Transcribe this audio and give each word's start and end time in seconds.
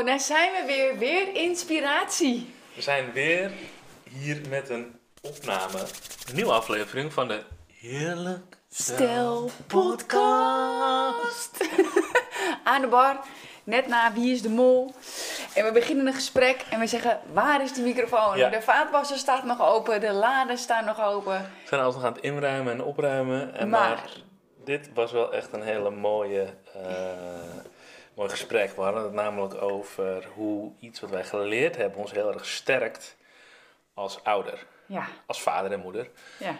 Oh, 0.00 0.06
daar 0.06 0.20
zijn 0.20 0.52
we 0.52 0.66
weer. 0.66 0.98
Weer 0.98 1.34
inspiratie. 1.34 2.54
We 2.74 2.82
zijn 2.82 3.12
weer 3.12 3.50
hier 4.10 4.40
met 4.48 4.68
een 4.68 4.98
opname. 5.22 5.78
Een 6.28 6.34
nieuwe 6.34 6.52
aflevering 6.52 7.12
van 7.12 7.28
de 7.28 7.42
Heerlijk 7.66 8.56
Stel 8.70 9.50
podcast. 9.66 11.68
Aan 12.64 12.80
de 12.80 12.86
bar, 12.86 13.20
net 13.64 13.86
na 13.86 14.12
Wie 14.12 14.32
is 14.32 14.42
de 14.42 14.48
Mol. 14.48 14.94
En 15.54 15.64
we 15.64 15.72
beginnen 15.72 16.06
een 16.06 16.14
gesprek 16.14 16.64
en 16.70 16.80
we 16.80 16.86
zeggen, 16.86 17.20
waar 17.32 17.62
is 17.62 17.72
de 17.72 17.82
microfoon? 17.82 18.36
Ja. 18.36 18.48
De 18.48 18.62
vaatwasser 18.62 19.16
staat 19.16 19.44
nog 19.44 19.60
open, 19.60 20.00
de 20.00 20.12
laden 20.12 20.58
staan 20.58 20.84
nog 20.84 21.00
open. 21.00 21.50
We 21.62 21.68
zijn 21.68 21.80
alles 21.80 21.94
nog 21.94 22.04
aan 22.04 22.12
het 22.12 22.22
inruimen 22.22 22.72
en 22.72 22.82
opruimen. 22.82 23.54
En 23.54 23.68
maar... 23.68 23.88
Maar- 23.88 24.10
dit 24.64 24.90
was 24.94 25.12
wel 25.12 25.32
echt 25.32 25.52
een 25.52 25.62
hele 25.62 25.90
mooie, 25.90 26.46
eh, 26.74 26.80
mooi 28.20 28.32
gesprek. 28.32 28.76
We 28.76 28.82
hadden 28.82 29.02
het 29.02 29.12
namelijk 29.12 29.62
over 29.62 30.26
hoe 30.34 30.72
iets 30.80 31.00
wat 31.00 31.10
wij 31.10 31.24
geleerd 31.24 31.76
hebben 31.76 31.98
ons 32.00 32.12
heel 32.12 32.32
erg 32.32 32.46
sterkt 32.46 33.16
als 33.94 34.24
ouder. 34.24 34.66
Ja, 34.86 35.06
Als 35.26 35.42
vader 35.42 35.72
en 35.72 35.80
moeder. 35.80 36.10
ja. 36.38 36.54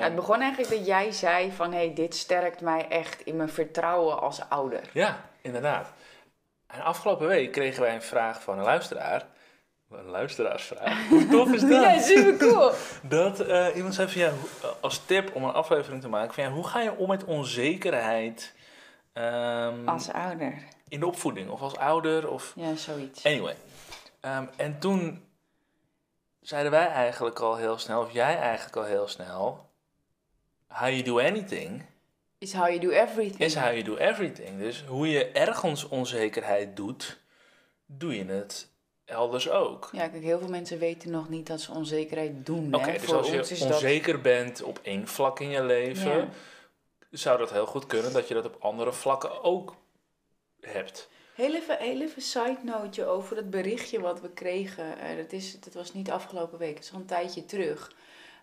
Het 0.00 0.14
begon 0.14 0.40
eigenlijk 0.40 0.70
dat 0.76 0.86
jij 0.86 1.12
zei 1.12 1.52
van, 1.52 1.72
hé, 1.72 1.92
dit 1.92 2.14
sterkt 2.14 2.60
mij 2.60 2.88
echt 2.88 3.20
in 3.20 3.36
mijn 3.36 3.48
vertrouwen 3.48 4.20
als 4.20 4.40
ouder. 4.48 4.80
Ja, 4.92 5.20
inderdaad. 5.40 5.92
En 6.66 6.80
afgelopen 6.82 7.26
week 7.26 7.52
kregen 7.52 7.82
wij 7.82 7.94
een 7.94 8.02
vraag 8.02 8.42
van 8.42 8.58
een 8.58 8.64
luisteraar. 8.64 9.26
Een 9.90 10.04
luisteraarsvraag. 10.04 11.06
Hoe 11.08 11.26
tof 11.26 11.52
is 11.52 11.60
dat? 11.60 11.70
Ja, 11.70 11.98
super 12.00 12.36
cool. 12.36 12.70
Dat 13.18 13.40
eh, 13.40 13.66
iemand 13.76 13.94
zei 13.94 14.08
van 14.08 14.20
ja, 14.20 14.30
hoe- 14.30 14.70
als 14.80 15.04
tip 15.06 15.34
om 15.34 15.44
een 15.44 15.52
aflevering 15.52 16.02
te 16.02 16.08
maken 16.08 16.34
van 16.34 16.44
ja, 16.44 16.50
hoe 16.50 16.66
ga 16.66 16.80
je 16.80 16.96
om 16.96 17.08
met 17.08 17.24
onzekerheid 17.24 18.54
ehm, 19.12 19.88
Als 19.88 20.12
ouder. 20.12 20.54
In 20.88 21.00
de 21.00 21.06
opvoeding 21.06 21.50
of 21.50 21.60
als 21.62 21.76
ouder 21.76 22.28
of 22.28 22.52
Ja, 22.56 22.74
zoiets. 22.76 23.24
anyway. 23.24 23.56
Ehm, 24.20 24.46
en 24.56 24.78
toen 24.78 25.24
zeiden 26.40 26.70
wij 26.70 26.86
eigenlijk 26.86 27.38
al 27.40 27.56
heel 27.56 27.78
snel, 27.78 28.00
of 28.00 28.12
jij 28.12 28.36
eigenlijk 28.38 28.76
al 28.76 28.84
heel 28.84 29.08
snel, 29.08 29.66
how 30.68 30.88
you 30.88 31.02
do 31.02 31.20
anything 31.20 31.82
Is 32.38 32.52
how 32.52 32.66
you 32.66 32.78
do 32.78 32.90
everything. 32.90 33.40
is 33.40 33.54
how 33.54 33.70
you 33.72 33.82
do 33.82 33.96
everything. 33.96 34.58
Dus 34.58 34.84
hoe 34.84 35.08
je 35.08 35.24
ergens 35.30 35.88
onzekerheid 35.88 36.76
doet, 36.76 37.18
doe 37.86 38.16
je 38.16 38.24
het 38.24 38.68
elders 39.04 39.50
ook. 39.50 39.88
Ja, 39.92 40.08
kijk, 40.08 40.22
heel 40.22 40.38
veel 40.38 40.48
mensen 40.48 40.78
weten 40.78 41.10
nog 41.10 41.28
niet 41.28 41.46
dat 41.46 41.60
ze 41.60 41.72
onzekerheid 41.72 42.46
doen. 42.46 42.74
Oké, 42.74 42.84
hè. 42.90 42.92
dus 42.92 43.02
Voor 43.02 43.16
als 43.16 43.26
ons 43.30 43.48
je 43.48 43.54
is 43.54 43.60
dat... 43.60 43.72
onzeker 43.72 44.20
bent 44.20 44.62
op 44.62 44.78
één 44.82 45.08
vlak 45.08 45.40
in 45.40 45.48
je 45.48 45.62
leven, 45.62 46.16
Ja. 46.16 46.28
zou 47.10 47.38
dat 47.38 47.50
heel 47.52 47.66
goed 47.66 47.86
kunnen 47.86 48.12
dat 48.12 48.28
je 48.28 48.34
dat 48.34 48.44
op 48.46 48.56
andere 48.60 48.92
vlakken 48.92 49.42
ook 49.42 49.74
hebt. 50.60 51.08
Heel 51.34 51.54
even, 51.54 51.78
heel 51.78 52.00
even 52.00 52.22
side 52.22 52.58
noteje 52.62 53.06
over 53.06 53.36
het 53.36 53.50
berichtje 53.50 54.00
wat 54.00 54.20
we 54.20 54.30
kregen. 54.30 54.98
Eh, 54.98 55.16
dat, 55.16 55.32
is, 55.32 55.60
dat 55.60 55.74
was 55.74 55.92
niet 55.92 56.10
afgelopen 56.10 56.58
week, 56.58 56.74
het 56.74 56.84
is 56.84 56.92
al 56.92 56.98
een 56.98 57.06
tijdje 57.06 57.44
terug. 57.44 57.92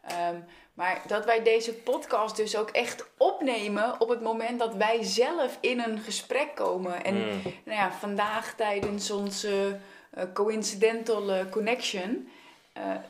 Ehm, 0.08 0.36
maar 0.74 1.02
dat 1.08 1.26
wij 1.26 1.44
deze 1.44 1.74
podcast 1.74 2.36
dus 2.36 2.58
ook 2.58 2.70
echt 2.70 3.06
opnemen 3.18 4.02
op 4.02 4.10
het 4.10 4.22
moment 4.22 4.60
dat 4.60 4.76
wij 4.76 5.04
zelf 5.04 5.58
in 5.62 5.80
een 5.80 6.00
gesprek 6.00 6.56
komen. 6.56 7.04
En 7.04 7.16
Mm. 7.16 7.42
nou 7.66 7.78
ja, 7.80 7.92
vandaag 7.92 8.56
tijdens 8.56 9.12
onze 9.12 9.80
eh, 10.12 10.24
coincidental 10.34 11.32
eh, 11.32 11.50
connection 11.52 12.30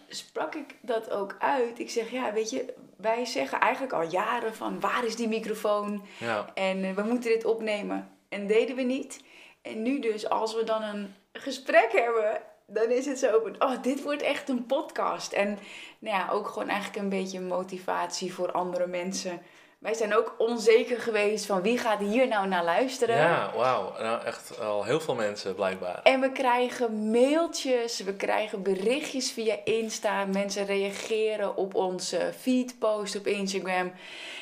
sprak 0.07 0.55
ik 0.55 0.75
dat 0.81 1.09
ook 1.11 1.35
uit. 1.39 1.79
Ik 1.79 1.89
zeg, 1.89 2.11
ja, 2.11 2.33
weet 2.33 2.49
je, 2.49 2.73
wij 2.97 3.25
zeggen 3.25 3.59
eigenlijk 3.59 3.93
al 3.93 4.01
jaren 4.09 4.55
van 4.55 4.79
waar 4.79 5.05
is 5.05 5.15
die 5.15 5.27
microfoon? 5.27 6.05
Ja. 6.17 6.51
En 6.53 6.95
we 6.95 7.01
moeten 7.01 7.29
dit 7.29 7.45
opnemen. 7.45 8.14
En 8.35 8.47
deden 8.47 8.75
we 8.75 8.81
niet. 8.81 9.19
En 9.61 9.81
nu 9.81 9.99
dus, 9.99 10.29
als 10.29 10.55
we 10.55 10.63
dan 10.63 10.81
een 10.81 11.15
gesprek 11.33 11.91
hebben, 11.91 12.41
dan 12.67 12.89
is 12.89 13.05
het 13.05 13.19
zo 13.19 13.39
van, 13.43 13.61
oh, 13.61 13.81
dit 13.81 14.03
wordt 14.03 14.21
echt 14.21 14.49
een 14.49 14.65
podcast. 14.65 15.33
En 15.33 15.59
nou 15.99 16.17
ja, 16.17 16.29
ook 16.31 16.47
gewoon 16.47 16.69
eigenlijk 16.69 17.03
een 17.03 17.09
beetje 17.09 17.39
motivatie 17.39 18.33
voor 18.33 18.51
andere 18.51 18.87
mensen. 18.87 19.41
Wij 19.79 19.93
zijn 19.93 20.15
ook 20.15 20.35
onzeker 20.37 20.99
geweest 21.01 21.45
van 21.45 21.61
wie 21.61 21.77
gaat 21.77 21.99
hier 21.99 22.27
nou 22.27 22.47
naar 22.47 22.63
luisteren. 22.63 23.17
Ja, 23.17 23.51
wauw. 23.55 23.93
Nou, 23.99 24.23
echt 24.25 24.59
al 24.59 24.83
heel 24.83 24.99
veel 24.99 25.15
mensen 25.15 25.55
blijkbaar. 25.55 25.99
En 26.03 26.21
we 26.21 26.31
krijgen 26.31 27.11
mailtjes, 27.11 27.99
we 27.99 28.15
krijgen 28.15 28.63
berichtjes 28.63 29.31
via 29.31 29.55
Insta. 29.63 30.25
Mensen 30.25 30.65
reageren 30.65 31.57
op 31.57 31.75
onze 31.75 32.33
feedpost 32.39 33.15
op 33.15 33.27
Instagram. 33.27 33.91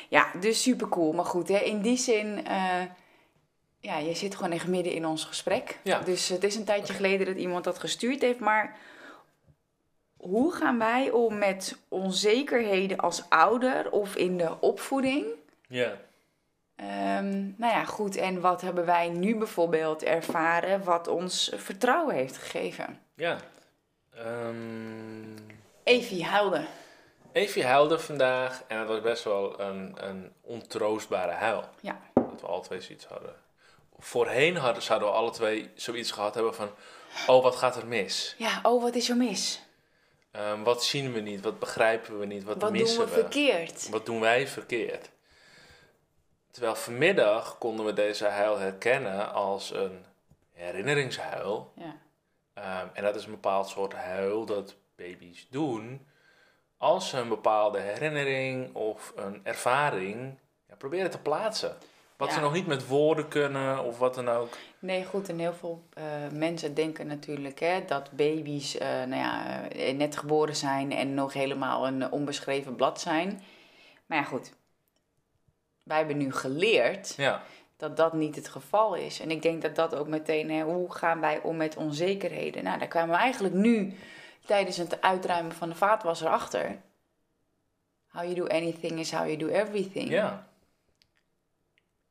Ja, 0.08 0.26
dus 0.40 0.62
super 0.62 0.88
cool. 0.88 1.12
Maar 1.12 1.24
goed, 1.24 1.48
hè, 1.48 1.58
in 1.58 1.80
die 1.80 1.96
zin, 1.96 2.46
eh, 2.46 2.80
ja, 3.84 3.98
je 3.98 4.14
zit 4.14 4.34
gewoon 4.36 4.52
echt 4.52 4.66
midden 4.66 4.92
in 4.92 5.06
ons 5.06 5.24
gesprek. 5.24 5.78
Ja. 5.82 5.98
Dus 5.98 6.28
het 6.28 6.44
is 6.44 6.54
een 6.54 6.64
tijdje 6.64 6.94
geleden 6.94 7.26
dat 7.26 7.36
iemand 7.36 7.64
dat 7.64 7.78
gestuurd 7.78 8.20
heeft. 8.20 8.40
Maar 8.40 8.76
hoe 10.16 10.52
gaan 10.52 10.78
wij 10.78 11.10
om 11.10 11.38
met 11.38 11.78
onzekerheden 11.88 12.98
als 12.98 13.24
ouder 13.28 13.90
of 13.90 14.16
in 14.16 14.36
de 14.36 14.60
opvoeding? 14.60 15.26
Ja. 15.68 15.92
Ehm, 16.76 17.38
nou 17.56 17.72
ja, 17.72 17.84
goed. 17.84 18.16
En 18.16 18.40
wat 18.40 18.60
hebben 18.60 18.86
wij 18.86 19.08
nu 19.08 19.36
bijvoorbeeld 19.36 20.02
ervaren 20.02 20.84
wat 20.84 21.08
ons 21.08 21.52
vertrouwen 21.56 22.14
heeft 22.14 22.36
gegeven? 22.36 23.00
Ja. 23.14 23.36
Ehm 24.14 25.34
Evie 25.84 26.24
huilde. 26.24 26.64
Evie 27.32 27.64
huilde 27.64 27.98
vandaag 27.98 28.62
en 28.66 28.78
het 28.78 28.88
was 28.88 29.00
best 29.00 29.24
wel 29.24 29.60
een, 29.60 29.94
een 29.96 30.32
ontroostbare 30.40 31.32
huil. 31.32 31.64
Ja. 31.80 32.00
Dat 32.14 32.40
we 32.40 32.60
twee 32.62 32.80
zoiets 32.80 33.04
hadden. 33.04 33.34
Voorheen 33.98 34.56
hadden, 34.56 34.82
zouden 34.82 35.08
we 35.08 35.14
alle 35.14 35.30
twee 35.30 35.70
zoiets 35.74 36.10
gehad 36.10 36.34
hebben 36.34 36.54
van... 36.54 36.70
Oh, 37.26 37.42
wat 37.42 37.56
gaat 37.56 37.76
er 37.76 37.86
mis? 37.86 38.34
Ja, 38.38 38.60
oh, 38.62 38.82
wat 38.82 38.94
is 38.94 39.08
er 39.08 39.16
mis? 39.16 39.62
Ehm, 40.30 40.62
wat 40.62 40.84
zien 40.84 41.12
we 41.12 41.20
niet? 41.20 41.40
Wat 41.40 41.58
begrijpen 41.58 42.18
we 42.18 42.26
niet? 42.26 42.44
Wat, 42.44 42.60
Wat 42.60 42.70
doen 42.70 42.80
missen 42.80 43.04
we 43.04 43.08
verkeerd? 43.08 43.88
Wat 43.88 44.06
doen 44.06 44.20
wij 44.20 44.48
verkeerd? 44.48 45.10
Terwijl 46.50 46.74
vanmiddag 46.74 47.58
konden 47.58 47.86
we 47.86 47.92
deze 47.92 48.26
huil 48.26 48.58
herkennen 48.58 49.32
als 49.32 49.70
een 49.70 50.04
herinneringshuil. 50.52 51.72
Ja. 51.76 51.96
Ehm, 52.54 52.86
en 52.92 53.02
dat 53.02 53.16
is 53.16 53.24
een 53.24 53.30
bepaald 53.30 53.68
soort 53.68 53.92
huil 53.92 54.44
dat 54.44 54.74
baby's 54.96 55.46
doen 55.50 56.06
als 56.76 57.08
ze 57.08 57.18
een 57.18 57.28
bepaalde 57.28 57.78
herinnering 57.78 58.74
of 58.74 59.12
een 59.16 59.40
ervaring 59.42 60.38
ja, 60.68 60.74
proberen 60.74 61.10
te 61.10 61.18
plaatsen. 61.18 61.76
Wat 62.16 62.28
Ja. 62.28 62.34
ze 62.34 62.40
nog 62.40 62.52
niet 62.52 62.66
met 62.66 62.86
woorden 62.86 63.28
kunnen 63.28 63.84
of 63.84 63.98
wat 63.98 64.14
dan 64.14 64.28
ook. 64.28 64.56
Nee, 64.78 65.04
goed. 65.04 65.28
En 65.28 65.38
heel 65.38 65.52
veel 65.52 65.82
eh, 65.92 66.04
mensen 66.32 66.74
denken 66.74 67.06
natuurlijk 67.06 67.60
hè, 67.60 67.84
dat 67.86 68.10
baby's 68.10 68.78
eh, 68.78 68.88
nou 68.88 69.14
ja, 69.14 69.62
eh, 69.68 69.96
net 69.96 70.16
geboren 70.16 70.56
zijn 70.56 70.92
en 70.92 71.14
nog 71.14 71.32
helemaal 71.32 71.86
een 71.86 72.10
onbeschreven 72.12 72.76
blad 72.76 73.00
zijn. 73.00 73.42
Maar 74.06 74.18
ja, 74.18 74.24
goed. 74.24 74.52
Wij 75.82 75.96
hebben 75.96 76.16
nu 76.16 76.32
geleerd 76.32 77.14
Ja, 77.16 77.42
dat 77.76 77.96
dat 77.96 78.12
niet 78.12 78.36
het 78.36 78.48
geval 78.48 78.94
is. 78.94 79.20
En 79.20 79.30
ik 79.30 79.42
denk 79.42 79.62
dat 79.62 79.74
dat 79.74 79.94
ook 79.94 80.08
meteen, 80.08 80.50
hè, 80.50 80.62
hoe 80.62 80.92
gaan 80.94 81.20
wij 81.20 81.40
om 81.42 81.56
met 81.56 81.76
onzekerheden? 81.76 82.64
Nou, 82.64 82.78
daar 82.78 82.88
kwamen 82.88 83.14
we 83.14 83.20
eigenlijk 83.20 83.54
nu 83.54 83.94
tijdens 84.46 84.76
het 84.76 85.00
uitruimen 85.00 85.52
van 85.52 85.68
de 85.68 85.74
vaatwasser 85.74 86.28
achter. 86.28 86.76
How 88.08 88.22
you 88.22 88.34
do 88.34 88.46
anything 88.46 88.98
is 88.98 89.12
how 89.12 89.24
you 89.26 89.36
do 89.36 89.46
everything. 89.48 90.10
ja, 90.10 90.46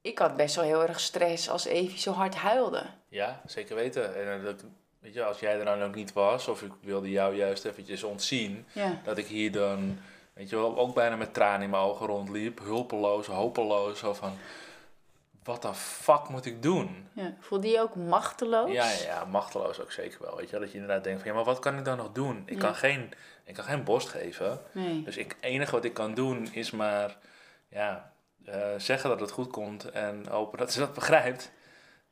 Ik 0.03 0.19
had 0.19 0.35
best 0.35 0.55
wel 0.55 0.63
heel 0.65 0.81
erg 0.87 0.99
stress 0.99 1.49
als 1.49 1.65
Evie 1.65 1.99
zo 1.99 2.11
hard 2.11 2.35
huilde. 2.35 2.83
ja, 3.07 3.41
zeker 3.45 3.75
weten. 3.75 4.15
En 4.15 4.37
eh, 4.39 4.43
dat, 4.45 4.63
weet 4.99 5.13
je, 5.13 5.23
als 5.23 5.39
jij 5.39 5.59
er 5.59 5.65
dan 5.65 5.81
ook 5.83 5.95
niet 5.95 6.13
was, 6.13 6.47
of 6.47 6.61
ik 6.61 6.71
wilde 6.81 7.09
jou 7.09 7.35
juist 7.35 7.65
eventjes 7.65 8.03
ontzien, 8.03 8.65
Ja. 8.71 8.99
dat 9.03 9.17
ik 9.17 9.25
hier 9.25 9.51
dan, 9.51 9.99
weet 10.33 10.49
je 10.49 10.55
wel, 10.55 10.77
ook 10.77 10.93
bijna 10.93 11.15
met 11.15 11.33
tranen 11.33 11.61
in 11.61 11.69
mijn 11.69 11.83
ogen 11.83 12.05
rondliep, 12.07 12.59
hulpeloos, 12.59 13.27
hopeloos, 13.27 13.99
zo 13.99 14.13
van, 14.13 14.37
wat 15.43 15.61
de 15.61 15.73
fuck 15.73 16.29
moet 16.29 16.45
ik 16.45 16.61
doen? 16.63 17.07
ja. 17.13 17.33
Voelde 17.39 17.67
je 17.67 17.73
je 17.73 17.79
ook 17.81 17.95
machteloos? 17.95 18.71
Ja, 18.71 18.91
ja, 18.91 19.25
machteloos 19.25 19.81
ook 19.81 19.91
zeker 19.91 20.17
wel, 20.21 20.35
weet 20.35 20.49
je 20.49 20.59
dat 20.59 20.67
je 20.71 20.77
inderdaad 20.77 21.03
denkt 21.03 21.19
van, 21.21 21.29
ja, 21.29 21.35
maar 21.35 21.45
wat 21.45 21.59
kan 21.59 21.77
ik 21.77 21.85
dan 21.85 21.97
nog 21.97 22.11
doen? 22.11 22.43
Ik, 22.45 22.53
Ja. 22.53 22.59
kan, 22.59 22.75
geen, 22.75 23.11
ik 23.43 23.53
kan 23.53 23.63
geen 23.63 23.83
borst 23.83 24.09
geven, 24.09 24.59
Nee. 24.71 25.03
dus 25.03 25.15
het 25.15 25.35
enige 25.39 25.71
wat 25.71 25.83
ik 25.85 25.93
kan 25.93 26.13
doen 26.13 26.49
is 26.53 26.71
maar, 26.71 27.17
ja, 27.69 28.12
eh, 28.45 28.69
zeggen 28.77 29.09
dat 29.09 29.19
het 29.19 29.31
goed 29.31 29.51
komt 29.51 29.89
en 29.91 30.27
hopen 30.27 30.57
dat 30.57 30.71
ze 30.71 30.79
dat 30.79 30.93
begrijpt, 31.03 31.51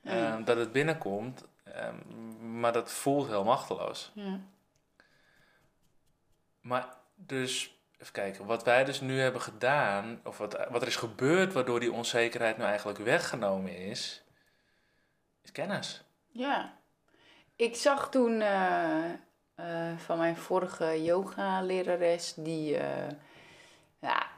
Ja. 0.02 0.12
ehm, 0.34 0.44
dat 0.44 0.58
het 0.58 0.72
binnenkomt, 0.72 1.46
ehm, 1.64 2.60
maar 2.60 2.74
dat 2.74 2.92
voelt 2.92 3.28
heel 3.28 3.44
machteloos. 3.44 4.12
Ja. 4.16 4.40
Maar 6.62 6.88
dus, 7.16 7.76
even 7.98 8.14
kijken, 8.14 8.46
wat 8.46 8.64
wij 8.64 8.84
dus 8.84 9.02
nu 9.02 9.20
hebben 9.20 9.42
gedaan, 9.42 10.20
of 10.24 10.38
wat, 10.38 10.68
wat 10.70 10.82
er 10.82 10.88
is 10.88 10.96
gebeurd 10.96 11.54
waardoor 11.54 11.80
die 11.80 11.92
onzekerheid 11.92 12.58
nu 12.58 12.64
eigenlijk 12.64 12.98
weggenomen 13.00 13.76
is, 13.78 14.24
is 15.44 15.52
kennis. 15.52 16.04
Ja. 16.28 16.74
Ik 17.56 17.76
zag 17.76 18.10
toen 18.10 18.42
eh, 18.42 19.10
eh, 19.56 19.98
van 19.98 20.18
mijn 20.18 20.38
vorige 20.38 21.04
yoga-lerares, 21.04 22.34
die, 22.34 22.78
ja, 24.00 24.31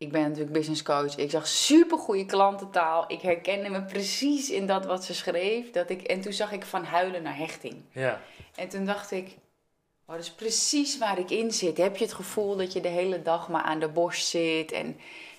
ik 0.00 0.12
ben 0.12 0.22
natuurlijk 0.22 0.52
business 0.52 0.82
coach. 0.82 1.16
Ik 1.16 1.30
zag 1.30 1.46
super 1.46 1.98
goede 1.98 2.24
klantentaal. 2.26 3.04
Ik 3.08 3.20
herkende 3.20 3.68
me 3.68 3.82
precies 3.82 4.50
in 4.50 4.66
dat 4.66 4.84
wat 4.86 5.04
ze 5.04 5.14
schreef. 5.14 5.70
Dat 5.70 5.90
ik, 5.90 6.02
en 6.02 6.20
toen 6.20 6.32
zag 6.32 6.52
ik 6.52 6.64
van 6.64 6.84
huilen 6.84 7.22
naar 7.22 7.36
hechting. 7.36 7.74
Ja. 7.92 8.20
En 8.54 8.68
toen 8.68 8.84
dacht 8.84 9.10
ik, 9.10 9.26
oh, 10.06 10.14
dat 10.14 10.24
is 10.24 10.30
precies 10.30 10.98
waar 10.98 11.18
ik 11.18 11.30
in 11.30 11.52
zit. 11.52 11.76
Heb 11.76 11.96
je 11.96 12.04
het 12.04 12.14
gevoel 12.14 12.56
dat 12.56 12.72
je 12.72 12.80
de 12.80 12.88
hele 12.88 13.22
dag 13.22 13.48
maar 13.48 13.62
aan 13.62 13.80
de 13.80 13.88
borst 13.88 14.26
zit? 14.26 14.72
En 14.72 14.96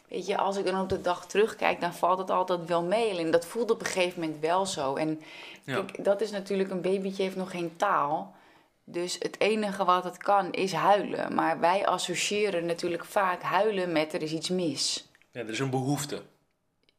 weet 0.08 0.26
je, 0.28 0.38
als 0.38 0.58
ik 0.58 0.66
dan 0.66 0.82
op 0.82 0.90
de 0.90 1.02
dag 1.02 1.28
terugkijk, 1.28 1.82
dan 1.82 1.94
valt 1.94 2.18
het 2.18 2.30
altijd 2.30 2.66
wel 2.66 2.84
mee. 2.84 3.18
En 3.20 3.32
dat 3.32 3.46
voelde 3.46 3.74
op 3.74 3.80
een 3.80 3.86
gegeven 3.86 4.20
moment 4.22 4.40
wel 4.40 4.66
zo. 4.66 4.96
En 4.96 5.22
Ja. 5.64 5.74
kijk, 5.74 6.04
dat 6.04 6.22
is 6.22 6.32
natuurlijk, 6.32 6.70
een 6.70 6.82
babytje 6.82 7.24
heeft 7.24 7.36
nog 7.36 7.52
geen 7.52 7.74
taal. 7.78 8.34
Dus 8.84 9.16
het 9.20 9.40
enige 9.40 9.86
wat 9.86 10.04
het 10.04 10.18
kan 10.18 10.52
is 10.52 10.74
huilen. 10.74 11.34
Maar 11.34 11.60
wij 11.60 11.86
associëren 11.86 12.66
natuurlijk 12.66 13.06
vaak 13.06 13.42
huilen 13.42 13.92
met 13.92 14.14
er 14.14 14.22
is 14.22 14.32
iets 14.32 14.50
mis. 14.50 15.10
ja, 15.32 15.40
er 15.40 15.50
is 15.50 15.60
een 15.60 15.70
behoefte. 15.70 16.22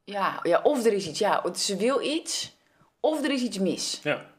Ja, 0.05 0.40
ja 0.43 0.61
of 0.62 0.84
er 0.84 0.93
is 0.93 1.08
iets, 1.08 1.19
ja, 1.19 1.55
ze 1.55 1.76
wil 1.76 2.00
iets, 2.00 2.56
of 3.00 3.25
er 3.25 3.31
is 3.31 3.43
iets 3.43 3.58
mis. 3.58 4.00
Ja. 4.02 4.31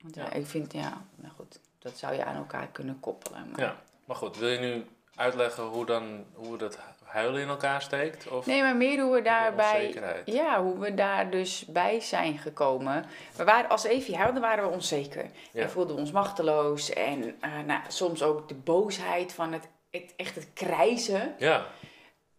Want 0.00 0.14
ja, 0.14 0.32
ik 0.32 0.46
vind, 0.46 0.72
ja, 0.72 1.04
nou 1.16 1.34
goed, 1.34 1.60
dat 1.78 1.98
zou 1.98 2.14
je 2.14 2.24
aan 2.24 2.36
elkaar 2.36 2.68
kunnen 2.68 3.00
koppelen. 3.00 3.50
Maar... 3.50 3.60
ja. 3.60 3.82
Maar 4.04 4.16
goed, 4.16 4.36
wil 4.36 4.48
je 4.48 4.58
nu 4.58 4.86
uitleggen 5.14 5.64
hoe, 5.64 5.86
dan, 5.86 6.24
hoe 6.34 6.58
dat 6.58 6.78
huilen 7.12 7.40
in 7.40 7.48
elkaar 7.48 7.82
steekt? 7.82 8.28
Of 8.28 8.46
Nee, 8.46 8.62
maar 8.62 8.76
meer 8.76 9.00
hoe 9.00 9.14
we 9.14 9.22
daarbij, 9.22 10.02
ja, 10.24 10.62
hoe 10.62 10.78
we 10.78 10.94
daar 10.94 11.30
dus 11.30 11.64
bij 11.66 12.00
zijn 12.00 12.38
gekomen. 12.38 13.04
We 13.36 13.44
waren, 13.44 13.70
als 13.70 13.84
Evie 13.84 14.16
huilde, 14.16 14.40
waren 14.40 14.64
we 14.64 14.70
onzeker. 14.70 15.30
Ja. 15.52 15.62
En 15.62 15.70
voelden 15.70 15.94
we 15.94 16.00
ons 16.00 16.10
machteloos. 16.10 16.90
En 16.90 17.36
eh, 17.40 17.50
nou, 17.66 17.80
soms 17.88 18.22
ook 18.22 18.48
de 18.48 18.54
boosheid 18.54 19.32
van 19.32 19.52
het, 19.52 19.68
het, 19.90 20.12
echt 20.16 20.34
het 20.34 20.48
krijzen. 20.54 21.34
Ja, 21.38 21.66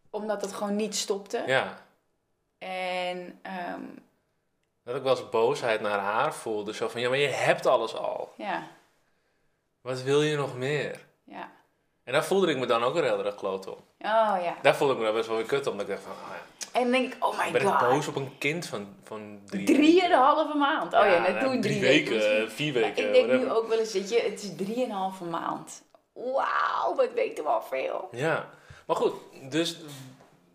Omdat 0.09 0.41
het 0.41 0.53
gewoon 0.53 0.75
niet 0.75 0.95
stopte. 0.95 1.43
ja. 1.45 1.77
En 2.57 3.39
ehm, 3.41 3.81
Dat 4.83 4.95
ik 4.95 5.01
wel 5.03 5.17
eens 5.17 5.29
boosheid 5.29 5.81
naar 5.81 5.99
haar 5.99 6.33
voelde. 6.33 6.73
Zo 6.73 6.87
van, 6.87 7.01
ja, 7.01 7.09
maar 7.09 7.17
je 7.17 7.27
hebt 7.27 7.65
alles 7.65 7.95
al. 7.95 8.33
ja, 8.37 8.67
Wat 9.81 10.01
wil 10.01 10.21
je 10.21 10.35
nog 10.35 10.55
meer? 10.57 11.09
En 12.03 12.13
daar 12.13 12.25
voelde 12.25 12.51
ik 12.51 12.57
me 12.57 12.65
dan 12.65 12.83
ook 12.83 12.93
weer 12.93 13.03
heel 13.03 13.25
erg 13.25 13.35
kloot 13.35 13.67
om. 13.67 13.77
Oh 13.99 14.37
ja. 14.43 14.55
Daar 14.61 14.75
voelde 14.75 14.93
ik 14.93 14.99
me 14.99 15.05
dan 15.05 15.15
best 15.15 15.27
wel 15.27 15.37
weer 15.37 15.45
kut 15.45 15.67
om. 15.67 15.77
Dat 15.77 15.87
ik 15.87 15.91
dacht 15.91 16.03
van, 16.03 16.11
oh 16.11 16.29
ja, 16.29 16.79
En 16.79 16.81
dan 16.81 16.91
denk 16.91 17.13
ik, 17.13 17.25
oh 17.25 17.37
my 17.37 17.51
ben 17.51 17.61
ik 17.61 17.67
god. 17.67 17.79
boos 17.79 18.07
op 18.07 18.15
een 18.15 18.37
kind 18.37 18.65
van, 18.65 18.95
van 19.03 19.41
drie 19.45 19.65
Drieënhalve 19.65 20.57
maand. 20.57 20.93
Oh 20.93 21.05
ja, 21.05 21.19
net 21.19 21.39
toen 21.39 21.61
drie 21.61 21.61
drie 21.61 21.79
weken. 21.79 22.17
weken, 22.17 22.51
vier 22.51 22.73
weken. 22.73 23.07
ik 23.07 23.13
denk 23.13 23.41
nu 23.41 23.51
ook 23.51 23.67
wel 23.67 23.79
eens, 23.79 23.93
weet 23.93 24.09
je, 24.09 24.19
het 24.19 24.43
is 24.43 24.55
drieënhalve 24.55 25.23
maand. 25.23 25.83
Wauw, 26.13 26.95
wat 26.95 27.13
weten 27.13 27.43
we 27.43 27.49
al 27.49 27.61
veel. 27.61 28.07
Ja, 28.11 28.49
maar 28.85 28.95
goed, 28.95 29.13
dus 29.49 29.77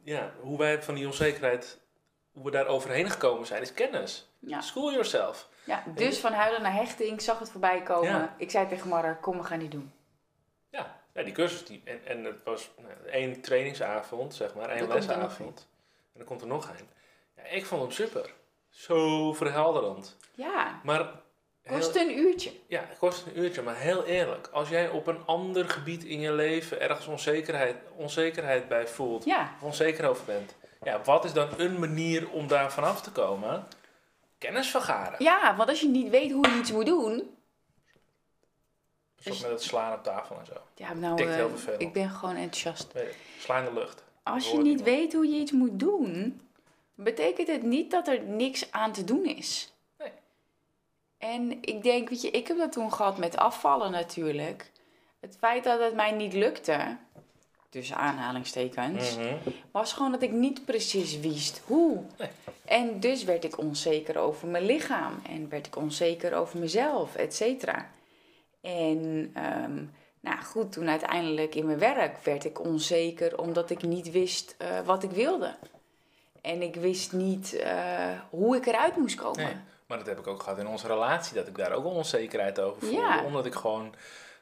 ja, 0.05 0.31
hoe 0.41 0.59
wij 0.59 0.83
van 0.83 0.95
die 0.95 1.07
onzekerheid, 1.07 1.79
hoe 2.33 2.45
we 2.45 2.51
daar 2.51 2.67
overheen 2.67 3.11
gekomen 3.11 3.47
zijn, 3.47 3.63
is 3.63 3.73
kennis. 3.75 4.29
Ja. 4.39 4.61
School 4.61 4.91
yourself. 4.91 5.49
ja, 5.65 5.83
dus 5.95 6.19
van 6.19 6.33
huilen 6.33 6.63
naar 6.63 6.75
hechting, 6.75 7.13
ik 7.13 7.21
zag 7.21 7.39
het 7.39 7.51
voorbij 7.51 7.83
komen. 7.83 8.11
Ja. 8.11 8.35
Ik 8.39 8.51
zei 8.51 8.69
tegen 8.69 8.89
Marra, 8.89 9.13
kom, 9.13 9.37
we 9.39 9.45
gaan 9.45 9.59
die 9.59 9.69
doen. 9.69 9.93
Ja, 10.71 10.97
ja 11.17 11.23
die 11.23 11.33
cursus, 11.33 11.65
die, 11.65 11.83
en, 11.85 12.01
en 12.05 12.25
het 12.25 12.43
was 12.45 12.71
nou, 12.83 12.93
één 13.11 13.41
trainingsavond, 13.41 14.35
zeg 14.35 14.55
maar, 14.55 14.69
één 14.69 14.89
lesavond. 14.89 15.67
En 16.15 16.21
er 16.21 16.27
komt 16.27 16.41
er 16.41 16.47
nog 16.47 16.69
één. 16.69 16.89
Ja, 17.37 17.43
ik 17.43 17.67
vond 17.67 17.83
hem 17.83 17.91
super. 17.91 18.31
Zo 18.71 19.33
verhelderend. 19.33 20.17
Ja, 20.35 20.81
Maar, 20.85 21.11
kost 21.69 21.95
heel, 21.95 22.09
een 22.09 22.19
uurtje. 22.19 22.51
ja, 22.67 22.85
het 22.89 22.99
kost 22.99 23.27
een 23.27 23.39
uurtje, 23.39 23.63
maar 23.63 23.77
heel 23.77 24.05
eerlijk. 24.05 24.49
Als 24.53 24.69
jij 24.69 24.89
op 24.89 25.07
een 25.07 25.27
ander 25.27 25.69
gebied 25.69 26.05
in 26.05 26.21
je 26.21 26.33
leven 26.33 26.81
ergens 26.81 27.07
onzekerheid, 27.07 27.77
onzekerheid 27.95 28.69
bij 28.69 28.89
voelt, 28.89 29.25
Ja, 29.25 29.55
of 29.57 29.63
onzeker 29.63 30.09
over 30.09 30.25
bent. 30.25 30.55
Ja, 30.83 31.01
wat 31.05 31.25
is 31.25 31.33
dan 31.33 31.49
een 31.57 31.79
manier 31.79 32.31
om 32.31 32.49
daar 32.49 32.73
vanaf 32.73 33.03
te 33.03 33.13
komen? 33.13 33.67
Kennis 34.39 34.71
vergaren. 34.71 35.17
ja, 35.25 35.57
want 35.57 35.69
als 35.69 35.81
je 35.81 35.89
niet 35.89 36.09
weet 36.11 36.33
hoe 36.33 36.49
je 36.49 36.59
iets 36.59 36.73
moet 36.73 36.87
doen. 36.87 37.36
Pas 39.29 39.37
op 39.37 39.43
met 39.43 39.51
het 39.51 39.63
slaan 39.63 39.93
op 39.99 40.03
tafel 40.03 40.39
en 40.39 40.47
zo. 40.47 40.53
Ja, 40.75 40.93
nou, 40.95 41.23
eh, 41.23 41.35
heel 41.35 41.51
ik 41.79 41.93
ben 41.93 42.11
gewoon 42.11 42.35
enthousiast. 42.37 42.93
Weet 42.93 43.05
je, 43.13 43.41
Sla 43.41 43.59
in 43.59 43.65
de 43.65 43.73
lucht. 43.73 44.05
Als 44.23 44.51
je 44.51 44.59
niet 44.59 44.83
weet 44.83 45.13
hoe 45.13 45.27
je 45.29 45.41
iets 45.41 45.53
moet 45.53 45.79
doen, 45.81 46.41
betekent 46.95 47.49
het 47.49 47.63
niet 47.63 47.91
dat 47.91 48.09
er 48.09 48.23
niks 48.23 48.73
aan 48.73 48.93
te 48.93 49.05
doen 49.05 49.25
is. 49.25 49.73
Nee. 49.99 50.11
En 51.19 51.59
ik 51.61 51.83
denk, 51.83 52.09
weet 52.09 52.23
je, 52.23 52.31
ik 52.31 52.49
heb 52.49 52.59
dat 52.59 52.73
toen 52.73 52.93
gehad 52.93 53.19
met 53.19 53.37
afvallen 53.37 53.91
natuurlijk. 53.91 54.71
Het 55.21 55.37
feit 55.39 55.65
dat 55.65 55.81
het 55.81 55.95
mij 55.95 56.11
niet 56.13 56.33
lukte, 56.33 56.97
tussen 57.69 57.97
aanhalingstekens, 57.97 59.17
Mhm. 59.17 59.35
was 59.71 59.93
gewoon 59.93 60.13
dat 60.13 60.23
ik 60.23 60.31
niet 60.31 60.65
precies 60.65 61.21
wist 61.21 61.63
hoe. 61.67 62.03
Nee. 62.19 62.29
En 62.65 63.01
dus 63.01 63.25
werd 63.25 63.45
ik 63.45 63.59
onzeker 63.59 64.19
over 64.19 64.49
mijn 64.49 64.65
lichaam 64.65 65.21
en 65.29 65.49
werd 65.49 65.67
ik 65.67 65.77
onzeker 65.77 66.35
over 66.35 66.59
mezelf, 66.59 67.15
et 67.15 67.35
cetera. 67.35 67.91
En 68.67 69.31
ehm, 69.35 69.85
nou 70.21 70.43
goed, 70.45 70.73
toen 70.73 70.89
uiteindelijk 70.89 71.55
in 71.55 71.67
mijn 71.67 71.79
werk 71.79 72.25
werd 72.25 72.45
ik 72.45 72.61
onzeker 72.61 73.39
omdat 73.39 73.71
ik 73.71 73.83
niet 73.83 74.11
wist 74.11 74.55
eh, 74.59 74.81
wat 74.85 75.03
ik 75.03 75.11
wilde. 75.11 75.55
En 76.41 76.63
ik 76.63 76.75
wist 76.75 77.13
niet 77.13 77.55
eh, 77.55 78.21
hoe 78.31 78.57
ik 78.57 78.67
eruit 78.67 78.97
moest 78.97 79.15
komen. 79.15 79.45
Nee, 79.45 79.57
maar 79.87 79.99
dat 79.99 80.07
heb 80.07 80.19
ik 80.19 80.27
ook 80.27 80.43
gehad 80.43 80.59
in 80.59 80.67
onze 80.67 80.87
relatie, 80.87 81.35
dat 81.35 81.47
ik 81.47 81.57
daar 81.57 81.73
ook 81.73 81.83
wel 81.83 81.93
onzekerheid 81.93 82.61
over 82.61 82.83
voelde. 82.83 82.97
Ja. 82.97 83.25
Omdat 83.25 83.47
ik 83.47 83.55
gewoon, 83.55 83.95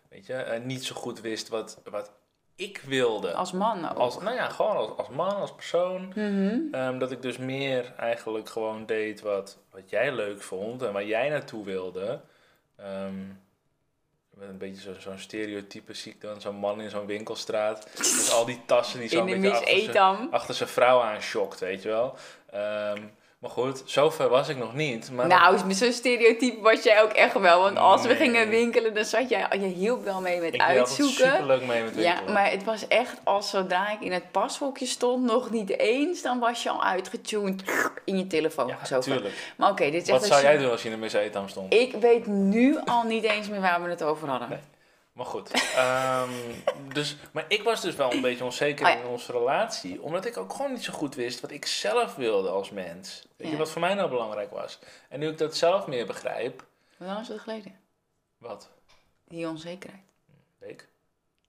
weet 0.09 0.27
je, 0.27 0.35
eh, 0.35 0.63
niet 0.63 0.85
zo 0.85 0.95
goed 0.95 1.21
wist 1.21 1.49
wat, 1.49 1.81
wat 1.91 2.13
ik 2.55 2.81
wilde. 2.87 3.35
Als 3.35 3.53
man 3.53 3.91
ook. 3.91 3.99
Als, 3.99 4.21
nou 4.21 4.35
ja, 4.35 4.49
gewoon 4.49 4.77
als, 4.77 4.97
als 4.97 5.09
man, 5.09 5.37
als 5.37 5.55
persoon. 5.55 6.09
Mhm. 6.09 6.59
Ehm, 6.71 6.99
dat 6.99 7.11
ik 7.11 7.23
dus 7.23 7.37
meer 7.37 7.95
eigenlijk 7.97 8.49
gewoon 8.49 8.87
deed 8.87 9.21
wat, 9.21 9.59
wat 9.71 9.91
jij 9.91 10.13
leuk 10.15 10.43
vond 10.43 10.83
en 10.83 10.93
waar 10.93 11.07
jij 11.07 11.29
naartoe 11.29 11.65
wilde. 11.65 12.21
Ehm, 12.77 13.23
met 14.39 14.49
een 14.49 14.59
beetje 14.59 14.81
zo- 14.83 15.01
zo'n 15.01 15.19
stereotype 15.19 15.95
zie 15.95 16.13
ik 16.13 16.21
dan. 16.21 16.41
Zo'n 16.41 16.55
man 16.57 16.81
in 16.81 16.91
zo'n 16.91 17.07
winkelstraat. 17.07 17.89
Met 17.97 18.31
al 18.33 18.45
die 18.45 18.61
tassen 18.67 19.01
die 19.01 19.09
zo'n 19.09 19.27
beetje 19.27 19.51
achter 19.57 19.75
zijn, 19.83 20.31
achter 20.31 20.55
zijn 20.55 20.69
vrouw 20.69 21.01
aan 21.01 21.23
schokt, 21.23 21.61
weet 21.61 21.83
je 21.83 21.89
wel. 21.89 22.17
Ehm, 22.51 23.03
maar 23.45 23.53
goed, 23.53 23.83
zover 23.85 24.29
was 24.29 24.49
ik 24.49 24.57
nog 24.57 24.75
niet. 24.75 25.11
Maar 25.11 25.27
Nou, 25.27 25.59
zo'n 25.75 25.93
stereotype 25.93 26.61
was 26.61 26.83
jij 26.83 27.03
ook 27.03 27.11
echt 27.11 27.39
wel. 27.39 27.61
Want 27.61 27.79
als 27.79 28.07
we 28.07 28.15
gingen 28.17 28.49
winkelen, 28.49 28.95
dan 28.95 29.05
zat 29.05 29.29
jij... 29.29 29.47
Je 29.53 29.59
hielp 29.59 30.05
wel 30.05 30.21
mee 30.21 30.41
met 30.41 30.55
ik 30.55 30.61
uitzoeken. 30.61 31.15
superleuk 31.15 31.67
mee 31.67 31.83
met 31.83 31.95
Ja, 31.95 32.01
winkelen. 32.03 32.33
maar 32.33 32.51
het 32.51 32.65
was 32.65 32.89
echt 32.89 33.17
als 33.25 33.51
zodra 33.51 33.91
ik 33.93 34.01
in 34.01 34.13
het 34.13 34.31
pashokje 34.31 34.87
stond, 34.87 35.25
nog 35.25 35.51
niet 35.51 35.79
eens, 35.79 36.23
dan 36.23 36.39
was 36.39 36.63
je 36.63 36.71
al 36.71 36.85
uitgetuned 36.85 37.63
in 38.05 38.19
je 38.19 38.27
telefoon 38.27 38.73
Ja, 38.89 38.99
tuurlijk. 38.99 39.53
Maar 39.57 39.71
oké, 39.71 39.91
dit 39.91 40.03
is 40.03 40.09
Wat 40.11 40.21
echt 40.23 40.31
zou 40.33 40.43
jij 40.43 40.57
doen 40.59 40.71
als 40.71 40.83
je 40.83 40.89
in 40.89 40.95
de 40.95 41.01
Miss 41.01 41.15
Etam 41.15 41.49
stond? 41.49 41.75
Ik 41.75 41.93
weet 41.95 42.27
nu 42.27 42.79
al 42.85 43.03
niet 43.03 43.25
eens 43.25 43.49
meer 43.49 43.61
waar 43.61 43.83
we 43.83 43.89
het 43.89 44.03
over 44.03 44.29
hadden. 44.29 44.49
Nee. 44.49 44.59
Maar 45.15 45.27
goed. 45.27 45.51
ehm, 45.77 46.31
dus, 46.95 47.17
maar 47.33 47.45
ik 47.49 47.63
was 47.63 47.81
dus 47.81 47.95
wel 47.95 48.13
een 48.13 48.21
beetje 48.21 48.45
onzeker 48.45 48.87
Oh 48.87 48.93
ja. 48.93 48.99
in 48.99 49.07
onze 49.07 49.33
relatie. 49.33 50.03
Omdat 50.03 50.25
ik 50.25 50.37
ook 50.37 50.53
gewoon 50.53 50.73
niet 50.73 50.85
zo 50.85 50.93
goed 50.93 51.15
wist 51.15 51.41
wat 51.41 51.51
ik 51.51 51.67
zelf 51.67 52.15
wilde 52.15 52.49
als 52.49 52.71
mens. 52.71 53.27
Weet 53.37 53.47
je, 53.47 53.53
Ja. 53.53 53.59
wat 53.59 53.71
voor 53.71 53.81
mij 53.81 53.95
nou 53.95 54.09
belangrijk 54.11 54.51
was. 54.51 54.79
En 55.09 55.19
nu 55.21 55.29
ik 55.29 55.39
dat 55.39 55.57
zelf 55.57 55.87
meer 55.87 56.07
begrijp. 56.07 56.65
Hoe 56.97 57.07
lang 57.07 57.21
is 57.21 57.29
het 57.29 57.41
geleden? 57.41 57.81
Wat? 58.39 58.71
Die 59.29 59.49
onzekerheid. 59.49 60.03
Week? 60.59 60.89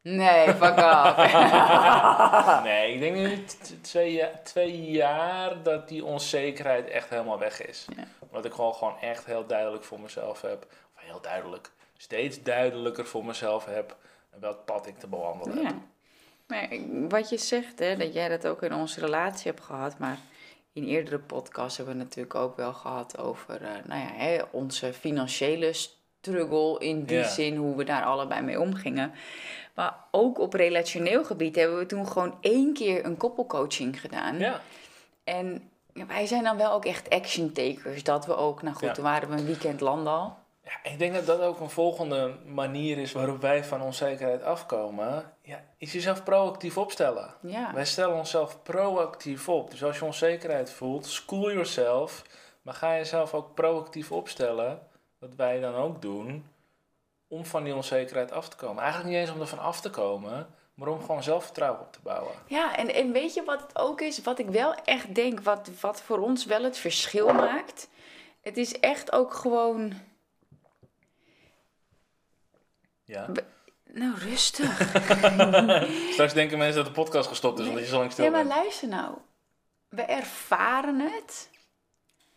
Nee, 0.02 0.54
fuck 0.54 0.78
off. 0.78 1.16
nee, 2.64 2.94
ik 2.94 3.00
denk 3.00 3.16
nu 3.16 3.44
twee, 3.82 4.24
twee 4.44 4.92
jaar 4.92 5.64
dat 5.64 5.88
die 5.88 6.06
onzekerheid 6.06 6.88
echt 6.90 7.10
helemaal 7.10 7.40
weg 7.40 7.62
is. 7.66 7.86
Ja. 7.96 8.04
Omdat 8.36 8.52
ik 8.52 8.58
gewoon, 8.58 8.74
gewoon 8.74 9.00
echt 9.02 9.26
heel 9.26 9.46
duidelijk 9.46 9.84
voor 9.84 10.00
mezelf 10.00 10.42
heb. 10.42 10.68
Of 10.96 11.04
heel 11.04 11.22
duidelijk. 11.22 11.72
Steeds 11.98 12.44
duidelijker 12.44 13.06
voor 13.08 13.26
mezelf 13.26 13.66
heb. 13.66 13.96
Welk 14.40 14.66
pad 14.66 14.88
ik 14.88 14.98
te 15.00 15.08
bewandelen 15.08 15.58
heb. 15.58 15.66
ja. 15.66 15.82
Maar 16.48 16.72
ik- 16.72 16.86
wat 17.10 17.30
je 17.30 17.38
zegt, 17.38 17.80
hè, 17.80 17.96
dat 17.96 18.14
jij 18.14 18.30
dat 18.30 18.48
ook 18.48 18.62
in 18.64 18.74
onze 18.74 19.00
relatie 19.00 19.52
hebt 19.52 19.64
gehad, 19.64 19.98
maar 20.00 20.18
in 20.74 20.84
eerdere 20.84 21.20
podcasts 21.20 21.78
hebben 21.78 21.98
we 21.98 22.04
natuurlijk 22.04 22.36
ook 22.36 22.56
wel 22.58 22.74
gehad 22.74 23.18
over 23.18 23.62
eh, 23.62 23.70
nou 23.86 24.02
ja, 24.02 24.10
hè, 24.14 24.42
onze 24.52 24.94
financiële 24.94 25.74
struggle 25.74 26.80
in 26.80 27.04
die 27.04 27.18
zin, 27.24 27.56
hoe 27.56 27.76
we 27.76 27.84
daar 27.84 28.04
allebei 28.04 28.42
mee 28.42 28.60
omgingen. 28.60 29.14
Maar 29.76 29.96
ook 30.12 30.40
op 30.40 30.54
relationeel 30.54 31.26
gebied 31.26 31.56
hebben 31.56 31.78
we 31.78 31.86
toen 31.86 32.08
gewoon 32.08 32.38
één 32.42 32.74
keer 32.74 33.06
een 33.06 33.18
koppelcoaching 33.18 34.00
gedaan. 34.02 34.40
Ja. 34.40 34.62
En 35.24 35.70
ja, 35.96 36.06
wij 36.06 36.26
zijn 36.26 36.44
dan 36.44 36.58
wel 36.58 36.72
ook 36.72 36.86
echt 36.86 37.10
action 37.10 37.52
takers. 37.52 38.04
Dat 38.04 38.26
we 38.26 38.36
ook, 38.36 38.62
nou 38.62 38.76
goed, 38.76 38.88
Ja. 38.88 38.94
toen 38.94 39.04
waren 39.04 39.30
we 39.30 39.36
een 39.38 39.46
weekend 39.46 39.82
Landal. 39.82 40.38
Ja, 40.64 40.92
ik 40.92 40.98
denk 41.00 41.14
dat 41.14 41.26
dat 41.26 41.42
ook 41.42 41.60
een 41.60 41.70
volgende 41.70 42.36
manier 42.46 42.98
is 42.98 43.12
waarop 43.12 43.42
wij 43.42 43.64
van 43.64 43.82
onzekerheid 43.82 44.44
afkomen. 44.44 45.34
Ja, 45.42 45.64
is 45.78 45.92
jezelf 45.92 46.24
proactief 46.24 46.78
opstellen. 46.78 47.34
Ja. 47.42 47.74
Wij 47.74 47.86
stellen 47.86 48.16
onszelf 48.16 48.64
proactief 48.64 49.50
op. 49.50 49.72
Dus 49.72 49.84
als 49.84 50.00
je 50.00 50.06
onzekerheid 50.06 50.72
voelt, 50.72 51.06
school 51.06 51.52
yourself. 51.52 52.24
Maar 52.62 52.74
ga 52.74 52.94
jezelf 52.96 53.34
ook 53.34 53.54
proactief 53.54 54.12
opstellen. 54.12 54.80
Wat 55.20 55.36
wij 55.36 55.60
dan 55.60 55.76
ook 55.76 56.02
doen. 56.02 56.50
Om 57.28 57.46
van 57.46 57.64
die 57.64 57.76
onzekerheid 57.76 58.32
af 58.32 58.50
te 58.50 58.56
komen. 58.58 58.84
Eigenlijk 58.84 59.12
niet 59.14 59.20
eens 59.22 59.32
om 59.32 59.42
er 59.42 59.48
van 59.48 59.60
af 59.60 59.82
te 59.82 59.90
komen. 59.90 60.48
Maar 60.76 60.88
om 60.88 61.00
gewoon 61.02 61.24
zelfvertrouwen 61.24 61.82
op 61.82 61.92
te 61.94 62.00
bouwen. 62.04 62.32
Ja, 62.48 62.78
en, 62.78 62.94
en 62.94 63.12
weet 63.12 63.34
je 63.34 63.44
wat 63.44 63.62
het 63.62 63.78
ook 63.78 64.02
is? 64.02 64.22
Wat 64.22 64.40
ik 64.40 64.50
wel 64.50 64.76
echt 64.76 65.16
denk, 65.16 65.40
wat, 65.40 65.70
wat 65.82 66.02
voor 66.02 66.20
ons 66.20 66.46
wel 66.46 66.64
het 66.64 66.78
verschil 66.78 67.34
maakt. 67.34 67.90
Het 68.42 68.58
is 68.58 68.80
echt 68.80 69.12
ook 69.12 69.34
gewoon. 69.34 69.94
Ja. 73.04 73.30
Nou, 73.92 74.16
rustig. 74.18 74.78
Straks 76.14 76.34
denken 76.34 76.58
mensen 76.58 76.76
dat 76.84 76.86
de 76.86 77.02
podcast 77.02 77.28
gestopt 77.28 77.60
is, 77.60 77.68
omdat 77.68 77.82
je 77.84 77.90
zo 77.90 77.98
lang 77.98 78.12
stil 78.12 78.24
Ja, 78.26 78.32
maar 78.32 78.44
bent. 78.44 78.56
luister 78.56 78.88
nou. 78.88 79.18
We 79.90 80.02
ervaren 80.02 81.00
het. 81.00 81.50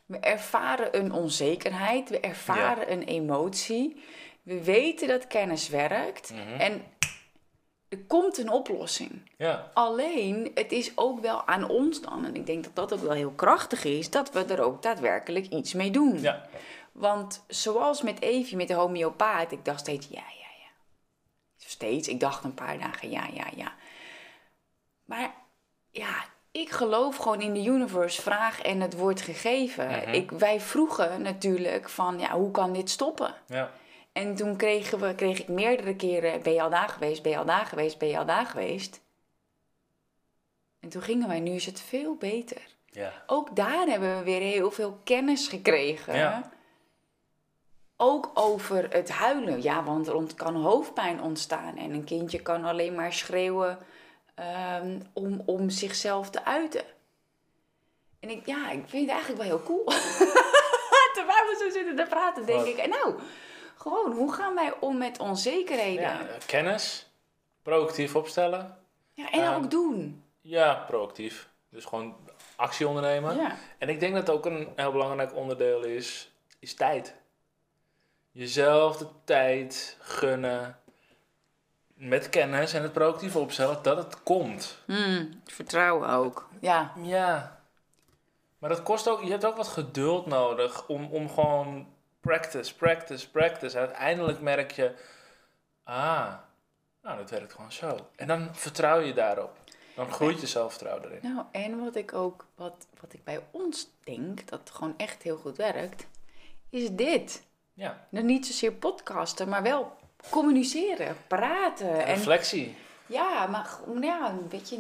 We 0.07 0.19
ervaren 0.19 0.99
een 0.99 1.13
onzekerheid. 1.13 2.09
We 2.09 2.21
ervaren 2.21 2.93
een 2.93 3.03
emotie. 3.03 4.03
We 4.43 4.65
weten 4.65 5.09
dat 5.09 5.27
kennis 5.27 5.69
werkt. 5.69 6.31
Mhm. 6.33 6.61
En 6.61 6.83
er 7.89 7.99
komt 8.07 8.39
een 8.39 8.51
oplossing. 8.51 9.31
Ja, 9.37 9.71
Alleen, 9.75 10.51
het 10.55 10.73
is 10.73 10.93
ook 10.95 11.21
wel 11.21 11.47
aan 11.47 11.69
ons 11.69 12.01
dan, 12.01 12.25
en 12.25 12.35
ik 12.35 12.47
denk 12.47 12.65
dat 12.65 12.75
dat 12.75 12.93
ook 12.93 13.01
wel 13.01 13.13
heel 13.13 13.31
krachtig 13.31 13.85
is, 13.85 14.11
dat 14.11 14.33
we 14.33 14.45
er 14.45 14.61
ook 14.61 14.83
daadwerkelijk 14.83 15.47
iets 15.47 15.73
mee 15.73 15.91
doen. 15.91 16.21
ja, 16.21 16.49
Want 16.93 17.45
zoals 17.49 18.03
met 18.03 18.21
Evie, 18.21 18.57
met 18.57 18.69
de 18.69 18.75
homeopaat, 18.75 19.53
ik 19.53 19.65
dacht 19.65 19.81
steeds 19.81 20.07
ja, 20.07 20.21
ja, 20.21 20.49
ja. 20.61 20.71
Steeds, 21.57 22.09
ik 22.09 22.21
dacht 22.21 22.45
een 22.45 22.55
paar 22.55 22.79
dagen 22.79 23.11
ja, 23.11 23.27
ja, 23.33 23.47
ja. 23.57 23.73
Maar 25.05 25.35
ja, 25.91 26.25
ik 26.51 26.71
geloof 26.71 27.17
gewoon 27.17 27.41
in 27.41 27.55
de 27.55 27.65
universe, 27.65 28.23
vraag 28.23 28.63
en 28.63 28.81
het 28.81 28.95
wordt 28.97 29.21
gegeven. 29.21 29.87
Mhm. 29.87 30.13
ik, 30.13 30.31
wij 30.31 30.61
vroegen 30.61 31.23
natuurlijk 31.23 31.89
van, 31.89 32.19
ja, 32.19 32.31
hoe 32.31 32.51
kan 32.51 32.73
dit 32.73 32.91
stoppen? 32.91 33.35
ja. 33.47 33.71
En 34.19 34.35
toen 34.35 34.57
kregen 34.57 35.01
we, 35.01 35.15
kreeg 35.15 35.39
ik 35.39 35.49
meerdere 35.49 35.97
keren, 35.97 36.43
ben 36.43 36.53
je 36.53 36.63
al 36.63 36.71
daar 36.71 36.89
geweest, 36.89 37.23
ben 37.23 37.33
je 37.33 37.39
al 37.39 37.45
daar 37.45 37.67
geweest, 37.67 37.99
ben 37.99 38.09
je 38.09 38.19
al 38.19 38.27
daar 38.27 38.47
geweest? 38.47 39.01
En 40.81 40.89
toen 40.89 41.03
gingen 41.03 41.29
wij, 41.29 41.41
nu 41.41 41.51
is 41.51 41.67
het 41.67 41.81
veel 41.81 42.17
beter. 42.17 42.63
ja. 42.91 43.13
Ook 43.27 43.57
daar 43.57 43.87
hebben 43.87 44.19
we 44.19 44.25
weer 44.25 44.41
heel 44.41 44.71
veel 44.71 45.01
kennis 45.05 45.49
gekregen. 45.49 46.17
Ja. 46.17 46.51
Ook 47.97 48.31
over 48.35 48.89
het 48.91 49.11
huilen. 49.11 49.63
Ja, 49.63 49.85
want 49.85 50.07
er 50.07 50.35
kan 50.37 50.55
hoofdpijn 50.55 51.23
ontstaan. 51.23 51.77
En 51.77 51.93
een 51.93 52.05
kindje 52.05 52.43
kan 52.43 52.65
alleen 52.65 52.95
maar 52.95 53.13
schreeuwen 53.13 53.79
ehm, 54.35 55.01
om, 55.13 55.43
om 55.47 55.71
zichzelf 55.71 56.31
te 56.31 56.45
uiten. 56.45 56.85
En 58.21 58.31
ik, 58.31 58.47
ja, 58.47 58.71
ik 58.71 58.85
vind 58.87 59.03
het 59.03 59.11
eigenlijk 59.11 59.43
wel 59.43 59.57
heel 59.57 59.63
cool. 59.67 59.85
Terwijl 61.17 61.47
we 61.47 61.57
zo 61.59 61.71
zitten 61.71 61.97
te 61.97 62.07
praten, 62.09 62.47
denk 62.47 62.59
Wat? 62.59 62.69
ik. 62.69 62.77
En 62.77 62.89
nou, 62.89 63.15
gewoon, 63.89 64.13
hoe 64.13 64.33
gaan 64.33 64.55
wij 64.55 64.75
om 64.81 64.99
met 64.99 65.19
onzekerheden? 65.19 66.03
ja. 66.03 66.21
Ja, 66.21 66.27
Kennis, 66.47 67.11
proactief 67.63 68.17
opstellen. 68.17 68.77
en 69.15 69.27
Ehm, 69.33 69.55
ook 69.55 69.71
doen. 69.71 70.23
Ja, 70.41 70.75
proactief. 70.87 71.49
Dus 71.71 71.85
gewoon 71.85 72.17
actie 72.57 72.89
ondernemen. 72.89 73.37
Ja. 73.37 73.57
En 73.79 73.89
ik 73.89 74.01
denk 74.01 74.15
dat 74.15 74.31
ook 74.31 74.47
een 74.47 74.69
heel 74.77 74.93
belangrijk 74.93 75.35
onderdeel 75.37 75.83
is, 75.83 76.31
is 76.59 76.75
tijd. 76.75 77.15
Jezelf 78.31 78.97
de 78.97 79.07
tijd 79.25 79.97
gunnen. 80.01 80.79
Met 81.95 82.29
kennis 82.29 82.73
en 82.73 82.83
het 82.83 82.93
proactief 82.93 83.37
opstellen 83.37 83.83
dat 83.83 83.97
het 83.97 84.23
komt. 84.23 84.79
Hmm, 84.87 85.41
vertrouwen 85.45 86.09
ook. 86.09 86.49
Ja, 86.61 86.93
Ja. 87.03 87.57
Maar 88.59 88.71
dat 88.71 88.83
kost 88.83 89.09
ook, 89.09 89.23
je 89.23 89.31
hebt 89.31 89.45
ook 89.45 89.57
wat 89.57 89.69
geduld 89.69 90.27
nodig 90.27 90.87
om, 90.87 91.05
om 91.13 91.29
gewoon 91.31 91.87
practice, 92.21 92.75
practice, 92.75 93.31
practice. 93.31 93.79
Uiteindelijk 93.79 94.41
merk 94.41 94.71
je, 94.71 94.95
ah, 95.85 96.35
nou 97.03 97.17
dat 97.19 97.31
werkt 97.31 97.53
gewoon 97.53 97.73
zo. 97.73 98.09
En 98.17 98.27
dan 98.27 98.49
vertrouw 98.53 99.01
je 99.01 99.13
daarop. 99.13 99.57
Dan 99.95 100.13
groeit 100.13 100.41
je 100.41 100.47
zelfvertrouwen 100.47 101.05
erin. 101.05 101.19
Nou, 101.23 101.47
en 101.53 101.85
wat 101.85 101.97
ik 101.97 102.15
ook, 102.15 102.47
wat, 102.55 102.87
wat 103.01 103.13
ik 103.13 103.25
bij 103.25 103.41
ons 103.51 103.89
denk, 104.05 104.49
dat 104.49 104.71
gewoon 104.73 104.95
echt 104.97 105.23
heel 105.23 105.37
goed 105.37 105.57
werkt, 105.57 106.07
is 106.71 106.91
dit. 106.91 107.43
Ja, 107.75 108.07
Nou, 108.09 108.25
niet 108.25 108.47
zozeer 108.47 108.73
podcasten, 108.73 109.49
maar 109.49 109.63
wel 109.63 109.97
communiceren, 110.31 111.17
praten. 111.27 112.07
En, 112.07 112.15
reflectie. 112.15 112.77
ja, 113.07 113.47
maar 113.47 113.79
ja, 114.01 114.31
een 114.31 114.49
beetje, 114.49 114.77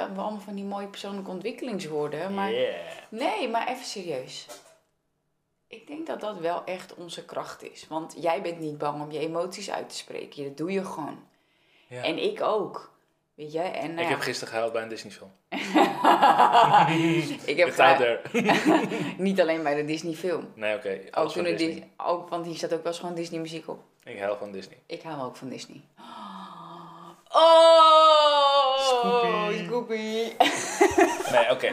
allemaal 0.00 0.40
van 0.40 0.54
die 0.54 0.64
mooie 0.64 0.86
persoonlijke 0.86 1.30
ontwikkelingswoorden. 1.30 2.34
Maar 2.34 2.52
Yeah. 2.52 2.74
nee, 3.08 3.48
maar 3.48 3.68
even 3.68 3.84
serieus. 3.84 4.46
Ik 5.70 5.86
denk 5.86 6.06
dat 6.06 6.20
dat 6.20 6.38
wel 6.38 6.64
echt 6.64 6.94
onze 6.94 7.24
kracht 7.24 7.62
is. 7.62 7.86
Want 7.88 8.14
jij 8.18 8.42
bent 8.42 8.58
niet 8.58 8.78
bang 8.78 9.02
om 9.02 9.10
je 9.10 9.18
emoties 9.18 9.70
uit 9.70 9.88
te 9.88 9.96
spreken. 9.96 10.44
Dat 10.44 10.56
doe 10.56 10.72
je 10.72 10.84
gewoon. 10.84 11.24
Ja. 11.86 12.02
En 12.02 12.18
ik 12.18 12.42
ook. 12.42 12.90
Weet 13.34 13.52
je? 13.52 13.60
En, 13.60 13.88
nou 13.88 14.00
ik 14.00 14.04
ja, 14.04 14.08
heb 14.08 14.20
gisteren 14.20 14.48
gehuild 14.48 14.72
bij 14.72 14.82
een 14.82 14.88
Disney 14.88 15.12
film. 15.12 15.32
ik 17.44 17.56
heb 17.56 17.68
niet 19.18 19.40
alleen 19.40 19.62
bij 19.62 19.74
de 19.74 19.84
Disney 19.84 20.14
film. 20.14 20.52
nee, 20.54 20.76
oké. 20.76 21.00
Ook 21.14 21.32
toen 21.32 21.44
Disney. 21.44 21.88
Ook, 21.96 22.28
want 22.28 22.46
hier 22.46 22.56
staat 22.56 22.72
ook 22.72 22.82
wel 22.82 22.92
eens 22.92 23.00
gewoon 23.00 23.14
Disney 23.14 23.40
muziek 23.40 23.68
op. 23.68 23.82
Ik 24.04 24.20
hou 24.20 24.38
van 24.38 24.52
Disney. 24.52 24.78
Ik 24.86 25.02
hou 25.02 25.22
ook 25.22 25.36
van 25.36 25.48
Disney. 25.48 25.80
Oh! 27.32 28.59
Scoopy. 28.98 29.64
Scoopy. 29.64 30.32
Nee, 31.32 31.50
oké. 31.50 31.72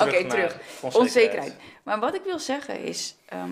Oké, 0.00 0.24
terug. 0.24 0.56
Onzekerheid. 0.80 0.94
Onzekerheid. 0.94 1.54
Maar 1.82 1.98
wat 2.00 2.14
ik 2.14 2.22
wil 2.24 2.38
zeggen 2.38 2.78
is... 2.80 3.16
ehm, 3.28 3.50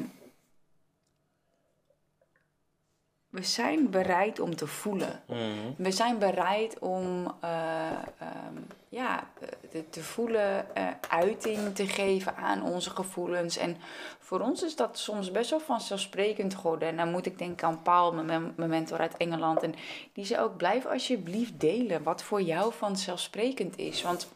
we 3.36 3.42
zijn 3.42 3.90
bereid 3.90 4.40
om 4.40 4.56
te 4.56 4.66
voelen. 4.66 5.22
Mhm. 5.26 5.38
We 5.76 5.90
zijn 5.90 6.18
bereid 6.18 6.78
om 6.78 7.34
eh, 7.40 7.90
ehm, 7.90 8.56
ja, 8.88 9.30
te, 9.70 9.88
te 9.88 10.02
voelen, 10.02 10.74
eh, 10.74 10.88
uiting 11.08 11.74
te 11.74 11.86
geven 11.86 12.36
aan 12.36 12.62
onze 12.62 12.90
gevoelens. 12.90 13.56
En 13.56 13.76
voor 14.18 14.40
ons 14.40 14.62
is 14.62 14.76
dat 14.76 14.98
soms 14.98 15.30
best 15.30 15.50
wel 15.50 15.60
vanzelfsprekend 15.60 16.54
geworden. 16.54 16.88
En 16.88 16.96
dan 16.96 17.10
moet 17.10 17.26
ik 17.26 17.38
denken 17.38 17.66
aan 17.66 17.82
Paul, 17.82 18.12
mijn, 18.12 18.52
mijn 18.56 18.70
mentor 18.70 18.98
uit 18.98 19.16
Engeland. 19.16 19.62
En 19.62 19.74
die 20.12 20.24
zei 20.24 20.42
ook, 20.42 20.56
blijf 20.56 20.86
alsjeblieft 20.86 21.60
delen 21.60 22.02
wat 22.02 22.22
voor 22.22 22.42
jou 22.42 22.72
vanzelfsprekend 22.72 23.78
is. 23.78 24.02
Want 24.02 24.28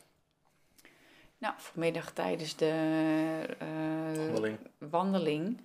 nou, 1.38 1.54
vanmiddag 1.56 2.10
tijdens 2.10 2.56
de 2.56 2.72
eh, 3.58 4.16
Wandeling. 4.16 4.58
wandeling 4.78 5.60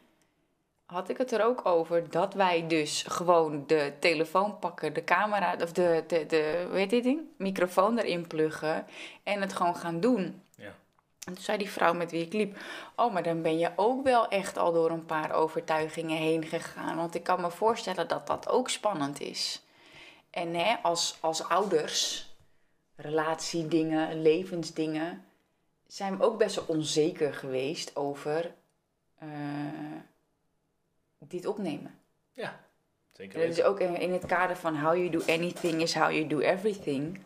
had 0.85 1.09
ik 1.09 1.17
het 1.17 1.31
er 1.31 1.43
ook 1.43 1.65
over 1.65 2.09
dat 2.09 2.33
wij 2.33 2.67
dus 2.67 3.03
gewoon 3.07 3.63
de 3.67 3.93
telefoon 3.99 4.59
pakken, 4.59 4.93
de 4.93 5.03
camera, 5.03 5.55
of 5.61 5.71
de, 5.71 6.03
de, 6.07 6.25
de 6.25 6.65
hoe 6.69 6.77
heet 6.77 6.89
dit 6.89 7.03
ding? 7.03 7.21
Microfoon 7.37 7.97
erin 7.97 8.27
pluggen 8.27 8.85
en 9.23 9.41
het 9.41 9.53
gewoon 9.53 9.75
gaan 9.75 9.99
doen. 9.99 10.41
Ja. 10.55 10.75
En 11.25 11.33
toen 11.33 11.43
zei 11.43 11.57
die 11.57 11.69
vrouw 11.69 11.93
met 11.93 12.11
wie 12.11 12.25
ik 12.25 12.33
liep, 12.33 12.57
oh, 12.95 13.13
maar 13.13 13.23
dan 13.23 13.41
ben 13.41 13.57
je 13.57 13.71
ook 13.75 14.03
wel 14.03 14.27
echt 14.27 14.57
al 14.57 14.73
door 14.73 14.89
een 14.89 15.05
paar 15.05 15.31
overtuigingen 15.31 16.17
heen 16.17 16.43
gegaan. 16.43 16.95
Want 16.95 17.15
ik 17.15 17.23
kan 17.23 17.41
me 17.41 17.51
voorstellen 17.51 18.07
dat 18.07 18.27
dat 18.27 18.49
ook 18.49 18.69
spannend 18.69 19.21
is. 19.21 19.63
En 20.29 20.53
hè, 20.53 20.75
als, 20.81 21.17
als 21.19 21.43
ouders, 21.43 22.29
relatiedingen, 22.95 24.21
levensdingen, 24.21 25.25
zijn 25.87 26.17
we 26.17 26.23
ook 26.23 26.37
best 26.37 26.55
wel 26.55 26.65
onzeker 26.67 27.33
geweest 27.33 27.95
over 27.95 28.53
eh, 29.17 29.27
dit 31.31 31.45
opnemen. 31.45 31.99
Ja, 32.31 32.59
zeker 33.11 33.41
En 33.41 33.47
dat 33.47 33.57
is 33.57 33.63
ook 33.63 33.79
in, 33.79 33.95
in 33.99 34.11
het 34.13 34.25
kader 34.25 34.55
van 34.57 34.79
how 34.79 34.95
you 34.95 35.09
do 35.09 35.21
anything 35.27 35.81
is 35.81 35.93
how 35.95 36.11
you 36.11 36.27
do 36.27 36.39
everything. 36.39 37.19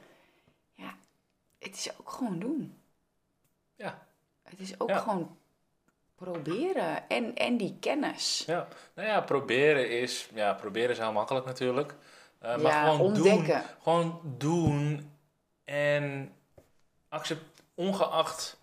Ja, 0.74 0.96
het 1.60 1.75
is 1.75 1.89
ook 2.00 2.10
gewoon 2.10 2.39
doen. 2.39 2.77
Ja. 3.75 4.08
Het 4.44 4.60
is 4.60 4.79
ook 4.79 4.89
Ja. 4.89 4.98
gewoon 4.98 5.38
proberen. 6.15 7.10
En, 7.10 7.36
en 7.36 7.58
die 7.58 7.77
kennis. 7.79 8.44
Ja, 8.48 8.68
nou 8.96 9.08
ja, 9.08 9.22
proberen 9.22 9.89
is, 9.89 10.29
ja, 10.34 10.53
proberen 10.53 10.89
is 10.89 10.98
heel 10.98 11.12
makkelijk 11.12 11.46
natuurlijk. 11.46 11.96
Eh, 12.39 12.50
maar 12.58 12.72
Ja, 12.72 12.84
gewoon 12.91 13.00
ontdekken. 13.01 13.46
doen. 13.46 13.63
Gewoon 13.82 14.22
doen 14.38 15.12
en 15.63 16.34
accept, 17.10 17.62
ongeacht 17.74 18.59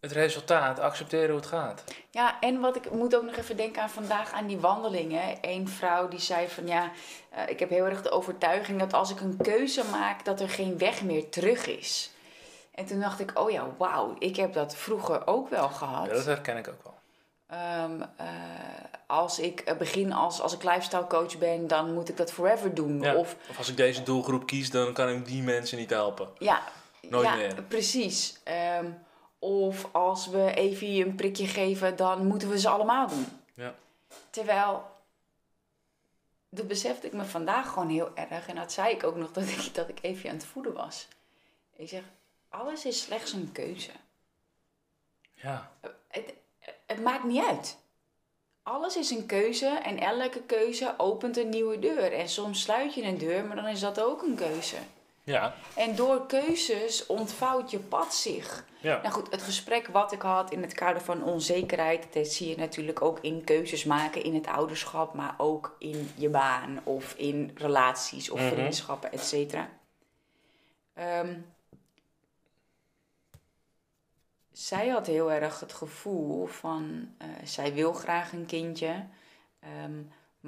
het 0.00 0.12
resultaat, 0.12 0.78
accepteren 0.80 1.28
hoe 1.28 1.36
het 1.38 1.46
gaat. 1.46 1.84
Ja, 2.10 2.40
en 2.40 2.60
wat 2.60 2.76
ik 2.76 2.90
moet 2.90 3.16
ook 3.16 3.22
nog 3.22 3.36
even 3.36 3.56
denken 3.56 3.82
aan 3.82 3.90
vandaag 3.90 4.32
aan 4.32 4.46
die 4.46 4.58
wandelingen. 4.58 5.38
Eén 5.40 5.68
vrouw 5.68 6.08
die 6.08 6.20
zei 6.20 6.48
van 6.48 6.66
ja, 6.66 6.90
eh, 7.30 7.42
ik 7.48 7.58
heb 7.58 7.68
heel 7.70 7.84
erg 7.84 8.02
de 8.02 8.10
overtuiging 8.10 8.78
dat 8.78 8.92
als 8.92 9.10
ik 9.10 9.20
een 9.20 9.36
keuze 9.36 9.82
maak, 9.90 10.24
dat 10.24 10.40
er 10.40 10.48
geen 10.48 10.78
weg 10.78 11.02
meer 11.02 11.28
terug 11.28 11.66
is. 11.66 12.10
En 12.74 12.86
toen 12.86 13.00
dacht 13.00 13.20
ik, 13.20 13.38
oh 13.38 13.50
ja, 13.50 13.66
wauw, 13.78 14.16
ik 14.18 14.36
heb 14.36 14.52
dat 14.52 14.76
vroeger 14.76 15.26
ook 15.26 15.48
wel 15.48 15.68
gehad. 15.68 16.06
Ja, 16.06 16.12
dat 16.12 16.24
herken 16.24 16.56
ik 16.56 16.68
ook 16.68 16.82
wel. 16.82 16.96
Ehm, 17.46 18.02
eh, 18.16 18.26
als 19.06 19.38
ik 19.38 19.60
eh, 19.60 19.76
begin 19.76 20.12
als, 20.12 20.40
als 20.40 20.52
ik 20.54 20.62
lifestyle 20.62 21.06
coach 21.06 21.38
ben, 21.38 21.66
dan 21.66 21.94
moet 21.94 22.08
ik 22.08 22.16
dat 22.16 22.32
forever 22.32 22.74
doen. 22.74 23.00
Ja. 23.00 23.14
Of 23.14 23.36
Of 23.50 23.58
als 23.58 23.68
ik 23.68 23.76
deze 23.76 24.02
doelgroep 24.02 24.46
kies, 24.46 24.70
dan 24.70 24.92
kan 24.92 25.08
ik 25.08 25.26
die 25.26 25.42
mensen 25.42 25.78
niet 25.78 25.90
helpen. 25.90 26.28
ja, 26.38 26.62
Nooit 27.08 27.26
ja 27.26 27.34
meer. 27.34 27.62
precies. 27.68 28.40
Ehm, 28.44 28.84
of 29.38 29.88
als 29.92 30.26
we 30.26 30.54
even 30.54 30.86
een 30.88 31.14
prikje 31.14 31.46
geven, 31.46 31.96
dan 31.96 32.26
moeten 32.26 32.48
we 32.48 32.58
ze 32.58 32.68
allemaal 32.68 33.08
doen. 33.08 33.26
Ja. 33.54 33.74
Terwijl 34.30 34.96
dat 36.48 36.68
besefte 36.68 37.06
ik 37.06 37.12
me 37.12 37.24
vandaag 37.24 37.72
gewoon 37.72 37.88
heel 37.88 38.10
erg. 38.14 38.48
En 38.48 38.56
dat 38.56 38.72
zei 38.72 38.94
ik 38.94 39.04
ook 39.04 39.16
nog 39.16 39.32
dat 39.32 39.48
ik, 39.48 39.68
dat 39.74 39.88
ik 39.88 39.98
even 40.02 40.30
aan 40.30 40.36
het 40.36 40.44
voeden 40.44 40.72
was. 40.72 41.08
Ik 41.76 41.88
zeg, 41.88 42.02
alles 42.48 42.84
is 42.84 43.02
slechts 43.02 43.32
een 43.32 43.52
keuze. 43.52 43.90
Ja. 45.34 45.72
Het, 46.08 46.34
het 46.86 47.02
maakt 47.02 47.24
niet 47.24 47.44
uit. 47.44 47.78
Alles 48.62 48.96
is 48.96 49.10
een 49.10 49.26
keuze 49.26 49.66
en 49.66 49.98
elke 49.98 50.42
keuze 50.42 50.94
opent 50.96 51.36
een 51.36 51.48
nieuwe 51.48 51.78
deur. 51.78 52.12
En 52.12 52.28
soms 52.28 52.62
sluit 52.62 52.94
je 52.94 53.02
een 53.02 53.18
deur, 53.18 53.44
maar 53.44 53.56
dan 53.56 53.66
is 53.66 53.80
dat 53.80 54.00
ook 54.00 54.22
een 54.22 54.34
keuze. 54.34 54.76
Ja. 55.28 55.54
En 55.76 55.94
door 55.94 56.26
keuzes 56.26 57.06
ontvouwt 57.06 57.70
je 57.70 57.78
pad 57.78 58.14
zich. 58.14 58.64
Ja. 58.80 59.00
Nou 59.02 59.14
goed, 59.14 59.30
het 59.30 59.42
gesprek 59.42 59.86
wat 59.88 60.12
ik 60.12 60.22
had 60.22 60.50
in 60.50 60.62
het 60.62 60.74
kader 60.74 61.02
van 61.02 61.22
onzekerheid, 61.24 62.06
dat 62.12 62.26
zie 62.26 62.48
je 62.48 62.56
natuurlijk 62.56 63.02
ook 63.02 63.18
in 63.20 63.44
keuzes 63.44 63.84
maken 63.84 64.22
in 64.22 64.34
het 64.34 64.46
ouderschap, 64.46 65.14
maar 65.14 65.34
ook 65.38 65.76
in 65.78 66.10
je 66.14 66.28
baan 66.28 66.80
of 66.84 67.14
in 67.14 67.50
relaties 67.54 68.30
of 68.30 68.40
Mhm. 68.40 68.48
vriendschappen, 68.48 69.12
et 69.12 69.24
cetera. 69.24 69.68
Ehm, 70.94 71.34
zij 74.52 74.88
had 74.88 75.06
heel 75.06 75.32
erg 75.32 75.60
het 75.60 75.72
gevoel 75.72 76.46
van, 76.46 77.14
eh, 77.18 77.26
zij 77.44 77.74
wil 77.74 77.92
graag 77.92 78.32
een 78.32 78.46
kindje, 78.46 79.04
ehm, 79.60 80.02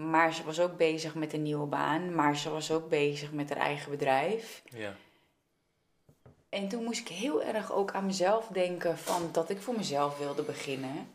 maar 0.09 0.35
ze 0.35 0.45
was 0.45 0.61
ook 0.61 0.77
bezig 0.77 1.15
met 1.15 1.33
een 1.33 1.43
nieuwe 1.43 1.67
baan, 1.67 2.15
maar 2.15 2.37
ze 2.37 2.51
was 2.51 2.71
ook 2.71 2.89
bezig 2.89 3.33
met 3.33 3.49
haar 3.49 3.59
eigen 3.59 3.91
bedrijf. 3.91 4.63
Ja. 4.69 4.95
En 6.49 6.69
toen 6.69 6.85
moest 6.85 7.01
ik 7.01 7.09
heel 7.09 7.43
erg 7.43 7.73
ook 7.73 7.93
aan 7.93 8.07
mezelf 8.07 8.47
denken 8.47 8.99
van 8.99 9.29
dat 9.33 9.51
ik 9.51 9.63
voor 9.63 9.77
mezelf 9.77 10.19
wilde 10.19 10.43
beginnen. 10.43 11.09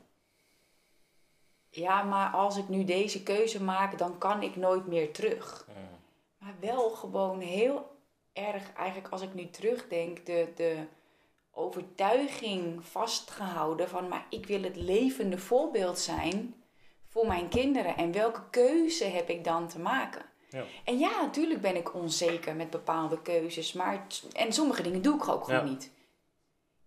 Ja, 1.69 2.03
maar 2.03 2.29
als 2.29 2.57
ik 2.57 2.69
nu 2.69 2.83
deze 2.83 3.23
keuze 3.23 3.63
maak, 3.63 3.97
dan 3.97 4.17
kan 4.17 4.43
ik 4.43 4.55
nooit 4.55 4.87
meer 4.87 5.11
terug. 5.13 5.67
Mm. 5.67 5.75
Maar 6.37 6.55
wel 6.59 6.89
gewoon 6.89 7.39
heel 7.39 7.97
erg, 8.33 8.73
eigenlijk 8.73 9.11
als 9.11 9.21
ik 9.21 9.33
nu 9.33 9.49
terugdenk, 9.49 10.25
de, 10.25 10.47
de 10.55 10.83
overtuiging 11.51 12.85
vastgehouden 12.85 13.89
van, 13.89 14.07
maar 14.07 14.25
ik 14.29 14.45
wil 14.45 14.63
het 14.63 14.75
levende 14.75 15.37
voorbeeld 15.37 15.99
zijn 15.99 16.55
voor 17.15 17.27
mijn 17.27 17.49
kinderen. 17.49 17.97
En 17.97 18.11
welke 18.11 18.41
keuze 18.49 19.03
heb 19.05 19.29
ik 19.29 19.43
dan 19.43 19.67
te 19.67 19.79
maken? 19.79 20.21
Ja. 20.49 20.63
En 20.83 20.97
ja, 20.99 21.21
natuurlijk 21.21 21.61
ben 21.61 21.75
ik 21.75 21.93
onzeker 21.93 22.55
met 22.55 22.69
bepaalde 22.69 23.21
keuzes. 23.21 23.73
Maar 23.73 24.05
en 24.33 24.53
sommige 24.53 24.81
dingen 24.81 25.01
doe 25.01 25.15
ik 25.15 25.27
ook 25.27 25.43
gewoon 25.43 25.65
Ja. 25.65 25.71
niet. 25.71 25.91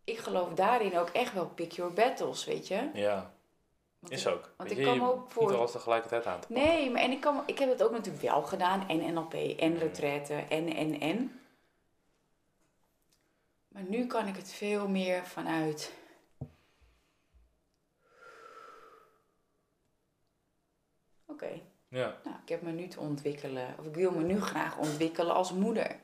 Ik 0.04 0.18
geloof 0.18 0.54
daarin 0.54 0.98
ook 0.98 1.08
echt 1.08 1.32
wel 1.32 1.46
pick 1.46 1.72
your 1.72 1.92
battles, 1.92 2.44
weet 2.44 2.68
je. 2.68 2.90
Ja. 2.94 3.32
Want 3.98 4.12
Is 4.12 4.24
ik- 4.26 4.32
ook. 4.32 4.52
want 4.56 4.68
Weet 4.68 4.78
ik 4.78 4.84
kan 4.84 5.02
ook 5.08 5.30
voor- 5.30 5.46
Niet 5.46 5.56
alles 5.56 5.72
tegelijkertijd 5.72 6.26
aan 6.26 6.40
te 6.40 6.46
pakken. 6.46 6.66
Nee, 6.66 6.90
maar 6.90 7.02
en 7.02 7.10
ik, 7.10 7.20
kan, 7.20 7.42
ik 7.46 7.58
heb 7.58 7.68
het 7.70 7.82
ook 7.82 7.90
natuurlijk 7.90 8.22
wel 8.24 8.42
gedaan. 8.42 8.88
En 8.88 9.12
NLP 9.14 9.34
en 9.58 9.78
retraite 9.78 10.34
en, 10.34 10.74
en, 10.74 11.00
en. 11.00 11.40
Maar 13.68 13.82
nu 13.88 14.06
kan 14.06 14.26
ik 14.26 14.36
het 14.36 14.52
veel 14.52 14.88
meer 14.88 15.24
vanuit... 15.26 15.92
Oké, 21.42 21.60
Ja. 21.88 22.16
nou, 22.24 22.36
ik 22.42 22.48
heb 22.48 22.62
me 22.62 22.70
nu 22.70 22.88
te 22.88 23.00
ontwikkelen, 23.00 23.74
of 23.78 23.86
ik 23.86 23.94
wil 23.94 24.10
me 24.10 24.22
nu 24.22 24.40
graag 24.40 24.76
ontwikkelen 24.78 25.34
als 25.34 25.52
moeder. 25.52 26.00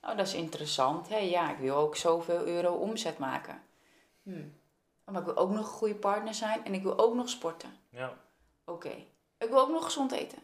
Nou, 0.00 0.16
dat 0.16 0.26
is 0.26 0.34
interessant. 0.34 1.08
Hè? 1.08 1.16
Ja, 1.16 1.50
ik 1.50 1.58
wil 1.58 1.76
ook 1.76 1.96
zoveel 1.96 2.44
euro 2.46 2.72
omzet 2.74 3.18
maken. 3.18 3.62
Hm. 4.22 4.44
Maar 5.04 5.20
ik 5.20 5.24
wil 5.24 5.36
ook 5.36 5.50
nog 5.50 5.58
een 5.58 5.64
goede 5.72 5.94
partner 5.94 6.34
zijn 6.34 6.64
en 6.64 6.74
ik 6.74 6.82
wil 6.82 6.98
ook 6.98 7.14
nog 7.14 7.28
sporten. 7.28 7.70
ja. 7.90 8.14
Oké. 8.64 8.90
Ik 9.38 9.48
wil 9.48 9.58
ook 9.60 9.68
nog 9.70 9.84
gezond 9.84 10.12
eten. 10.12 10.38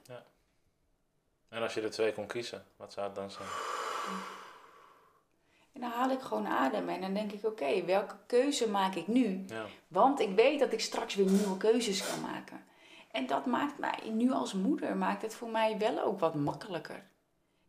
En 1.49 1.63
als 1.63 1.75
je 1.75 1.81
er 1.81 1.91
twee 1.91 2.13
kon 2.13 2.27
kiezen, 2.27 2.67
wat 2.77 2.93
zou 2.93 3.07
het 3.07 3.15
dan 3.15 3.31
zijn? 3.31 3.49
En 5.73 5.81
dan 5.81 5.91
haal 5.91 6.11
ik 6.11 6.21
gewoon 6.21 6.47
adem 6.47 6.89
en 6.89 7.01
dan 7.01 7.15
denk 7.15 7.33
ik, 7.33 7.45
oké, 7.45 7.85
welke 7.85 8.15
keuze 8.27 8.69
maak 8.69 8.95
ik 8.95 9.07
nu? 9.07 9.45
Ja. 9.47 9.65
Want 9.89 10.21
ik 10.21 10.35
weet 10.35 10.59
dat 10.61 10.73
ik 10.73 10.81
straks 10.81 11.15
weer 11.15 11.31
nieuwe 11.31 11.57
keuzes 11.57 12.07
kan 12.07 12.21
maken. 12.21 12.65
En 13.13 13.27
dat 13.27 13.47
maakt 13.47 13.79
mij, 13.79 13.99
nu 14.13 14.33
als 14.33 14.53
moeder, 14.53 14.97
maakt 14.97 15.23
het 15.23 15.35
voor 15.35 15.49
mij 15.49 15.79
wel 15.79 16.03
ook 16.03 16.21
wat 16.21 16.35
makkelijker. 16.35 17.03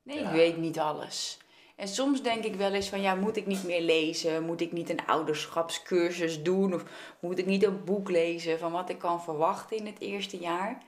Nee, 0.03 0.19
Ja. 0.19 0.27
ik 0.29 0.35
weet 0.35 0.57
niet 0.57 0.79
alles. 0.79 1.37
En 1.75 1.87
soms 1.87 2.21
denk 2.21 2.43
ik 2.43 2.55
wel 2.55 2.71
eens 2.73 2.89
van, 2.89 3.01
ja, 3.01 3.15
moet 3.15 3.35
ik 3.37 3.45
niet 3.45 3.63
meer 3.63 3.81
lezen? 3.81 4.43
Moet 4.45 4.61
ik 4.61 4.71
niet 4.71 4.89
een 4.89 5.05
ouderschapscursus 5.05 6.43
doen? 6.43 6.73
Of 6.73 6.83
moet 7.19 7.37
ik 7.37 7.45
niet 7.45 7.63
een 7.63 7.83
boek 7.83 8.09
lezen 8.09 8.59
van 8.59 8.71
wat 8.71 8.89
ik 8.89 8.99
kan 8.99 9.23
verwachten 9.23 9.77
in 9.77 9.85
het 9.85 9.99
eerste 9.99 10.37
jaar? 10.37 10.81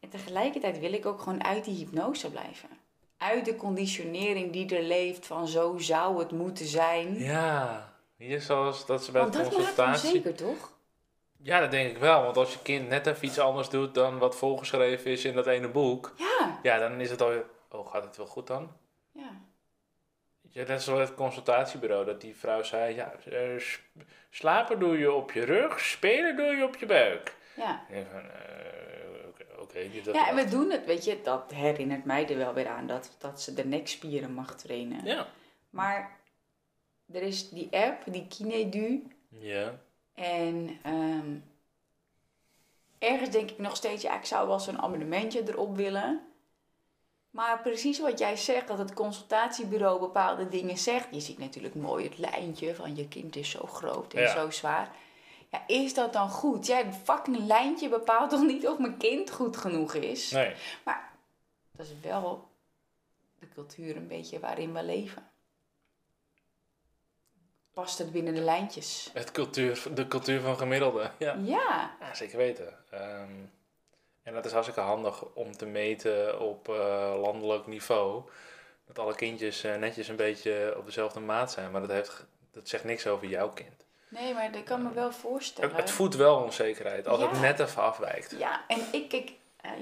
En 0.00 0.08
tegelijkertijd 0.08 0.78
wil 0.78 0.92
ik 0.92 1.06
ook 1.06 1.20
gewoon 1.20 1.44
uit 1.44 1.64
die 1.64 1.76
hypnose 1.76 2.30
blijven. 2.30 2.68
Uit 3.16 3.44
de 3.44 3.56
conditionering 3.56 4.52
die 4.52 4.76
er 4.76 4.82
leeft 4.82 5.26
van 5.26 5.48
zo 5.48 5.78
zou 5.78 6.18
het 6.18 6.30
moeten 6.30 6.66
zijn. 6.66 7.18
Ja. 7.18 7.92
Hier 8.16 8.40
zoals 8.40 8.86
dat 8.86 9.04
ze 9.04 9.12
bij 9.12 9.20
Want 9.20 9.32
de 9.32 9.38
dat 9.38 9.46
maakt 9.46 9.64
consultatie... 9.64 10.08
onzeker, 10.08 10.34
toch? 10.34 10.72
Ja, 11.42 11.60
dat 11.60 11.70
denk 11.70 11.90
ik 11.90 11.98
wel. 11.98 12.22
Want 12.22 12.36
als 12.36 12.52
je 12.52 12.62
kind 12.62 12.88
net 12.88 13.06
even 13.06 13.24
iets 13.26 13.38
anders 13.38 13.68
doet 13.68 13.94
dan 13.94 14.18
wat 14.18 14.36
voorgeschreven 14.36 15.10
is 15.10 15.24
in 15.24 15.34
dat 15.34 15.46
ene 15.46 15.68
boek... 15.68 16.14
Ja, 16.16 16.58
Ja, 16.62 16.78
dan 16.78 17.00
is 17.00 17.10
het 17.10 17.20
al... 17.22 17.32
Oh, 17.70 17.90
gaat 17.90 18.04
het 18.04 18.16
wel 18.16 18.26
goed 18.26 18.46
dan? 18.46 18.72
ja. 19.12 19.30
Ja, 20.50 20.64
net 20.66 20.82
zoals 20.82 21.08
het 21.08 21.14
consultatiebureau, 21.14 22.04
dat 22.04 22.20
die 22.20 22.36
vrouw 22.36 22.62
zei... 22.62 22.94
Ja, 22.94 23.12
eh, 23.30 23.62
slapen 24.30 24.78
doe 24.78 24.98
je 24.98 25.12
op 25.12 25.32
je 25.32 25.44
rug, 25.44 25.80
spelen 25.80 26.36
doe 26.36 26.46
je 26.46 26.64
op 26.64 26.76
je 26.76 26.86
buik. 26.86 27.36
ja. 27.56 27.84
En 27.90 28.06
van, 28.12 28.20
eh, 28.20 29.28
oké, 29.28 29.44
oké, 29.60 29.78
niet 29.78 30.04
dat 30.04 30.14
Ja, 30.14 30.28
en 30.28 30.36
we 30.36 30.44
doen 30.48 30.70
het, 30.70 30.84
weet 30.84 31.04
je, 31.04 31.20
dat 31.22 31.52
herinnert 31.54 32.04
mij 32.04 32.28
er 32.28 32.36
wel 32.36 32.54
weer 32.54 32.68
aan, 32.68 32.86
dat, 32.86 33.16
dat 33.18 33.40
ze 33.40 33.54
de 33.54 33.64
nekspieren 33.64 34.32
mag 34.32 34.56
trainen. 34.56 35.04
Ja. 35.04 35.26
Maar 35.70 36.16
er 37.12 37.22
is 37.22 37.48
die 37.50 37.68
app, 37.70 38.02
die 38.06 38.26
Kinedu, 38.28 39.06
Ja. 39.28 39.78
En 40.18 40.78
ehm, 40.82 41.36
ergens 42.98 43.30
denk 43.30 43.50
ik 43.50 43.58
nog 43.58 43.76
steeds, 43.76 44.02
ja, 44.02 44.16
ik 44.18 44.24
zou 44.24 44.48
wel 44.48 44.60
zo'n 44.60 44.80
abonnementje 44.82 45.48
erop 45.48 45.76
willen. 45.76 46.22
Maar 47.30 47.60
precies 47.60 47.98
wat 47.98 48.18
jij 48.18 48.36
zegt, 48.36 48.68
dat 48.68 48.78
het 48.78 48.94
consultatiebureau 48.94 50.00
bepaalde 50.00 50.48
dingen 50.48 50.78
zegt. 50.78 51.06
Je 51.10 51.20
ziet 51.20 51.38
natuurlijk 51.38 51.74
mooi 51.74 52.04
het 52.04 52.18
lijntje 52.18 52.74
van 52.74 52.96
je 52.96 53.08
kind 53.08 53.36
is 53.36 53.50
zo 53.50 53.66
groot 53.66 54.14
en 54.14 54.22
Ja. 54.22 54.32
zo 54.32 54.50
zwaar. 54.50 54.90
Ja, 55.50 55.62
is 55.66 55.94
dat 55.94 56.12
dan 56.12 56.30
goed? 56.30 56.66
Ja, 56.66 56.76
het 56.76 56.94
fucking 57.04 57.38
lijntje 57.46 57.88
bepaalt 57.88 58.30
toch 58.30 58.42
niet 58.42 58.66
of 58.68 58.78
mijn 58.78 58.96
kind 58.96 59.30
goed 59.30 59.56
genoeg 59.56 59.94
is? 59.94 60.30
Nee. 60.30 60.54
Maar 60.84 61.12
dat 61.72 61.86
is 61.86 61.92
wel 62.02 62.48
de 63.38 63.48
cultuur 63.48 63.96
een 63.96 64.08
beetje 64.08 64.38
waarin 64.40 64.72
we 64.72 64.82
leven. 64.82 65.30
Past 67.78 67.98
het 67.98 68.12
binnen 68.12 68.34
de 68.34 68.40
lijntjes? 68.40 69.10
Het 69.12 69.30
cultuur, 69.30 69.82
de 69.94 70.06
cultuur 70.08 70.40
van 70.40 70.56
gemiddelde. 70.56 71.10
Ja. 71.18 71.36
Ja, 71.44 71.96
Ja, 72.00 72.14
zeker 72.14 72.36
weten. 72.36 72.74
Ehm, 72.90 73.30
en 74.22 74.34
dat 74.34 74.44
is 74.44 74.52
hartstikke 74.52 74.80
handig 74.80 75.24
om 75.34 75.56
te 75.56 75.66
meten 75.66 76.40
op 76.40 76.68
eh, 76.68 77.14
landelijk 77.20 77.66
niveau. 77.66 78.22
Dat 78.86 78.98
alle 78.98 79.14
kindjes 79.14 79.64
eh, 79.64 79.76
netjes 79.76 80.08
een 80.08 80.16
beetje 80.16 80.74
op 80.78 80.84
dezelfde 80.86 81.20
maat 81.20 81.52
zijn. 81.52 81.70
Maar 81.70 81.80
dat, 81.80 81.90
heeft, 81.90 82.26
dat 82.52 82.68
zegt 82.68 82.84
niks 82.84 83.06
over 83.06 83.26
jouw 83.28 83.48
kind. 83.48 83.84
nee, 84.08 84.34
maar 84.34 84.52
dat 84.52 84.62
kan 84.64 84.82
me 84.82 84.92
wel 84.92 85.12
voorstellen. 85.12 85.70
Het, 85.70 85.78
het 85.80 85.90
voedt 85.90 86.16
wel 86.16 86.36
onzekerheid 86.36 87.06
als 87.08 87.20
Ja. 87.20 87.28
het 87.30 87.40
net 87.40 87.60
even 87.60 87.82
afwijkt. 87.82 88.34
Ja, 88.38 88.64
en 88.68 88.80
ik, 88.92 89.12
ik 89.12 89.32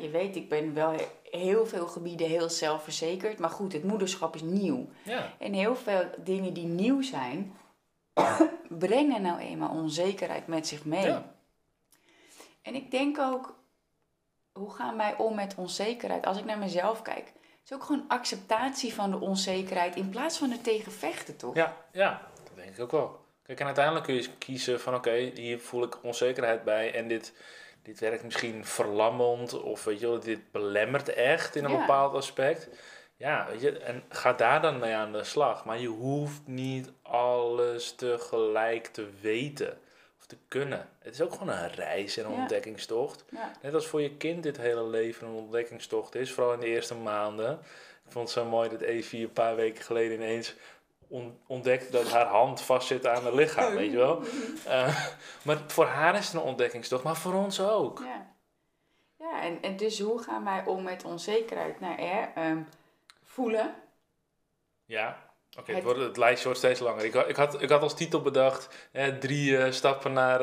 je 0.00 0.10
weet, 0.10 0.36
ik 0.36 0.48
ben 0.48 0.74
wel 0.74 0.90
he- 0.90 1.08
heel 1.38 1.66
veel 1.66 1.86
gebieden 1.86 2.26
heel 2.28 2.48
zelfverzekerd. 2.50 3.38
Maar 3.38 3.50
goed, 3.50 3.72
het 3.72 3.84
moederschap 3.84 4.34
is 4.34 4.42
nieuw. 4.42 4.86
Ja, 5.02 5.32
En 5.38 5.52
heel 5.52 5.76
veel 5.76 6.04
dingen 6.18 6.52
die 6.52 6.66
nieuw 6.66 7.02
zijn, 7.02 7.56
brengen 8.68 9.22
nou 9.22 9.38
eenmaal 9.38 9.70
onzekerheid 9.70 10.46
met 10.46 10.66
zich 10.66 10.84
mee. 10.84 11.06
Ja. 11.06 11.34
En 12.62 12.74
ik 12.74 12.90
denk 12.90 13.18
ook, 13.18 13.54
hoe 14.52 14.70
gaan 14.74 14.96
wij 14.96 15.16
om 15.16 15.34
met 15.34 15.54
onzekerheid? 15.56 16.26
Als 16.26 16.38
ik 16.38 16.44
naar 16.44 16.58
mezelf 16.58 17.02
kijk, 17.02 17.32
is 17.64 17.72
ook 17.72 17.82
gewoon 17.84 18.04
acceptatie 18.08 18.94
van 18.94 19.10
de 19.10 19.20
onzekerheid 19.20 19.96
in 19.96 20.08
plaats 20.10 20.38
van 20.38 20.50
er 20.50 20.60
tegen 20.60 20.92
vechten, 20.92 21.36
toch? 21.36 21.54
ja, 21.54 21.76
ja, 21.92 22.20
dat 22.44 22.56
denk 22.56 22.76
ik 22.76 22.82
ook 22.82 22.90
wel. 22.90 23.24
Kijk, 23.42 23.60
en 23.60 23.66
uiteindelijk 23.66 24.04
kun 24.04 24.14
je 24.14 24.28
kiezen 24.38 24.80
van 24.80 24.94
oké, 24.94 25.14
hier 25.34 25.58
voel 25.60 25.82
ik 25.82 26.04
onzekerheid 26.04 26.64
bij 26.64 26.94
en 26.94 27.08
dit, 27.08 27.32
dit 27.82 28.00
werkt 28.00 28.24
misschien 28.24 28.64
verlammend 28.64 29.62
of 29.62 29.84
weet 29.84 30.00
je 30.00 30.06
wel, 30.06 30.20
dit 30.20 30.50
belemmert 30.52 31.08
echt 31.08 31.56
in 31.56 31.64
een 31.64 31.70
Ja. 31.70 31.78
bepaald 31.78 32.14
aspect. 32.14 32.68
Ja, 33.16 33.46
weet 33.50 33.60
je, 33.60 33.78
en 33.78 34.02
ga 34.08 34.32
daar 34.32 34.62
dan 34.62 34.78
mee 34.78 34.94
aan 34.94 35.12
de 35.12 35.24
slag. 35.24 35.64
Maar 35.64 35.78
je 35.78 35.88
hoeft 35.88 36.40
niet 36.46 36.90
alles 37.02 37.92
tegelijk 37.94 38.86
te 38.86 39.08
weten 39.20 39.78
of 40.18 40.26
te 40.26 40.36
kunnen. 40.48 40.88
Het 40.98 41.14
is 41.14 41.20
ook 41.20 41.32
gewoon 41.32 41.48
een 41.48 41.68
reis 41.70 42.16
en 42.16 42.24
een 42.24 42.32
Ja. 42.32 42.36
ontdekkingstocht. 42.38 43.24
Ja. 43.30 43.52
Net 43.62 43.74
als 43.74 43.86
voor 43.86 44.02
je 44.02 44.16
kind 44.16 44.42
dit 44.42 44.56
hele 44.56 44.86
leven 44.86 45.26
een 45.26 45.32
ontdekkingstocht 45.34 46.14
is, 46.14 46.32
vooral 46.32 46.52
in 46.52 46.60
de 46.60 46.66
eerste 46.66 46.94
maanden. 46.94 47.52
Ik 48.06 48.12
vond 48.12 48.24
het 48.28 48.38
zo 48.38 48.44
mooi 48.44 48.68
dat 48.68 48.80
Evie 48.80 49.24
een 49.24 49.32
paar 49.32 49.56
weken 49.56 49.84
geleden 49.84 50.16
ineens 50.16 50.54
on- 51.08 51.38
ontdekte 51.46 51.90
dat 51.92 52.10
haar 52.12 52.26
hand 52.26 52.60
vastzit 52.60 53.06
aan 53.06 53.22
haar 53.22 53.34
lichaam, 53.34 53.74
weet 53.74 53.90
je 53.90 53.96
wel. 53.96 54.22
Eh, 54.66 55.06
maar 55.42 55.58
voor 55.66 55.84
haar 55.86 56.14
is 56.16 56.24
het 56.26 56.34
een 56.34 56.40
ontdekkingstocht, 56.40 57.02
maar 57.04 57.16
voor 57.16 57.34
ons 57.34 57.60
ook. 57.60 57.98
Ja. 58.04 58.26
Ja, 59.18 59.42
en, 59.42 59.62
en 59.62 59.76
dus 59.76 60.00
hoe 60.00 60.22
gaan 60.22 60.44
wij 60.44 60.64
om 60.64 60.82
met 60.82 61.04
onzekerheid? 61.04 61.80
Nou, 61.80 62.00
hè, 62.00 62.24
ehm, 62.34 62.58
voelen. 63.36 63.74
Ja, 64.84 65.08
oké, 65.50 65.66
het, 65.66 65.74
Het- 65.74 65.82
wordt- 65.84 66.00
het 66.00 66.16
lijstje 66.16 66.44
wordt 66.44 66.58
steeds 66.58 66.80
langer. 66.80 67.04
Ik, 67.04 67.12
had- 67.14 67.28
ik, 67.28 67.36
had, 67.36 67.62
ik 67.62 67.68
had 67.68 67.82
als 67.82 67.94
titel 67.96 68.22
bedacht, 68.22 68.88
eh, 68.92 69.06
drie 69.06 69.58
eh, 69.58 69.72
stappen 69.72 70.12
naar 70.12 70.40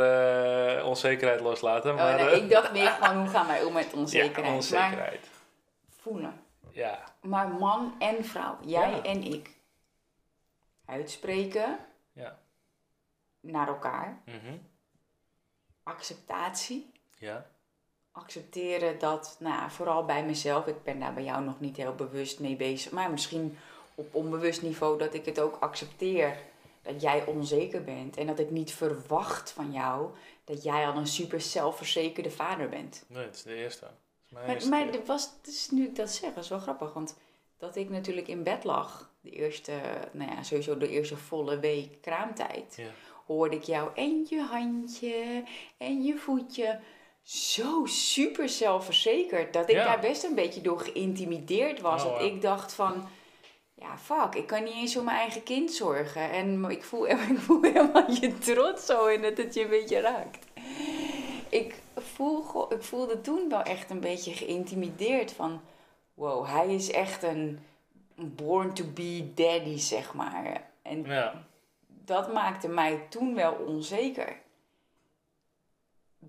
eh, 0.78 0.86
onzekerheid 0.88 1.40
loslaten. 1.42 1.96
Maar, 1.96 2.20
oh, 2.20 2.26
nee, 2.26 2.30
eh, 2.36 2.44
ik 2.44 2.50
dacht 2.50 2.72
meer 2.72 2.90
gewoon, 2.90 3.18
hoe 3.18 3.28
gaan 3.30 3.48
wij 3.48 3.64
om 3.64 3.74
met 3.74 3.94
onzekerheid? 4.04 4.36
Ja, 4.36 4.42
Maar 4.44 4.54
onzekerheid. 4.54 5.30
voelen. 5.90 6.42
Ja, 6.72 7.04
Maar 7.22 7.48
man 7.48 7.96
en 8.00 8.26
vrouw, 8.26 8.58
jij 8.66 8.90
Ja. 8.92 9.02
en 9.04 9.24
ik. 9.24 9.50
Uitspreken 10.86 11.80
ja. 12.14 12.40
naar 13.42 13.68
elkaar. 13.68 14.22
mhm, 14.26 14.58
Acceptatie. 15.84 16.92
ja. 17.18 17.46
Accepteren 18.14 19.00
dat, 19.00 19.36
nou 19.40 19.72
vooral 19.72 20.06
bij 20.06 20.26
mezelf, 20.26 20.68
ik 20.68 20.84
ben 20.84 21.00
daar 21.00 21.14
bij 21.14 21.24
jou 21.24 21.44
nog 21.44 21.60
niet 21.60 21.78
heel 21.78 21.96
bewust 21.96 22.40
mee 22.40 22.56
bezig, 22.56 22.92
maar 22.92 23.12
misschien 23.12 23.58
op 23.96 24.16
onbewust 24.16 24.62
niveau 24.62 24.98
dat 25.00 25.14
ik 25.14 25.26
het 25.26 25.40
ook 25.40 25.58
accepteer 25.60 26.38
dat 26.82 27.02
jij 27.02 27.26
onzeker 27.26 27.84
bent 27.84 28.18
en 28.18 28.28
dat 28.28 28.40
ik 28.40 28.50
niet 28.50 28.74
verwacht 28.74 29.52
van 29.52 29.72
jou 29.72 30.10
dat 30.44 30.64
jij 30.64 30.88
al 30.88 30.96
een 30.96 31.08
super 31.08 31.42
zelfverzekerde 31.42 32.32
vader 32.32 32.70
bent. 32.70 33.04
Nee, 33.08 33.24
het 33.26 33.36
is 33.36 33.44
de 33.44 33.56
eerste. 33.56 33.86
Het 33.86 33.94
is 34.26 34.32
mijn 34.32 34.46
Maar, 34.46 34.54
eerste 34.56 34.70
maar 34.70 34.86
keer. 34.86 35.00
er 35.00 35.06
was, 35.06 35.30
dus 35.42 35.70
nu 35.72 35.86
ik 35.86 35.96
dat 35.96 36.10
zeg, 36.12 36.34
dat 36.34 36.44
is 36.44 36.50
wel 36.50 36.60
grappig, 36.60 36.94
want 36.94 37.16
dat 37.58 37.76
ik 37.76 37.90
natuurlijk 37.90 38.28
in 38.28 38.44
bed 38.44 38.64
lag, 38.64 39.10
de 39.22 39.30
eerste, 39.30 39.72
nou 40.12 40.32
ja, 40.32 40.44
sowieso 40.44 40.78
de 40.78 40.90
eerste 40.90 41.18
volle 41.18 41.60
week 41.60 42.02
kraamtijd, 42.02 42.74
Ja. 42.78 42.90
hoorde 43.26 43.56
ik 43.56 43.64
jou 43.64 43.90
en 43.96 44.26
je 44.30 44.42
handje 44.42 45.44
en 45.78 46.04
je 46.04 46.18
voetje 46.18 46.80
zo 47.24 47.86
super 47.86 48.50
zelfverzekerd 48.50 49.54
dat 49.54 49.70
ik 49.70 49.76
Ja. 49.76 49.84
daar 49.86 50.00
best 50.00 50.24
een 50.24 50.36
beetje 50.36 50.62
door 50.62 50.80
geïntimideerd 50.80 51.82
was. 51.82 52.04
Oh, 52.04 52.12
dat 52.12 52.20
ja. 52.20 52.26
ik 52.28 52.42
dacht 52.42 52.74
van, 52.74 53.08
ja 53.74 53.98
fuck, 53.98 54.36
ik 54.36 54.48
kan 54.48 54.64
niet 54.64 54.74
eens 54.74 54.94
voor 54.94 55.04
mijn 55.04 55.18
eigen 55.18 55.44
kind 55.44 55.72
zorgen. 55.72 56.32
En 56.32 56.66
ik 56.70 56.84
voel, 56.84 57.08
ik 57.10 57.38
voel 57.40 57.62
helemaal 57.62 58.12
je 58.12 58.38
trots 58.38 58.86
zo 58.86 59.06
in 59.06 59.22
dat 59.22 59.38
het 59.38 59.54
je 59.54 59.62
een 59.64 59.70
beetje 59.70 60.00
raakt. 60.00 60.46
Ik, 61.50 61.76
voel, 61.96 62.74
ik 62.74 62.84
voelde 62.84 63.22
toen 63.22 63.50
wel 63.50 63.62
echt 63.62 63.90
een 63.90 64.00
beetje 64.00 64.34
geïntimideerd 64.34 65.32
van, 65.32 65.62
wow, 66.14 66.46
hij 66.48 66.74
is 66.76 66.92
echt 66.92 67.24
een 67.24 67.60
born 68.16 68.74
to 68.74 68.84
be 68.94 69.32
daddy, 69.36 69.78
zeg 69.78 70.14
maar. 70.14 70.70
En 70.82 71.04
Ja, 71.04 71.46
dat 71.88 72.34
maakte 72.34 72.68
mij 72.68 73.06
toen 73.10 73.36
wel 73.36 73.54
onzeker. 73.54 74.42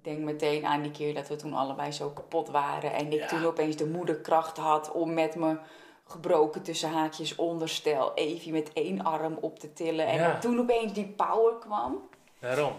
Ik 0.04 0.10
denk 0.10 0.24
meteen 0.24 0.66
aan 0.66 0.82
die 0.82 0.90
keer 0.90 1.14
dat 1.14 1.28
we 1.28 1.36
toen 1.36 1.54
allebei 1.54 1.92
zo 1.92 2.10
kapot 2.10 2.48
waren. 2.48 2.92
En 2.92 3.12
ik 3.12 3.18
Ja. 3.20 3.26
toen 3.26 3.44
opeens 3.44 3.76
de 3.76 3.86
moederkracht 3.86 4.56
had 4.56 4.92
om 4.92 5.14
met 5.14 5.34
me 5.34 5.58
gebroken 6.04 6.62
tussen 6.62 6.90
haakjes 6.90 7.34
onderstel 7.34 8.14
even 8.14 8.52
met 8.52 8.72
één 8.72 9.04
arm 9.04 9.34
op 9.40 9.58
te 9.58 9.72
tillen. 9.72 10.06
En 10.06 10.14
Ja. 10.18 10.38
toen 10.38 10.58
opeens 10.60 10.92
die 10.92 11.06
power 11.06 11.58
kwam. 11.58 12.08
daarom. 12.40 12.72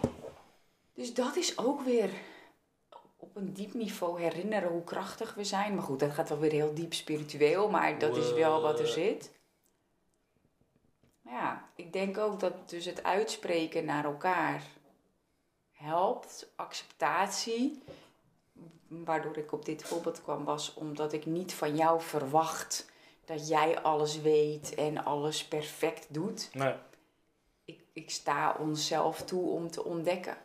Dus 0.94 1.14
dat 1.14 1.36
is 1.36 1.58
ook 1.58 1.80
weer 1.80 2.10
op 3.16 3.36
een 3.36 3.52
diep 3.52 3.74
niveau 3.74 4.20
herinneren 4.20 4.70
hoe 4.70 4.84
krachtig 4.84 5.34
we 5.34 5.44
zijn. 5.44 5.74
Maar 5.74 5.84
goed, 5.84 6.00
dat 6.00 6.10
gaat 6.12 6.28
wel 6.28 6.38
weer 6.38 6.52
heel 6.52 6.74
diep 6.74 6.94
spiritueel, 6.94 7.70
maar 7.70 7.98
dat 7.98 8.16
is 8.16 8.32
wel 8.32 8.60
wat 8.60 8.80
er 8.80 8.86
zit. 8.86 9.32
Maar 11.22 11.34
ja, 11.34 11.68
ik 11.74 11.92
denk 11.92 12.18
ook 12.18 12.40
dat 12.40 12.68
dus 12.68 12.84
het 12.84 13.02
uitspreken 13.02 13.84
naar 13.84 14.04
elkaar 14.04 14.62
helpt. 15.76 16.52
Acceptatie, 16.56 17.82
waardoor 18.88 19.36
ik 19.36 19.52
op 19.52 19.64
dit 19.64 19.82
voorbeeld 19.84 20.22
kwam, 20.22 20.44
was 20.44 20.74
omdat 20.74 21.12
ik 21.12 21.26
niet 21.26 21.54
van 21.54 21.76
jou 21.76 22.00
verwacht 22.00 22.90
dat 23.24 23.48
jij 23.48 23.80
alles 23.82 24.20
weet 24.20 24.74
en 24.74 25.04
alles 25.04 25.44
perfect 25.44 26.14
doet. 26.14 26.48
Nee. 26.52 26.74
Ik, 27.64 27.80
ik 27.92 28.10
sta 28.10 28.56
onszelf 28.58 29.22
toe 29.22 29.50
om 29.50 29.70
te 29.70 29.84
ontdekken. 29.84 30.36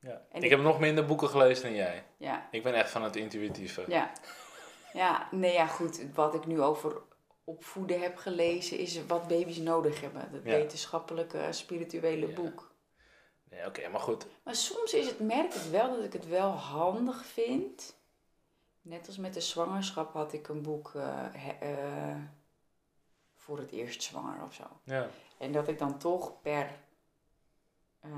Ja. 0.00 0.10
En 0.10 0.38
ik 0.38 0.42
ik- 0.42 0.50
heb 0.50 0.60
nog 0.60 0.80
minder 0.80 1.06
boeken 1.06 1.28
gelezen 1.28 1.62
dan 1.64 1.74
jij. 1.74 2.04
Ja. 2.16 2.48
Ik 2.50 2.62
ben 2.62 2.74
echt 2.74 2.90
van 2.90 3.02
het 3.02 3.16
intuïtieve. 3.16 3.84
Ja. 3.88 4.12
Ja, 4.92 5.28
nee, 5.30 5.52
ja, 5.52 5.66
goed. 5.66 6.00
Wat 6.14 6.34
ik 6.34 6.46
nu 6.46 6.60
over 6.62 6.96
opvoeden 7.44 8.00
heb 8.00 8.16
gelezen, 8.16 8.78
is 8.78 9.06
wat 9.06 9.28
baby's 9.28 9.56
nodig 9.56 10.00
hebben. 10.00 10.30
Ja. 10.32 10.40
wetenschappelijke, 10.40 11.46
spirituele 11.50 12.26
Ja. 12.28 12.34
boek. 12.34 12.69
Nee, 13.50 13.66
oké, 13.66 13.88
maar 13.88 14.00
goed. 14.00 14.26
Maar 14.42 14.54
soms 14.54 14.92
is 14.94 15.06
het, 15.06 15.20
merk 15.20 15.54
ik 15.54 15.70
wel 15.70 15.94
dat 15.96 16.04
ik 16.04 16.12
het 16.12 16.28
wel 16.28 16.50
handig 16.50 17.24
vind. 17.24 17.94
Net 18.82 19.06
als 19.06 19.16
met 19.16 19.34
de 19.34 19.40
zwangerschap 19.40 20.12
had 20.12 20.32
ik 20.32 20.48
een 20.48 20.62
boek 20.62 20.92
eh, 20.94 21.24
he- 21.32 21.58
eh, 21.60 22.16
voor 23.36 23.58
het 23.58 23.70
eerst 23.70 24.02
zwanger 24.02 24.42
of 24.44 24.54
zo. 24.54 24.64
Ja. 24.84 25.08
En 25.38 25.52
dat 25.52 25.68
ik 25.68 25.78
dan 25.78 25.98
toch 25.98 26.40
per 26.40 26.70
eh, 28.00 28.10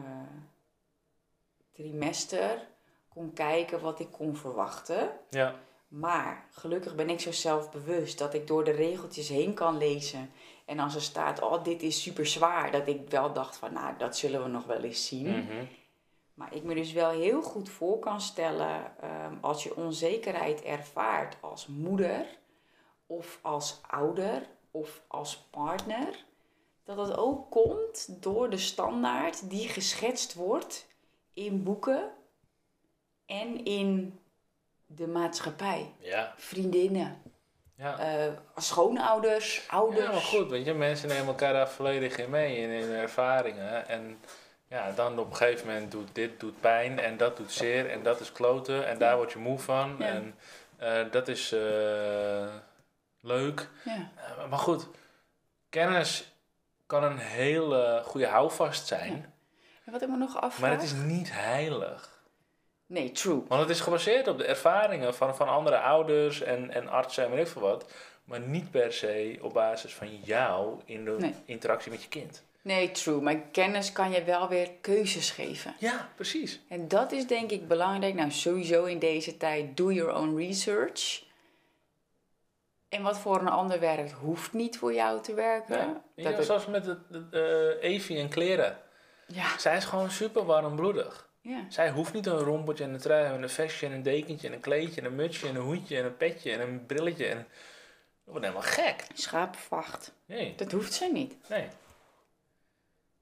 trimester 1.72 2.68
kon 3.08 3.32
kijken 3.32 3.80
wat 3.80 4.00
ik 4.00 4.10
kon 4.10 4.36
verwachten. 4.36 5.10
Ja. 5.30 5.54
Maar 5.88 6.46
gelukkig 6.50 6.94
ben 6.94 7.10
ik 7.10 7.20
zo 7.20 7.32
zelfbewust 7.32 8.18
dat 8.18 8.34
ik 8.34 8.46
door 8.46 8.64
de 8.64 8.70
regeltjes 8.70 9.28
heen 9.28 9.54
kan 9.54 9.76
lezen. 9.76 10.32
En 10.72 10.78
als 10.78 10.94
er 10.94 11.02
staat, 11.02 11.42
oh, 11.42 11.64
dit 11.64 11.82
is 11.82 12.02
super 12.02 12.26
zwaar, 12.26 12.70
dat 12.70 12.86
ik 12.86 13.10
wel 13.10 13.32
dacht 13.32 13.56
van, 13.56 13.72
nou, 13.72 13.96
dat 13.98 14.16
zullen 14.16 14.42
we 14.42 14.48
nog 14.48 14.64
wel 14.64 14.82
eens 14.82 15.06
zien. 15.06 15.28
Mhm. 15.28 15.64
Maar 16.34 16.54
ik 16.54 16.62
me 16.62 16.74
dus 16.74 16.92
wel 16.92 17.10
heel 17.10 17.42
goed 17.42 17.68
voor 17.68 17.98
kan 17.98 18.20
stellen, 18.20 19.00
ehm, 19.00 19.34
als 19.40 19.62
je 19.62 19.76
onzekerheid 19.76 20.62
ervaart 20.62 21.36
als 21.40 21.66
moeder, 21.66 22.26
of 23.06 23.38
als 23.42 23.80
ouder, 23.86 24.48
of 24.70 25.02
als 25.06 25.36
partner, 25.36 26.24
dat 26.84 26.96
het 26.96 27.16
ook 27.16 27.50
komt 27.50 28.22
door 28.22 28.50
de 28.50 28.58
standaard 28.58 29.50
die 29.50 29.68
geschetst 29.68 30.34
wordt 30.34 30.86
in 31.32 31.62
boeken 31.62 32.10
en 33.26 33.64
in 33.64 34.18
de 34.86 35.06
maatschappij. 35.06 35.94
Ja. 35.98 36.34
Vriendinnen, 36.36 37.22
Ja. 37.82 37.98
eh, 37.98 38.32
schoonouders, 38.56 39.64
ouders. 39.68 40.04
Ja, 40.04 40.10
maar 40.10 40.20
goed, 40.20 40.50
weet 40.50 40.64
je, 40.64 40.74
mensen 40.74 41.08
nemen 41.08 41.26
elkaar 41.26 41.52
daar 41.52 41.68
volledig 41.68 42.16
in 42.16 42.30
mee 42.30 42.56
in 42.56 42.70
hun 42.70 42.96
ervaringen. 42.96 43.88
En 43.88 44.20
ja, 44.68 44.92
dan 44.92 45.18
op 45.18 45.30
een 45.30 45.36
gegeven 45.36 45.66
moment 45.66 45.90
doet 45.90 46.08
dit 46.12 46.40
doet 46.40 46.60
pijn 46.60 46.98
en 46.98 47.16
dat 47.16 47.36
doet 47.36 47.52
zeer 47.52 47.90
en 47.90 48.02
dat 48.02 48.20
is 48.20 48.32
kloten 48.32 48.86
en 48.88 48.98
daar 48.98 49.16
word 49.16 49.32
je 49.32 49.38
moe 49.38 49.58
van. 49.58 49.96
Ja. 49.98 50.04
En 50.04 50.34
eh, 50.76 51.10
dat 51.10 51.28
is 51.28 51.52
eh, 51.52 52.46
leuk. 53.20 53.68
Ja. 53.84 54.10
Maar 54.48 54.58
goed, 54.58 54.86
kennis 55.68 56.32
kan 56.86 57.04
een 57.04 57.18
hele 57.18 58.02
goede 58.04 58.26
houvast 58.26 58.86
zijn, 58.86 59.34
En 59.84 59.92
wat 59.92 60.02
ik 60.02 60.08
me 60.08 60.16
nog 60.16 60.40
afvraag... 60.40 60.60
maar 60.60 60.70
het 60.70 60.82
is 60.82 60.92
niet 60.92 61.32
heilig. 61.32 62.11
Nee, 62.92 63.12
true. 63.12 63.42
Want 63.48 63.60
het 63.60 63.70
is 63.70 63.80
gebaseerd 63.80 64.28
op 64.28 64.38
de 64.38 64.44
ervaringen 64.44 65.14
van, 65.14 65.36
van 65.36 65.48
andere 65.48 65.78
ouders 65.78 66.40
en, 66.42 66.70
en 66.70 66.88
artsen 66.88 67.24
en 67.24 67.30
weet 67.30 67.46
ik 67.46 67.52
veel 67.52 67.62
wat. 67.62 67.92
Maar 68.24 68.40
niet 68.40 68.70
per 68.70 68.92
se 68.92 69.38
op 69.40 69.52
basis 69.52 69.94
van 69.94 70.16
jou 70.16 70.80
in 70.84 71.04
de 71.04 71.16
Nee. 71.18 71.34
interactie 71.44 71.90
met 71.90 72.02
je 72.02 72.08
kind. 72.08 72.42
Nee, 72.62 72.90
true. 72.90 73.20
Maar 73.20 73.36
kennis 73.36 73.92
kan 73.92 74.10
je 74.10 74.24
wel 74.24 74.48
weer 74.48 74.70
keuzes 74.80 75.30
geven. 75.30 75.74
Ja, 75.78 76.08
precies. 76.14 76.60
En 76.68 76.88
dat 76.88 77.12
is 77.12 77.26
denk 77.26 77.50
ik 77.50 77.68
belangrijk. 77.68 78.14
Nou, 78.14 78.30
sowieso 78.30 78.84
in 78.84 78.98
deze 78.98 79.36
tijd, 79.36 79.76
do 79.76 79.92
your 79.92 80.14
own 80.14 80.36
research. 80.36 81.22
En 82.88 83.02
wat 83.02 83.18
voor 83.18 83.40
een 83.40 83.48
ander 83.48 83.80
werkt, 83.80 84.12
hoeft 84.12 84.52
niet 84.52 84.78
voor 84.78 84.94
jou 84.94 85.20
te 85.22 85.34
werken. 85.34 86.02
Ja. 86.14 86.30
Dat 86.30 86.44
zoals 86.44 86.66
met 86.66 86.86
het, 86.86 86.98
eh, 87.30 87.90
Evie 87.90 88.18
en 88.18 88.28
kleren. 88.28 88.78
ja, 89.26 89.58
Zij 89.58 89.76
is 89.76 89.84
gewoon 89.84 90.10
super 90.10 90.44
warmbloedig. 90.44 91.30
Ja. 91.42 91.64
Zij 91.68 91.90
hoeft 91.90 92.12
niet 92.12 92.26
een 92.26 92.38
rompeltje 92.38 92.84
en 92.84 92.92
een 92.94 93.00
trui 93.00 93.34
en 93.34 93.42
een 93.42 93.50
vestje 93.50 93.86
en 93.86 93.92
een 93.92 94.02
dekentje 94.02 94.46
en 94.46 94.52
een 94.54 94.60
kleedje 94.60 95.00
en 95.00 95.06
een 95.06 95.14
mutsje 95.14 95.48
en 95.48 95.54
een 95.54 95.62
hoedje 95.62 95.98
en 95.98 96.04
een 96.04 96.16
petje 96.16 96.52
en 96.52 96.60
een 96.60 96.86
brilletje. 96.86 97.26
En... 97.26 97.36
Dat 98.24 98.34
wordt 98.34 98.46
helemaal 98.46 98.68
gek. 98.68 99.06
Schaapvacht. 99.14 100.12
Nee, 100.26 100.54
Dat 100.54 100.72
hoeft 100.72 100.92
ze 100.92 101.10
niet. 101.12 101.36
nee. 101.48 101.68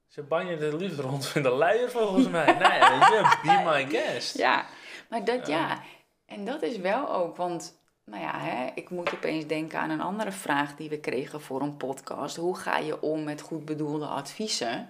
Ze 0.09 0.23
banjen 0.23 0.59
de 0.59 0.77
liefde 0.77 1.03
rond 1.03 1.33
in 1.35 1.43
de 1.43 1.49
luier 1.51 1.91
volgens 1.91 2.29
mij. 2.29 2.45
Nee, 2.59 2.79
je, 2.79 3.39
be 3.43 3.63
my 3.65 3.87
guest. 3.89 4.37
Ja, 4.37 4.67
maar 5.09 5.25
dat 5.25 5.47
ja. 5.47 5.83
En 6.27 6.45
dat 6.45 6.63
is 6.63 6.77
wel 6.77 7.15
ook, 7.15 7.37
want 7.37 7.79
nou 8.05 8.23
ja, 8.23 8.39
hè, 8.39 8.71
ik 8.75 8.91
moet 8.91 9.15
opeens 9.15 9.47
denken 9.47 9.79
aan 9.79 9.91
een 9.91 10.01
andere 10.01 10.33
vraag 10.33 10.77
die 10.77 10.89
we 10.89 11.01
kregen 11.01 11.41
voor 11.41 11.61
een 11.61 11.77
podcast. 11.77 12.37
Hoe 12.37 12.57
ga 12.57 12.79
je 12.79 13.03
om 13.03 13.25
met 13.25 13.41
goed 13.41 13.65
bedoelde 13.65 14.07
adviezen 14.07 14.89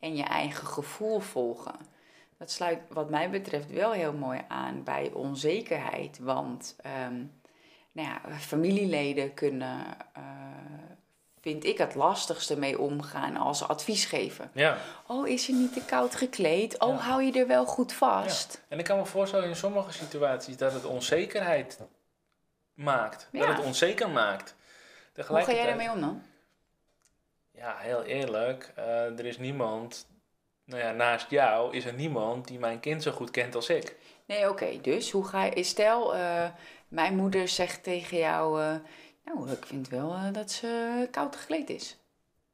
en 0.00 0.16
je 0.16 0.22
eigen 0.24 0.66
gevoel 0.66 1.20
volgen? 1.20 1.74
Dat 2.38 2.50
sluit 2.50 2.78
wat 2.88 3.10
mij 3.10 3.30
betreft 3.30 3.70
wel 3.70 3.92
heel 3.92 4.12
mooi 4.12 4.40
aan 4.48 4.82
bij 4.84 5.10
onzekerheid, 5.12 6.18
want 6.18 6.76
ehm, 6.80 7.24
nou 7.92 8.08
ja, 8.08 8.20
familieleden 8.38 9.34
kunnen 9.34 9.84
eh, 10.12 10.22
vind 11.40 11.64
ik 11.64 11.78
het 11.78 11.94
lastigste 11.94 12.58
mee 12.58 12.78
omgaan 12.78 13.36
als 13.36 13.68
advies 13.68 14.04
geven. 14.04 14.50
Ja. 14.52 14.78
Oh, 15.06 15.28
is 15.28 15.46
je 15.46 15.52
niet 15.52 15.72
te 15.72 15.84
koud 15.84 16.14
gekleed? 16.14 16.78
Oh, 16.80 16.88
Ja. 16.88 16.96
hou 16.96 17.22
je 17.22 17.32
er 17.32 17.46
wel 17.46 17.66
goed 17.66 17.92
vast? 17.92 18.62
En 18.68 18.78
ik 18.78 18.84
kan 18.84 18.98
me 18.98 19.06
voorstellen 19.06 19.48
in 19.48 19.56
sommige 19.56 19.92
situaties 19.92 20.56
dat 20.56 20.72
het 20.72 20.84
onzekerheid 20.84 21.80
maakt. 22.74 23.28
Ja. 23.32 23.46
Dat 23.46 23.56
het 23.56 23.66
onzeker 23.66 24.10
maakt. 24.10 24.54
Hoe 25.26 25.42
ga 25.42 25.52
jij 25.52 25.66
daarmee 25.66 25.90
om 25.90 26.00
dan? 26.00 26.22
Ja, 27.50 27.76
heel 27.78 28.02
eerlijk. 28.02 28.72
eh, 28.74 29.18
er 29.18 29.24
is 29.26 29.38
niemand, 29.38 30.06
nou 30.66 30.82
ja, 30.82 30.92
naast 30.92 31.30
jou 31.30 31.76
is 31.76 31.84
er 31.84 31.94
niemand 31.94 32.46
die 32.48 32.58
mijn 32.58 32.80
kind 32.80 33.02
zo 33.02 33.10
goed 33.12 33.30
kent 33.30 33.54
als 33.54 33.68
ik. 33.68 33.96
Nee, 34.26 34.48
oké. 34.50 34.80
dus 34.80 35.10
hoe 35.10 35.24
ga 35.24 35.44
je... 35.44 35.62
Stel, 35.62 36.14
eh, 36.14 36.48
mijn 36.88 37.16
moeder 37.16 37.48
zegt 37.48 37.82
tegen 37.82 38.16
jou... 38.18 38.62
eh, 38.62 38.74
nou, 39.24 39.50
ik 39.50 39.66
vind 39.66 39.88
wel 39.88 40.12
eh, 40.14 40.32
dat 40.32 40.50
ze 40.50 41.08
koud 41.10 41.36
gekleed 41.36 41.70
is. 41.70 41.96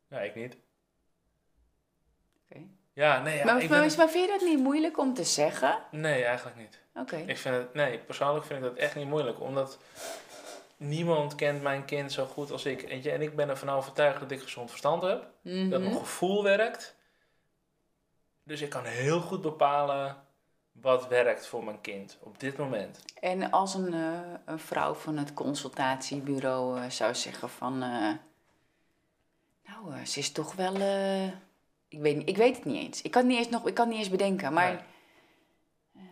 Ja, 0.08 0.18
ik 0.20 0.34
niet. 0.34 0.56
Oké. 2.50 2.60
Ja, 2.92 3.22
nee, 3.22 3.36
ja, 3.38 3.44
maar, 3.44 3.62
ik 3.62 3.68
maar, 3.70 3.86
ben... 3.86 3.96
maar 3.96 4.08
vind 4.08 4.24
je 4.26 4.38
dat 4.38 4.48
niet 4.48 4.58
moeilijk 4.58 4.98
om 4.98 5.14
te 5.14 5.24
zeggen? 5.24 5.78
Nee, 5.90 6.24
eigenlijk 6.24 6.56
niet. 6.56 6.78
Oké. 6.94 7.16
Ik 7.26 7.38
vind 7.38 7.54
het, 7.54 7.74
nee, 7.74 7.98
persoonlijk 7.98 8.46
vind 8.46 8.58
ik 8.58 8.64
dat 8.70 8.76
echt 8.78 8.94
niet 8.94 9.08
moeilijk, 9.08 9.40
omdat 9.40 9.78
niemand 10.76 11.34
kent 11.34 11.62
mijn 11.62 11.84
kind 11.84 12.12
zo 12.12 12.24
goed 12.24 12.50
als 12.50 12.64
ik. 12.64 12.82
En 12.82 13.22
ik 13.22 13.36
ben 13.36 13.48
ervan 13.48 13.68
overtuigd 13.70 14.20
dat 14.20 14.30
ik 14.30 14.40
gezond 14.42 14.68
verstand 14.70 15.02
heb, 15.02 15.20
dat 15.20 15.52
Mhm. 15.54 15.68
mijn 15.82 15.96
gevoel 15.96 16.42
werkt. 16.42 16.94
Dus 18.52 18.60
ik 18.60 18.70
kan 18.70 18.84
heel 18.84 19.20
goed 19.20 19.40
bepalen 19.40 20.16
wat 20.72 21.08
werkt 21.08 21.46
voor 21.46 21.64
mijn 21.64 21.80
kind 21.80 22.18
op 22.20 22.40
dit 22.40 22.56
moment. 22.56 23.04
En 23.20 23.50
als 23.50 23.74
een, 23.74 23.94
eh, 23.94 24.20
een 24.44 24.58
vrouw 24.58 24.94
van 24.94 25.16
het 25.16 25.34
consultatiebureau 25.34 26.80
eh, 26.80 26.90
zou 26.90 27.14
zeggen 27.14 27.48
van... 27.48 27.82
eh, 27.82 28.12
nou, 29.64 30.04
ze 30.04 30.18
is 30.18 30.32
toch 30.32 30.54
wel... 30.54 30.74
ik, 31.88 32.00
weet, 32.00 32.28
ik 32.28 32.36
weet 32.36 32.56
het 32.56 32.64
niet 32.64 32.82
eens. 32.82 33.02
Ik 33.02 33.10
kan 33.10 33.22
het 33.22 33.30
niet 33.30 33.40
eens, 33.40 33.48
nog, 33.48 33.66
ik 33.66 33.74
kan 33.74 33.88
niet 33.88 33.98
eens 33.98 34.10
bedenken. 34.10 34.52
Maar 34.52 34.86
Nee. 35.92 36.04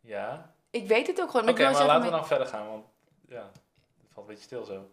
Ja. 0.00 0.54
ik 0.70 0.86
weet 0.86 1.06
het 1.06 1.20
ook 1.20 1.30
gewoon. 1.30 1.48
Oké, 1.48 1.62
wil 1.62 1.72
maar 1.72 1.86
laten 1.86 2.04
we 2.04 2.10
dan 2.10 2.26
verder 2.26 2.46
gaan, 2.46 2.66
want 2.66 2.84
ja, 3.28 3.50
het 4.02 4.12
valt 4.12 4.26
een 4.26 4.32
beetje 4.32 4.44
stil 4.44 4.64
zo. 4.64 4.90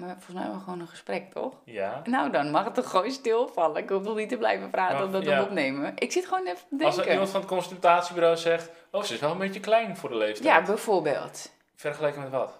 Maar 0.00 0.08
volgens 0.08 0.32
mij 0.32 0.42
hebben 0.42 0.58
we 0.58 0.64
gewoon 0.64 0.80
een 0.80 0.88
gesprek, 0.88 1.32
toch? 1.32 1.54
Ja. 1.64 2.00
Nou, 2.04 2.30
dan 2.30 2.50
mag 2.50 2.64
het 2.64 2.74
toch 2.74 2.90
gewoon 2.90 3.10
stilvallen. 3.10 3.82
Ik 3.82 3.88
hoef 3.88 4.14
niet 4.14 4.28
te 4.28 4.36
blijven 4.36 4.70
praten 4.70 5.04
of 5.04 5.10
dat 5.10 5.24
ja. 5.24 5.42
opnemen. 5.42 5.92
Ik 5.96 6.12
zit 6.12 6.26
gewoon 6.26 6.46
even 6.46 6.78
te 6.78 6.84
Als 6.84 6.94
er 6.94 6.94
denken. 6.94 7.10
iemand 7.12 7.30
van 7.30 7.40
het 7.40 7.48
consultatiebureau 7.48 8.36
zegt, 8.36 8.70
oh, 8.90 9.02
ze 9.02 9.14
is 9.14 9.20
wel 9.20 9.30
een 9.30 9.38
beetje 9.38 9.60
klein 9.60 9.96
voor 9.96 10.08
de 10.08 10.16
leeftijd. 10.16 10.44
Ja, 10.44 10.62
bijvoorbeeld. 10.62 11.50
Vergeleken 11.74 12.20
met 12.22 12.30
wat? 12.30 12.58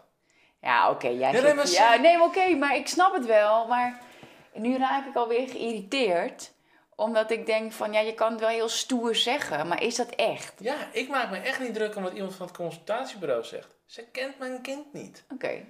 Ja, 0.61 0.91
oké. 0.91 1.09
jij 1.09 1.33
zit- 1.37 1.55
nee, 1.55 1.67
ja, 1.73 1.97
nee, 1.97 2.23
oké, 2.23 2.55
maar 2.55 2.77
ik 2.77 2.89
snap 2.89 3.15
het 3.15 3.27
wel. 3.27 3.67
Maar 3.67 4.01
nu 4.55 4.79
raak 4.79 5.07
ik 5.07 5.15
alweer 5.17 5.49
geïrriteerd. 5.49 6.53
Omdat 6.95 7.31
ik 7.31 7.47
denk 7.47 7.73
van, 7.73 7.93
ja, 7.93 8.01
je 8.01 8.15
kan 8.15 8.31
het 8.31 8.41
wel 8.41 8.49
heel 8.49 8.69
stoer 8.69 9.15
zeggen. 9.15 9.67
Maar 9.67 9.83
is 9.83 9.97
dat 9.97 10.09
echt? 10.11 10.53
Ja, 10.59 10.75
ik 10.93 11.09
maak 11.09 11.31
me 11.31 11.39
echt 11.39 11.61
niet 11.61 11.75
druk 11.75 11.97
om 11.97 12.03
wat 12.03 12.13
iemand 12.13 12.35
van 12.35 12.47
het 12.47 12.57
consultatiebureau 12.57 13.45
zegt. 13.45 13.75
Ze 13.87 14.05
kent 14.13 14.39
mijn 14.39 14.61
kind 14.63 14.93
niet. 14.93 15.25
Oké. 15.33 15.65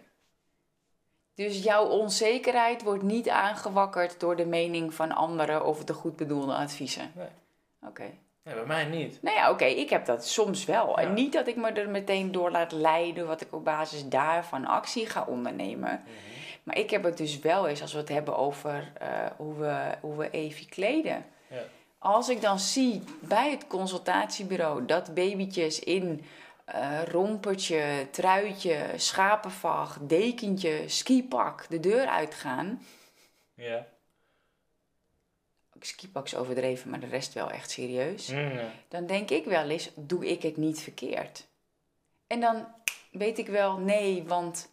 Dus 1.41 1.63
jouw 1.63 1.87
onzekerheid 1.87 2.83
wordt 2.83 3.03
niet 3.03 3.29
aangewakkerd 3.29 4.21
door 4.21 4.37
de 4.37 4.47
mening 4.47 4.95
van 4.95 5.13
anderen 5.13 5.65
of 5.65 5.85
de 5.85 5.93
goed 5.93 6.17
bedoelde 6.17 6.55
adviezen? 6.55 7.13
Nee. 7.15 7.27
Oké. 7.87 8.05
Nee, 8.43 8.55
bij 8.55 8.67
mij 8.67 8.85
niet. 8.85 9.23
Nou 9.23 9.37
ja, 9.37 9.51
oké, 9.51 9.65
ik 9.65 9.91
heb 9.91 10.07
dat 10.07 10.27
soms 10.27 10.65
wel. 10.65 10.89
Ja. 10.89 10.97
En 11.07 11.15
niet 11.15 11.33
dat 11.33 11.47
ik 11.47 11.57
me 11.57 11.71
er 11.71 11.89
meteen 11.89 12.33
door 12.33 12.51
laat 12.51 12.73
leiden, 12.73 13.27
wat 13.27 13.41
ik 13.41 13.55
op 13.55 13.65
basis 13.65 14.09
daarvan 14.09 14.67
actie 14.67 15.07
ga 15.07 15.25
ondernemen. 15.29 16.03
Maar 16.63 16.79
ik 16.79 16.91
heb 16.91 17.03
het 17.03 17.17
dus 17.17 17.39
wel 17.39 17.67
eens, 17.67 17.83
als 17.83 17.93
we 17.93 17.99
het 17.99 18.09
hebben 18.09 18.37
over 18.37 18.93
eh, 18.99 19.09
hoe, 19.37 19.55
we, 19.55 19.95
hoe 20.01 20.17
we 20.17 20.31
Evie 20.31 20.69
kleden. 20.69 21.25
Ja. 21.47 21.63
Als 21.99 22.29
ik 22.29 22.41
dan 22.41 22.59
zie 22.59 23.03
bij 23.21 23.51
het 23.51 23.67
consultatiebureau 23.67 24.87
dat 24.87 25.15
babytjes 25.15 25.79
in 25.79 26.25
eh, 26.73 27.03
rompertje, 27.05 28.09
truitje, 28.11 28.93
schapenvacht, 28.97 30.09
dekentje, 30.09 30.89
skipak 30.89 31.67
de 31.69 31.81
deur 31.81 32.07
uitgaan. 32.07 32.83
Ja. 33.55 33.87
Skipak 35.81 36.25
is 36.25 36.37
overdreven, 36.37 36.91
maar 36.91 37.01
de 37.01 37.07
rest 37.07 37.33
wel 37.33 37.51
echt 37.51 37.71
serieus. 37.71 38.29
Mm, 38.29 38.61
dan 38.89 39.07
denk 39.07 39.31
ik 39.31 39.45
wel 39.45 39.69
eens, 39.69 39.91
doe 39.95 40.27
ik 40.27 40.43
het 40.43 40.57
niet 40.57 40.81
verkeerd? 40.81 41.47
En 42.27 42.41
dan 42.41 42.67
weet 43.11 43.39
ik 43.39 43.47
wel, 43.47 43.79
nee, 43.79 44.25
want 44.27 44.71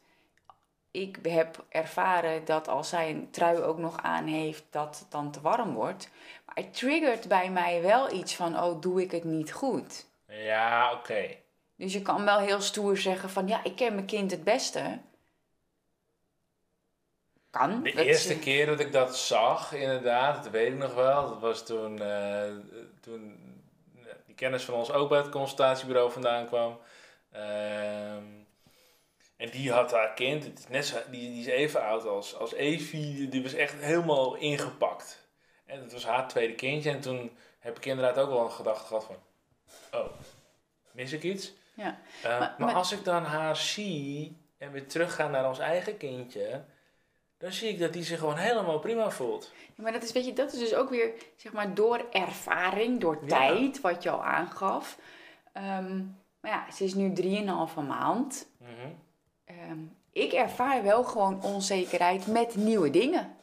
ik 0.92 1.20
heb 1.22 1.66
ervaren 1.70 2.46
dat 2.46 2.68
als 2.68 2.90
zij 2.90 3.10
een 3.10 3.30
trui 3.32 3.62
ook 3.62 3.78
nog 3.78 4.02
aan 4.02 4.26
heeft, 4.26 4.64
dat 4.70 5.00
het 5.00 5.12
dan 5.12 5.32
te 5.32 5.42
warm 5.42 5.74
wordt. 5.74 6.10
Maar 6.46 6.56
het 6.56 6.74
triggert 6.74 7.28
bij 7.28 7.50
mij 7.50 7.82
wel 7.82 8.14
iets 8.14 8.36
van, 8.36 8.60
oh, 8.60 8.82
doe 8.82 9.02
ik 9.02 9.12
het 9.12 9.24
niet 9.24 9.54
goed? 9.54 10.06
Ja, 10.28 10.94
oké. 10.94 11.36
Dus 11.78 11.94
je 11.94 12.02
kan 12.02 12.26
wel 12.26 12.40
heel 12.40 12.62
stoer 12.62 12.98
zeggen 12.98 13.30
van, 13.30 13.48
ja, 13.48 13.64
ik 13.64 13.76
ken 13.76 13.94
mijn 13.94 14.06
kind 14.06 14.32
het 14.32 14.44
beste. 14.44 15.00
Kan. 17.50 17.84
De 17.84 17.92
dat 17.92 18.06
eerste 18.06 18.40
keer 18.40 18.66
dat 18.66 18.80
ik 18.80 18.92
dat 18.92 19.18
zag, 19.18 19.74
inderdaad, 19.74 20.44
dat 20.44 20.52
weet 20.52 20.72
ik 20.72 20.78
nog 20.78 20.94
wel. 20.94 21.30
Dat 21.30 21.40
was 21.40 21.66
toen, 21.66 22.02
eh, 22.02 22.52
toen 23.02 23.48
die 24.26 24.36
kennis 24.36 24.64
van 24.64 24.74
ons 24.74 24.92
ook 24.92 25.10
bij 25.10 25.18
het 25.18 25.30
consultatiebureau 25.30 26.12
vandaan 26.12 26.48
kwam. 26.48 26.80
Ehm, 27.32 28.24
en 29.38 29.50
die 29.52 29.72
had 29.72 29.92
haar 29.92 30.14
kind, 30.14 30.44
het 30.44 30.60
is 30.60 30.68
net 30.68 30.86
zo, 30.86 30.98
die, 31.12 31.30
die 31.30 31.40
is 31.40 31.46
even 31.46 31.82
oud 31.84 32.06
als, 32.06 32.36
als 32.36 32.54
Evie, 32.54 33.30
die 33.30 33.44
was 33.44 33.54
echt 33.54 33.74
helemaal 33.74 34.36
ingepakt. 34.36 35.28
En 35.66 35.82
het 35.82 35.94
was 35.94 36.06
haar 36.06 36.28
tweede 36.28 36.56
kindje 36.56 36.90
en 36.90 37.02
toen 37.02 37.38
heb 37.60 37.78
ik 37.78 37.86
inderdaad 37.86 38.18
ook 38.18 38.30
wel 38.30 38.44
een 38.44 38.52
gedachte 38.52 38.88
gehad 38.88 39.06
van, 39.06 39.16
oh, 40.00 40.10
mis 40.92 41.12
ik 41.12 41.24
iets? 41.24 41.54
Ja. 41.78 41.98
Uh, 42.24 42.24
Maar- 42.24 42.40
maar, 42.40 42.56
maar- 42.58 42.74
als 42.76 42.92
ik 42.92 43.04
dan 43.04 43.24
haar 43.24 43.56
zie 43.56 44.38
en 44.58 44.72
weer 44.72 44.88
terugga 44.88 45.28
naar 45.28 45.48
ons 45.48 45.60
eigen 45.60 45.98
kindje, 45.98 46.64
dan 47.38 47.52
zie 47.52 47.70
ik 47.70 47.80
dat 47.80 47.94
die 47.94 48.04
zich 48.04 48.20
gewoon 48.20 48.38
helemaal 48.38 48.80
prima 48.80 49.10
voelt. 49.10 49.52
Ja, 49.76 49.84
maar 49.84 49.92
dat 49.92 50.04
is, 50.04 50.12
weet 50.12 50.26
je, 50.26 50.34
dat 50.34 50.54
is 50.54 50.60
dus 50.60 50.74
ook 50.76 50.90
weer, 50.90 51.12
zeg 51.36 51.52
maar, 51.52 51.74
door 51.74 52.06
ervaring, 52.12 53.00
door 53.00 53.18
Ja. 53.22 53.28
tijd, 53.28 53.82
wat 53.82 54.04
je 54.04 54.10
al 54.10 54.24
aangaf. 54.24 54.98
Ehm, 55.54 55.98
maar 56.40 56.52
ja, 56.52 56.72
ze 56.72 56.84
is 56.84 56.94
nu 56.94 57.14
3,5 57.14 57.82
maand. 57.88 58.48
Mhm. 58.58 58.72
Ehm, 59.46 59.80
ik 60.12 60.32
ervaar 60.34 60.84
wel 60.84 61.04
gewoon 61.04 61.44
onzekerheid 61.44 62.28
met 62.28 62.56
nieuwe 62.56 62.90
dingen. 62.90 63.36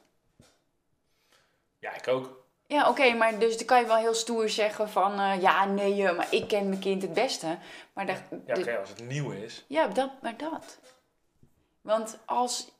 Ja, 1.78 1.94
ik 1.94 2.08
ook. 2.08 2.43
Ja, 2.74 2.88
oké, 2.88 3.12
maar 3.12 3.38
dus 3.38 3.56
dan 3.56 3.66
kan 3.66 3.80
je 3.80 3.86
wel 3.86 3.96
heel 3.96 4.14
stoer 4.14 4.48
zeggen 4.48 4.88
van... 4.88 5.20
eh, 5.20 5.40
ja, 5.42 5.64
nee, 5.64 6.06
eh, 6.06 6.16
maar 6.16 6.26
ik 6.30 6.48
ken 6.48 6.68
mijn 6.68 6.80
kind 6.80 7.02
het 7.02 7.12
beste. 7.12 7.58
Maar, 7.92 8.06
Ja, 8.06 8.54
oké, 8.58 8.78
als 8.78 8.88
het 8.88 9.08
nieuw 9.08 9.30
is. 9.30 9.64
ja 9.68 9.86
dat, 9.86 10.10
maar 10.22 10.36
dat. 10.36 10.78
Want 11.80 12.18
als... 12.24 12.72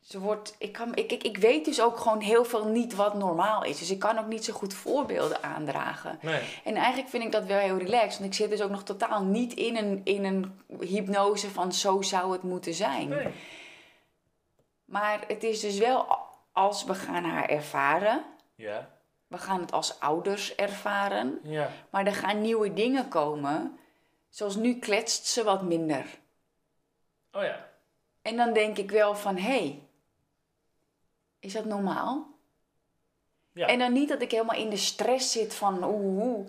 Ze 0.00 0.18
wordt, 0.18 0.54
ik, 0.58 0.72
kan, 0.72 0.94
ik, 0.96 1.12
ik, 1.12 1.22
ik 1.22 1.36
weet 1.36 1.64
dus 1.64 1.80
ook 1.80 1.98
gewoon 1.98 2.20
heel 2.20 2.44
veel 2.44 2.64
niet 2.64 2.94
wat 2.94 3.14
normaal 3.14 3.64
is. 3.64 3.78
Dus 3.78 3.90
ik 3.90 3.98
kan 3.98 4.18
ook 4.18 4.26
niet 4.26 4.44
zo 4.44 4.52
goed 4.52 4.74
voorbeelden 4.74 5.42
aandragen. 5.42 6.18
Nee. 6.22 6.40
En 6.64 6.74
eigenlijk 6.74 7.08
vind 7.08 7.24
ik 7.24 7.32
dat 7.32 7.44
wel 7.44 7.58
heel 7.58 7.78
relaxed. 7.78 8.18
Want 8.18 8.30
ik 8.30 8.34
zit 8.34 8.50
dus 8.50 8.62
ook 8.62 8.70
nog 8.70 8.82
totaal 8.82 9.22
niet 9.22 9.54
in 9.54 9.76
een, 9.76 10.00
in 10.04 10.24
een 10.24 10.60
hypnose 10.80 11.50
van 11.50 11.72
zo 11.72 12.02
zou 12.02 12.32
het 12.32 12.42
moeten 12.42 12.74
zijn. 12.74 13.08
nee. 13.08 13.28
Maar 14.84 15.24
het 15.26 15.42
is 15.42 15.60
dus 15.60 15.78
wel 15.78 16.26
als 16.52 16.84
we 16.84 16.94
gaan 16.94 17.24
haar 17.24 17.48
ervaren. 17.48 18.24
Ja. 18.54 18.90
We 19.26 19.38
gaan 19.38 19.60
het 19.60 19.72
als 19.72 20.00
ouders 20.00 20.54
ervaren. 20.54 21.40
Ja. 21.42 21.70
Maar 21.90 22.06
er 22.06 22.14
gaan 22.14 22.40
nieuwe 22.40 22.72
dingen 22.72 23.08
komen. 23.08 23.78
Zoals 24.28 24.56
nu 24.56 24.78
kletst 24.78 25.26
ze 25.26 25.44
wat 25.44 25.62
minder. 25.62 26.18
Oh 27.32 27.42
ja. 27.42 27.68
En 28.22 28.36
dan 28.36 28.52
denk 28.52 28.78
ik 28.78 28.90
wel 28.90 29.16
van, 29.16 29.36
hé, 29.36 29.58
hey, 29.58 29.88
is 31.38 31.52
dat 31.52 31.64
normaal? 31.64 32.26
Ja. 33.52 33.66
En 33.66 33.78
dan 33.78 33.92
niet 33.92 34.08
dat 34.08 34.22
ik 34.22 34.30
helemaal 34.30 34.58
in 34.58 34.70
de 34.70 34.76
stress 34.76 35.32
zit 35.32 35.54
van 35.54 35.84
oeh, 35.84 36.26
oeh. 36.26 36.48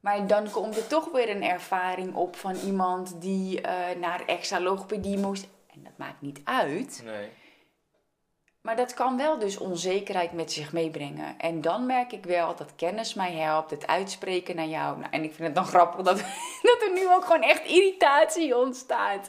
Maar 0.00 0.26
dan 0.26 0.50
komt 0.50 0.76
er 0.76 0.86
toch 0.86 1.10
weer 1.12 1.30
een 1.30 1.42
ervaring 1.42 2.14
op 2.14 2.36
van 2.36 2.54
iemand 2.54 3.20
die 3.20 3.60
eh, 3.60 3.98
naar 3.98 4.24
extra 4.24 4.60
logopedie 4.60 5.18
moest. 5.18 5.46
En 5.74 5.82
dat 5.82 5.92
maakt 5.96 6.20
niet 6.20 6.40
uit. 6.44 7.00
Nee. 7.04 7.28
Maar 8.66 8.76
dat 8.76 8.94
kan 8.94 9.16
wel 9.16 9.38
dus 9.38 9.58
onzekerheid 9.58 10.32
met 10.32 10.52
zich 10.52 10.72
meebrengen. 10.72 11.38
En 11.38 11.60
dan 11.60 11.86
merk 11.86 12.12
ik 12.12 12.24
wel 12.24 12.56
dat 12.56 12.74
kennis 12.76 13.14
mij 13.14 13.32
helpt, 13.32 13.70
het 13.70 13.86
uitspreken 13.86 14.56
naar 14.56 14.66
jou. 14.66 14.98
Nou, 14.98 15.10
en 15.10 15.24
ik 15.24 15.34
vind 15.34 15.46
het 15.46 15.54
dan 15.54 15.66
grappig 15.66 16.04
dat, 16.04 16.16
dat 16.70 16.82
er 16.82 16.92
nu 16.94 17.12
ook 17.12 17.24
gewoon 17.24 17.42
echt 17.42 17.64
irritatie 17.64 18.56
ontstaat. 18.56 19.28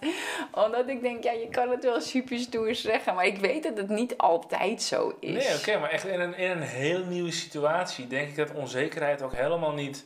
Omdat 0.51 0.87
ik 0.87 1.01
denk, 1.01 1.23
ja, 1.23 1.31
je 1.31 1.49
kan 1.49 1.69
het 1.69 1.83
wel 1.83 2.01
super 2.01 2.39
stoer 2.39 2.75
zeggen, 2.75 3.15
maar 3.15 3.25
ik 3.25 3.37
weet 3.37 3.63
dat 3.63 3.77
het 3.77 3.89
niet 3.89 4.17
altijd 4.17 4.81
zo 4.81 5.17
is. 5.19 5.45
Nee, 5.45 5.57
oké, 5.57 5.79
maar 5.79 5.89
echt 5.89 6.05
in 6.05 6.19
een, 6.19 6.37
in 6.37 6.51
een 6.51 6.61
heel 6.61 7.05
nieuwe 7.05 7.31
situatie 7.31 8.07
denk 8.07 8.29
ik 8.29 8.35
dat 8.35 8.53
onzekerheid 8.53 9.21
ook 9.21 9.33
helemaal 9.33 9.73
niet 9.73 10.05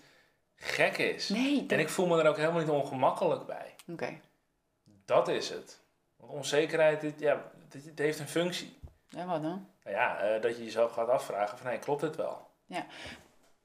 gek 0.56 0.98
is. 0.98 1.30
Nee, 1.30 1.66
En 1.68 1.80
ik 1.80 1.90
voel 1.90 2.08
me 2.08 2.22
er 2.22 2.30
ook 2.30 2.38
helemaal 2.38 2.62
niet 2.62 2.70
ongemakkelijk 2.70 3.46
bij. 3.46 3.76
Oké. 3.92 4.20
Dat 5.06 5.28
is 5.28 5.50
het. 5.50 5.80
Want 6.18 6.32
onzekerheid, 6.32 7.02
dit, 7.02 7.20
ja, 7.20 7.52
dit, 7.70 7.84
dit 7.84 8.00
heeft 8.00 8.20
een 8.20 8.28
functie. 8.28 8.80
Ja, 9.12 9.26
wat 9.26 9.42
dan? 9.42 9.68
Nou 9.84 9.96
ja, 9.96 10.20
eh, 10.20 10.42
dat 10.42 10.58
je 10.58 10.64
jezelf 10.64 10.92
gaat 10.92 11.10
afvragen 11.10 11.58
van, 11.58 11.68
hey, 11.68 11.80
klopt 11.80 12.02
dit 12.02 12.16
wel? 12.16 12.50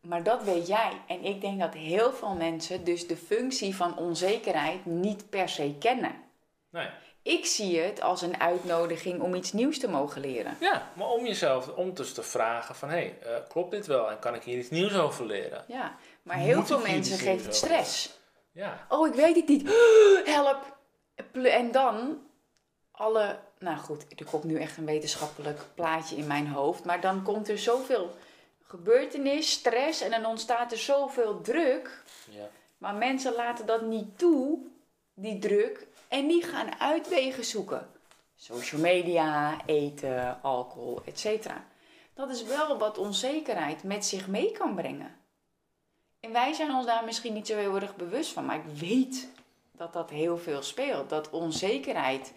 Maar 0.01 0.23
dat 0.23 0.43
weet 0.43 0.67
jij. 0.67 0.93
En 1.07 1.25
ik 1.25 1.41
denk 1.41 1.61
dat 1.61 1.75
heel 1.75 2.13
veel 2.13 2.35
mensen 2.35 2.85
dus 2.85 3.07
de 3.07 3.17
functie 3.17 3.77
van 3.77 3.99
onzekerheid 3.99 4.87
niet 4.87 5.31
per 5.31 5.49
se 5.49 5.75
kennen. 5.79 6.15
Nee. 6.71 6.89
Ik 7.23 7.47
zie 7.47 7.81
het 7.81 8.01
als 8.01 8.23
een 8.23 8.41
uitnodiging 8.41 9.21
om 9.21 9.35
iets 9.35 9.53
nieuws 9.53 9.79
te 9.79 9.89
mogen 9.89 10.21
leren. 10.21 10.57
Ja, 10.61 10.91
maar 10.93 11.09
om 11.09 11.27
jezelf, 11.27 11.69
om 11.69 11.95
dus 11.95 12.13
te 12.13 12.23
vragen 12.23 12.75
van, 12.75 12.89
hé, 12.89 12.97
hey, 12.97 13.19
eh, 13.23 13.49
klopt 13.49 13.71
dit 13.71 13.87
wel? 13.87 14.11
En 14.11 14.19
kan 14.19 14.35
ik 14.35 14.43
hier 14.43 14.59
iets 14.59 14.71
nieuws 14.71 14.95
over 14.95 15.27
leren? 15.27 15.65
Ja, 15.69 15.97
maar 16.23 16.37
heel 16.37 16.57
Moet 16.57 16.67
veel 16.67 16.81
mensen 16.81 17.19
geeft 17.19 17.45
het 17.45 17.55
over 17.55 17.55
stress. 17.55 18.19
Ja, 18.53 18.87
Oh, 18.89 19.07
ik 19.07 19.15
weet 19.15 19.37
het 19.37 19.49
niet. 19.49 19.69
Help. 20.35 20.77
En 21.33 21.73
dan 21.73 22.19
alle... 22.91 23.39
Nou 23.59 23.77
goed, 23.77 24.07
er 24.16 24.25
komt 24.25 24.45
nu 24.45 24.61
echt 24.61 24.77
een 24.77 24.85
wetenschappelijk 24.85 25.61
plaatje 25.75 26.16
in 26.16 26.27
mijn 26.27 26.49
hoofd. 26.49 26.85
Maar 26.85 27.01
dan 27.01 27.23
komt 27.23 27.49
er 27.49 27.59
zoveel 27.59 28.14
gebeurtenis, 28.62 29.51
stress 29.51 30.01
en 30.01 30.11
dan 30.11 30.27
ontstaat 30.27 30.73
er 30.73 30.79
zoveel 30.79 31.40
druk. 31.40 32.03
ja. 32.31 32.49
Maar 32.79 32.95
mensen 32.95 33.35
laten 33.35 33.66
dat 33.66 33.83
niet 33.83 34.19
toe, 34.19 34.59
die 35.14 35.38
druk. 35.38 35.87
En 36.09 36.27
die 36.27 36.42
gaan 36.42 36.81
uitwegen 36.81 37.45
zoeken. 37.45 37.88
Social 38.37 38.81
media, 38.81 39.57
eten, 39.66 40.42
alcohol, 40.42 41.03
etc. 41.05 41.51
Dat 42.14 42.31
is 42.31 42.45
wel 42.45 42.79
wat 42.79 42.99
onzekerheid 42.99 43.83
met 43.83 44.05
zich 44.05 44.27
mee 44.27 44.53
kan 44.53 44.75
brengen. 44.75 45.16
En 46.21 46.33
wij 46.33 46.53
zijn 46.53 46.75
ons 46.75 46.87
daar 46.87 47.05
misschien 47.05 47.33
niet 47.33 47.47
zo 47.47 47.57
heel 47.57 47.75
erg 47.75 47.97
bewust 47.97 48.33
van. 48.33 48.45
Maar 48.45 48.57
ik 48.57 48.79
weet 48.79 49.29
dat 49.73 49.92
dat 49.92 50.11
heel 50.11 50.38
veel 50.38 50.62
speelt. 50.62 51.09
Dat 51.09 51.31
onzekerheid 51.31 52.33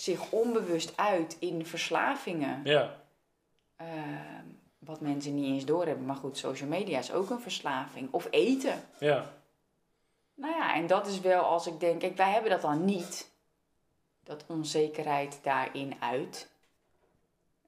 zich 0.00 0.30
onbewust 0.30 0.96
uit 0.96 1.36
in 1.38 1.66
verslavingen. 1.66 2.60
ja. 2.64 2.96
Ehm, 3.76 4.44
wat 4.78 5.00
mensen 5.00 5.34
niet 5.34 5.44
eens 5.44 5.64
doorhebben. 5.64 6.06
Maar 6.06 6.16
goed, 6.16 6.38
social 6.38 6.68
media 6.68 6.98
is 6.98 7.12
ook 7.12 7.30
een 7.30 7.40
verslaving. 7.40 8.08
Of 8.12 8.26
eten. 8.30 8.82
ja. 8.98 9.36
Nou 10.34 10.54
ja, 10.54 10.74
en 10.74 10.86
dat 10.86 11.06
is 11.06 11.20
wel 11.20 11.42
als 11.42 11.66
ik 11.66 11.80
denk, 11.80 12.00
kijk, 12.00 12.16
wij 12.16 12.30
hebben 12.30 12.50
dat 12.50 12.60
dan 12.60 12.84
niet. 12.84 13.30
Dat 14.24 14.44
onzekerheid 14.46 15.38
daarin 15.42 15.94
uit. 16.00 16.48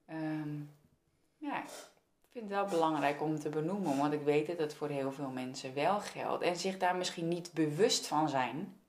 Ehm, 0.06 0.54
ja, 1.36 1.62
ik 1.62 1.68
vind 2.30 2.44
het 2.44 2.54
wel 2.54 2.64
belangrijk 2.66 3.22
om 3.22 3.38
te 3.38 3.48
benoemen, 3.48 3.98
want 3.98 4.12
ik 4.12 4.22
weet 4.22 4.46
dat 4.46 4.58
het 4.58 4.74
voor 4.74 4.88
heel 4.88 5.12
veel 5.12 5.30
mensen 5.30 5.74
wel 5.74 6.00
geldt. 6.00 6.42
En 6.42 6.56
zich 6.56 6.78
daar 6.78 6.96
misschien 6.96 7.28
niet 7.28 7.52
bewust 7.52 8.06
van 8.06 8.28
zijn. 8.28 8.79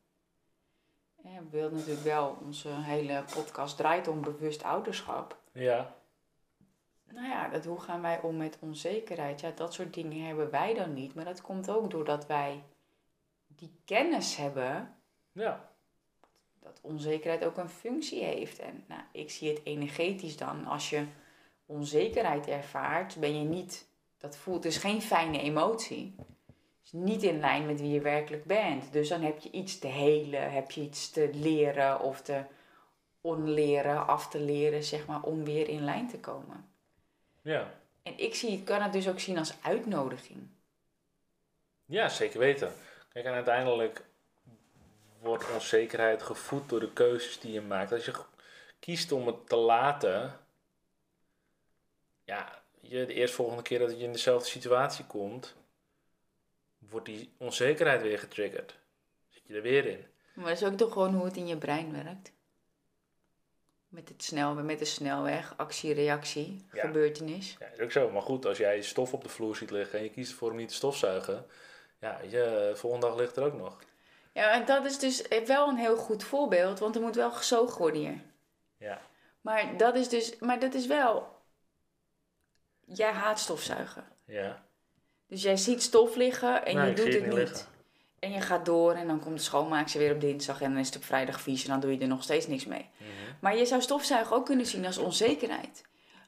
Eh, 1.23 1.31
We 1.38 1.49
willen 1.49 1.73
natuurlijk 1.73 2.03
wel, 2.03 2.38
onze 2.45 2.69
hele 2.69 3.23
podcast 3.34 3.77
draait 3.77 4.07
om 4.07 4.21
bewust 4.21 4.63
ouderschap. 4.63 5.39
Ja, 5.51 5.95
Nou 7.12 7.27
ja, 7.27 7.47
dat, 7.49 7.65
hoe 7.65 7.79
gaan 7.79 8.01
wij 8.01 8.21
om 8.21 8.38
met 8.38 8.57
onzekerheid? 8.60 9.41
Ja, 9.41 9.51
dat 9.55 9.73
soort 9.73 9.93
dingen 9.93 10.25
hebben 10.25 10.49
wij 10.51 10.73
dan 10.73 10.93
niet. 10.93 11.13
Maar 11.13 11.25
dat 11.25 11.41
komt 11.41 11.69
ook 11.69 11.91
doordat 11.91 12.27
wij 12.27 12.63
die 13.47 13.75
kennis 13.86 14.36
hebben 14.36 14.95
ja. 15.31 15.69
dat 16.60 16.79
onzekerheid 16.81 17.43
ook 17.45 17.57
een 17.57 17.69
functie 17.69 18.23
heeft. 18.23 18.60
En 18.60 18.84
nou, 18.88 19.01
ik 19.12 19.29
zie 19.29 19.49
het 19.49 19.62
energetisch 19.63 20.38
dan. 20.38 20.65
Als 20.65 20.89
je 20.89 21.05
onzekerheid 21.65 22.47
ervaart, 22.47 23.19
ben 23.19 23.39
je 23.39 23.43
niet... 23.45 23.89
Dat 24.17 24.38
voelt 24.38 24.63
dus 24.63 24.77
geen 24.77 25.01
fijne 25.01 25.39
emotie. 25.41 26.15
Is 26.84 26.91
niet 26.91 27.24
in 27.24 27.39
lijn 27.39 27.65
met 27.65 27.80
wie 27.80 27.91
je 27.91 28.02
werkelijk 28.02 28.46
bent. 28.46 28.94
Dus 28.94 29.10
dan 29.10 29.22
heb 29.22 29.39
je 29.39 29.52
iets 29.52 29.80
te 29.80 29.88
helen, 29.88 30.52
heb 30.52 30.72
je 30.72 30.82
iets 30.82 31.10
te 31.10 31.30
leren 31.34 32.00
of 32.00 32.22
te 32.22 32.44
onleren, 33.22 34.08
af 34.08 34.30
te 34.30 34.39
leren, 34.39 34.84
zeg 34.84 35.06
maar, 35.06 35.22
om 35.22 35.44
weer 35.44 35.67
in 35.67 35.84
lijn 35.84 36.08
te 36.08 36.20
komen. 36.20 36.70
Ja. 37.41 37.74
En 38.04 38.17
ik 38.17 38.36
zie, 38.36 38.63
kan 38.63 38.82
het 38.82 38.94
dus 38.94 39.10
ook 39.10 39.20
zien 39.20 39.38
als 39.38 39.54
uitnodiging. 39.62 40.48
Ja, 41.86 42.10
zeker 42.10 42.39
weten. 42.39 42.74
Kijk, 43.13 43.26
en 43.26 43.34
uiteindelijk 43.34 44.04
wordt 45.22 45.54
onzekerheid 45.54 46.24
gevoed 46.24 46.70
door 46.70 46.80
de 46.80 46.94
keuzes 46.94 47.39
die 47.39 47.52
je 47.52 47.62
maakt. 47.62 47.91
Als 47.91 48.06
je 48.06 48.13
kiest 48.80 49.12
om 49.12 49.28
het 49.28 49.50
te 49.50 49.56
laten, 49.56 50.39
ja, 52.24 52.62
je, 52.80 53.06
de 53.06 53.13
eerstvolgende 53.13 53.62
keer 53.62 53.80
dat 53.80 53.91
je 53.91 54.04
in 54.04 54.12
dezelfde 54.12 54.50
situatie 54.50 55.06
komt, 55.06 55.56
wordt 56.91 57.06
die 57.06 57.34
onzekerheid 57.38 58.01
weer 58.01 58.19
getriggerd. 58.19 58.77
Zit 59.30 59.41
je 59.47 59.54
er 59.56 59.62
weer 59.62 59.86
in. 59.86 60.06
Maar 60.34 60.45
dat 60.45 60.62
is 60.62 60.63
ook 60.67 60.77
toch 60.77 60.93
gewoon 60.93 61.13
hoe 61.13 61.25
het 61.25 61.38
in 61.38 61.47
je 61.47 61.58
brein 61.58 62.04
werkt. 62.04 62.32
Met, 63.88 64.10
het 64.10 64.23
snel, 64.23 64.54
met 64.54 64.80
de 64.80 64.86
snelweg, 64.86 65.54
actie, 65.58 65.93
reactie, 65.93 66.65
Ja. 66.71 66.82
gebeurtenis. 66.82 67.56
Ja, 67.60 67.65
is 67.67 67.80
ook 67.80 67.91
zo. 67.91 68.10
Maar 68.10 68.21
goed, 68.21 68.45
als 68.45 68.58
jij 68.58 68.82
stof 68.82 69.13
op 69.13 69.23
de 69.23 69.30
vloer 69.30 69.56
ziet 69.56 69.71
liggen 69.71 69.97
en 69.99 70.04
je 70.06 70.12
kiest 70.12 70.32
ervoor 70.32 70.49
om 70.51 70.56
niet 70.58 70.67
te 70.67 70.73
stofzuigen, 70.73 71.45
ja, 71.99 72.19
je, 72.21 72.30
de 72.30 72.75
volgende 72.75 73.08
dag 73.08 73.15
ligt 73.15 73.36
er 73.36 73.43
ook 73.43 73.54
nog. 73.58 73.80
Ja, 74.34 74.51
en 74.54 74.65
dat 74.65 74.86
is 74.86 74.99
dus 74.99 75.27
wel 75.45 75.67
een 75.67 75.77
heel 75.77 75.97
goed 75.97 76.23
voorbeeld, 76.23 76.80
want 76.80 76.95
er 76.95 77.01
moet 77.01 77.15
wel 77.15 77.32
gezogen 77.32 77.77
worden 77.77 78.01
hier. 78.01 78.21
Ja. 78.77 79.01
Maar 79.41 79.77
dat 79.77 79.95
is 79.95 80.10
dus, 80.10 80.39
maar 80.39 80.60
dat 80.60 80.73
is 80.73 80.88
wel. 80.88 81.36
Jij 82.86 83.12
haat 83.12 83.39
stofzuigen. 83.39 84.08
Ja. 84.25 84.65
Dus 85.32 85.41
jij 85.41 85.58
ziet 85.58 85.82
stof 85.84 86.15
liggen 86.15 86.65
en 86.65 86.76
Nee, 86.76 86.89
je 86.89 86.96
doet 86.96 87.13
het 87.13 87.24
niet. 87.26 87.34
liggen. 87.34 87.65
En 88.20 88.32
je 88.32 88.41
gaat 88.41 88.65
door 88.65 88.94
en 88.94 89.08
dan 89.08 89.20
komt 89.20 89.38
de 89.38 89.44
schoonmaakster 89.44 90.00
weer 90.00 90.13
op 90.13 90.22
dinsdag 90.22 90.62
en 90.62 90.72
dan 90.72 90.80
is 90.80 90.88
het 90.88 90.96
op 90.96 91.04
vrijdag 91.04 91.41
vies 91.41 91.63
en 91.63 91.70
dan 91.70 91.80
doe 91.80 91.91
je 91.91 91.98
er 92.00 92.08
nog 92.08 92.24
steeds 92.24 92.48
niks 92.48 92.65
mee. 92.65 92.89
Mhm. 92.98 93.10
Maar 93.39 93.58
je 93.58 93.65
zou 93.65 93.82
stofzuigen 93.82 94.36
ook 94.36 94.46
kunnen 94.46 94.65
zien 94.65 94.86
als 94.86 94.98
onzekerheid. 94.98 95.84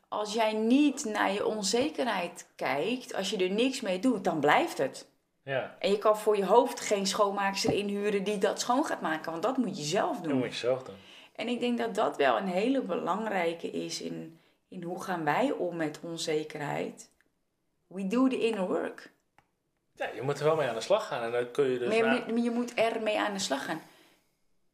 Als 0.07 0.33
jij 0.33 0.53
niet 0.53 1.05
naar 1.05 1.33
je 1.33 1.45
onzekerheid 1.45 2.47
kijkt, 2.55 3.13
als 3.13 3.29
je 3.29 3.37
er 3.37 3.49
niks 3.51 3.81
mee 3.81 3.99
doet, 3.99 4.23
dan 4.23 4.39
blijft 4.39 4.77
het. 4.77 5.07
Ja, 5.43 5.75
En 5.79 5.91
je 5.91 5.97
kan 5.97 6.17
voor 6.17 6.37
je 6.37 6.45
hoofd 6.45 6.79
geen 6.79 7.07
schoonmaakster 7.07 7.73
inhuren 7.73 8.23
die 8.23 8.37
dat 8.37 8.59
schoon 8.59 8.85
gaat 8.85 9.01
maken, 9.01 9.31
want 9.31 9.43
dat 9.43 9.57
moet 9.57 9.77
je 9.77 9.83
zelf 9.83 10.15
dat 10.15 10.23
doen. 10.29 10.37
moet 10.37 10.47
je 10.51 10.53
zelf 10.53 10.83
doen. 10.83 10.95
En 11.35 11.47
ik 11.47 11.59
denk 11.59 11.77
dat 11.77 11.95
dat 11.95 12.17
wel 12.17 12.37
een 12.37 12.47
hele 12.47 12.81
belangrijke 12.81 13.71
is 13.71 14.01
in, 14.01 14.39
in 14.69 14.83
hoe 14.83 15.03
gaan 15.03 15.23
wij 15.23 15.51
om 15.51 15.75
met 15.75 15.99
onzekerheid. 16.01 17.11
We 17.93 18.07
do 18.07 18.27
the 18.27 18.39
inner 18.39 18.67
work. 18.67 19.11
Ja, 19.95 20.07
je 20.07 20.21
moet 20.21 20.39
er 20.39 20.45
wel 20.45 20.55
mee 20.55 20.67
aan 20.67 20.75
de 20.75 20.81
slag 20.81 21.07
gaan 21.07 21.23
en 21.23 21.31
dan 21.31 21.51
kun 21.51 21.65
je 21.69 21.79
dus... 21.79 21.87
maar 21.87 21.97
je, 21.97 22.03
na- 22.03 22.23
moet- 22.33 22.43
je 22.43 22.49
moet 22.51 22.73
ermee 22.73 23.19
aan 23.19 23.33
de 23.33 23.39
slag 23.39 23.65
gaan. 23.65 23.81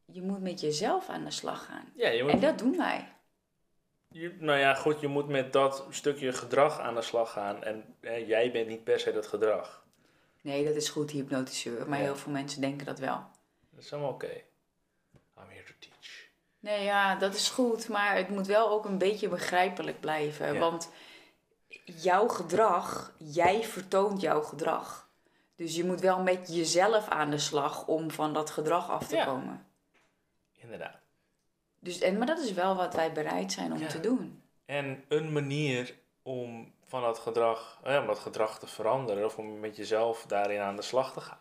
Je 0.06 0.22
moet 0.22 0.42
met 0.42 0.60
jezelf 0.60 1.10
aan 1.10 1.24
de 1.24 1.32
slag 1.32 1.66
gaan. 1.66 1.92
ja, 1.96 2.10
je 2.10 2.24
moet, 2.24 2.32
En 2.32 2.40
dat 2.40 2.58
doen 2.60 2.78
wij. 2.78 3.14
je- 4.08 4.36
nou 4.40 4.60
ja, 4.60 4.74
goed, 4.74 5.00
je 5.00 5.08
moet 5.08 5.28
met 5.28 5.54
dat 5.54 5.86
stukje 5.90 6.34
gedrag 6.34 6.80
aan 6.80 6.96
de 6.96 7.02
slag 7.02 7.32
gaan 7.32 7.64
en 7.64 7.96
eh, 8.00 8.28
jij 8.28 8.52
bent 8.52 8.68
niet 8.68 8.84
per 8.84 9.00
se 9.00 9.12
dat 9.14 9.28
gedrag. 9.28 9.86
Nee, 10.42 10.66
dat 10.66 10.76
is 10.76 10.90
goed, 10.90 11.12
hypnotiseur. 11.12 11.90
Maar 11.90 11.98
Ja. 12.00 12.04
heel 12.04 12.16
veel 12.16 12.32
mensen 12.32 12.62
denken 12.62 12.86
dat 12.86 13.00
wel. 13.00 13.24
Dat 13.72 13.84
is 13.84 13.94
allemaal 13.94 14.12
oké. 14.12 14.28
I'm 15.38 15.50
here 15.50 15.64
to 15.64 15.74
teach. 15.80 16.28
Nee, 16.60 16.84
ja, 16.84 17.16
dat 17.16 17.34
is 17.34 17.50
goed. 17.50 17.88
Maar 17.90 18.16
het 18.16 18.30
moet 18.30 18.48
wel 18.48 18.70
ook 18.70 18.86
een 18.86 18.98
beetje 18.98 19.28
begrijpelijk 19.30 20.00
blijven. 20.00 20.54
Ja. 20.54 20.60
Want 20.60 20.92
jouw 21.96 22.28
gedrag, 22.28 23.14
jij 23.18 23.64
vertoont 23.64 24.22
jouw 24.22 24.42
gedrag. 24.42 25.10
Dus 25.56 25.76
je 25.76 25.84
moet 25.86 26.00
wel 26.00 26.22
met 26.22 26.54
jezelf 26.56 27.08
aan 27.08 27.30
de 27.30 27.38
slag 27.38 27.88
om 27.88 28.12
van 28.12 28.34
dat 28.34 28.50
gedrag 28.50 28.90
af 28.90 29.08
te 29.08 29.16
Ja. 29.16 29.26
komen. 29.26 29.66
Inderdaad. 30.52 30.98
Dus, 31.80 32.00
en, 32.00 32.18
maar 32.18 32.28
dat 32.28 32.40
is 32.40 32.54
wel 32.54 32.76
wat 32.76 32.94
wij 32.94 33.12
bereid 33.12 33.52
zijn 33.52 33.72
om 33.72 33.80
Ja. 33.80 33.88
te 33.88 34.00
doen. 34.00 34.44
En 34.66 35.04
een 35.08 35.32
manier 35.32 35.96
om 36.22 36.74
van 36.86 37.02
dat 37.02 37.20
gedrag, 37.20 37.80
om 37.84 38.06
dat 38.08 38.20
gedrag 38.20 38.60
te 38.60 38.68
veranderen 38.68 39.26
of 39.26 39.38
om 39.38 39.60
met 39.60 39.76
jezelf 39.76 40.26
daarin 40.26 40.60
aan 40.60 40.76
de 40.76 40.82
slag 40.82 41.14
te 41.14 41.22
gaan, 41.22 41.38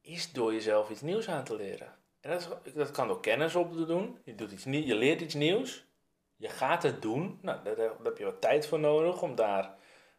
is 0.00 0.32
door 0.32 0.52
jezelf 0.52 0.90
iets 0.90 1.00
nieuws 1.00 1.28
aan 1.28 1.44
te 1.44 1.56
leren. 1.56 1.94
En 2.20 2.30
dat, 2.30 2.58
is, 2.62 2.72
dat 2.72 2.90
kan 2.90 3.08
door 3.08 3.20
kennis 3.20 3.54
op 3.54 3.72
te 3.72 3.84
doen. 3.86 4.18
Je, 4.24 4.34
doet 4.34 4.52
iets 4.52 4.64
je 4.64 4.94
leert 4.94 5.20
iets 5.20 5.34
nieuws. 5.34 5.84
Je 6.42 6.48
gaat 6.48 6.82
het 6.82 7.02
doen. 7.02 7.38
Nou, 7.42 7.58
daar, 7.64 7.76
daar 7.76 7.90
heb 8.02 8.18
je 8.18 8.24
wat 8.24 8.40
tijd 8.40 8.66
voor 8.66 8.80
nodig 8.80 9.22
om 9.22 9.34
daar 9.34 9.74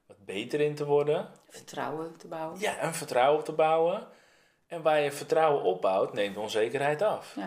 wat 0.07 0.25
beter 0.25 0.59
in 0.59 0.75
te 0.75 0.85
worden. 0.85 1.29
Vertrouwen 1.49 2.17
te 2.17 2.27
bouwen. 2.27 2.59
Ja, 2.59 2.83
een 2.83 2.93
vertrouwen 2.93 3.39
op 3.39 3.45
te 3.45 3.51
bouwen. 3.51 4.07
En 4.67 4.81
waar 4.81 5.01
je 5.01 5.11
vertrouwen 5.11 5.63
opbouwt, 5.63 6.13
neemt 6.13 6.37
onzekerheid 6.37 7.01
af. 7.01 7.37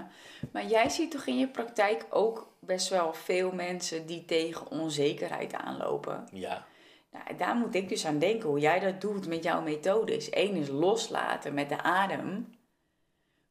Maar 0.53 0.67
jij 0.67 0.89
ziet 0.89 1.11
toch 1.11 1.27
in 1.27 1.39
je 1.39 1.49
praktijk 1.49 2.07
ook 2.11 2.53
best 2.61 2.89
wel 2.89 3.13
veel 3.13 3.53
mensen 3.53 4.07
die 4.07 4.25
tegen 4.25 4.71
onzekerheid 4.71 5.55
aanlopen. 5.55 6.29
Ja, 6.33 6.67
Nou, 7.13 7.37
daar 7.37 7.55
moet 7.55 7.75
ik 7.75 7.89
dus 7.89 8.07
aan 8.07 8.19
denken 8.19 8.49
hoe 8.49 8.59
jij 8.59 8.79
dat 8.79 9.01
doet 9.01 9.27
met 9.27 9.43
jouw 9.43 9.63
methodes. 9.63 10.29
Eén 10.31 10.55
is 10.55 10.69
loslaten 10.69 11.55
met 11.55 11.69
de 11.69 11.83
adem. 11.83 12.56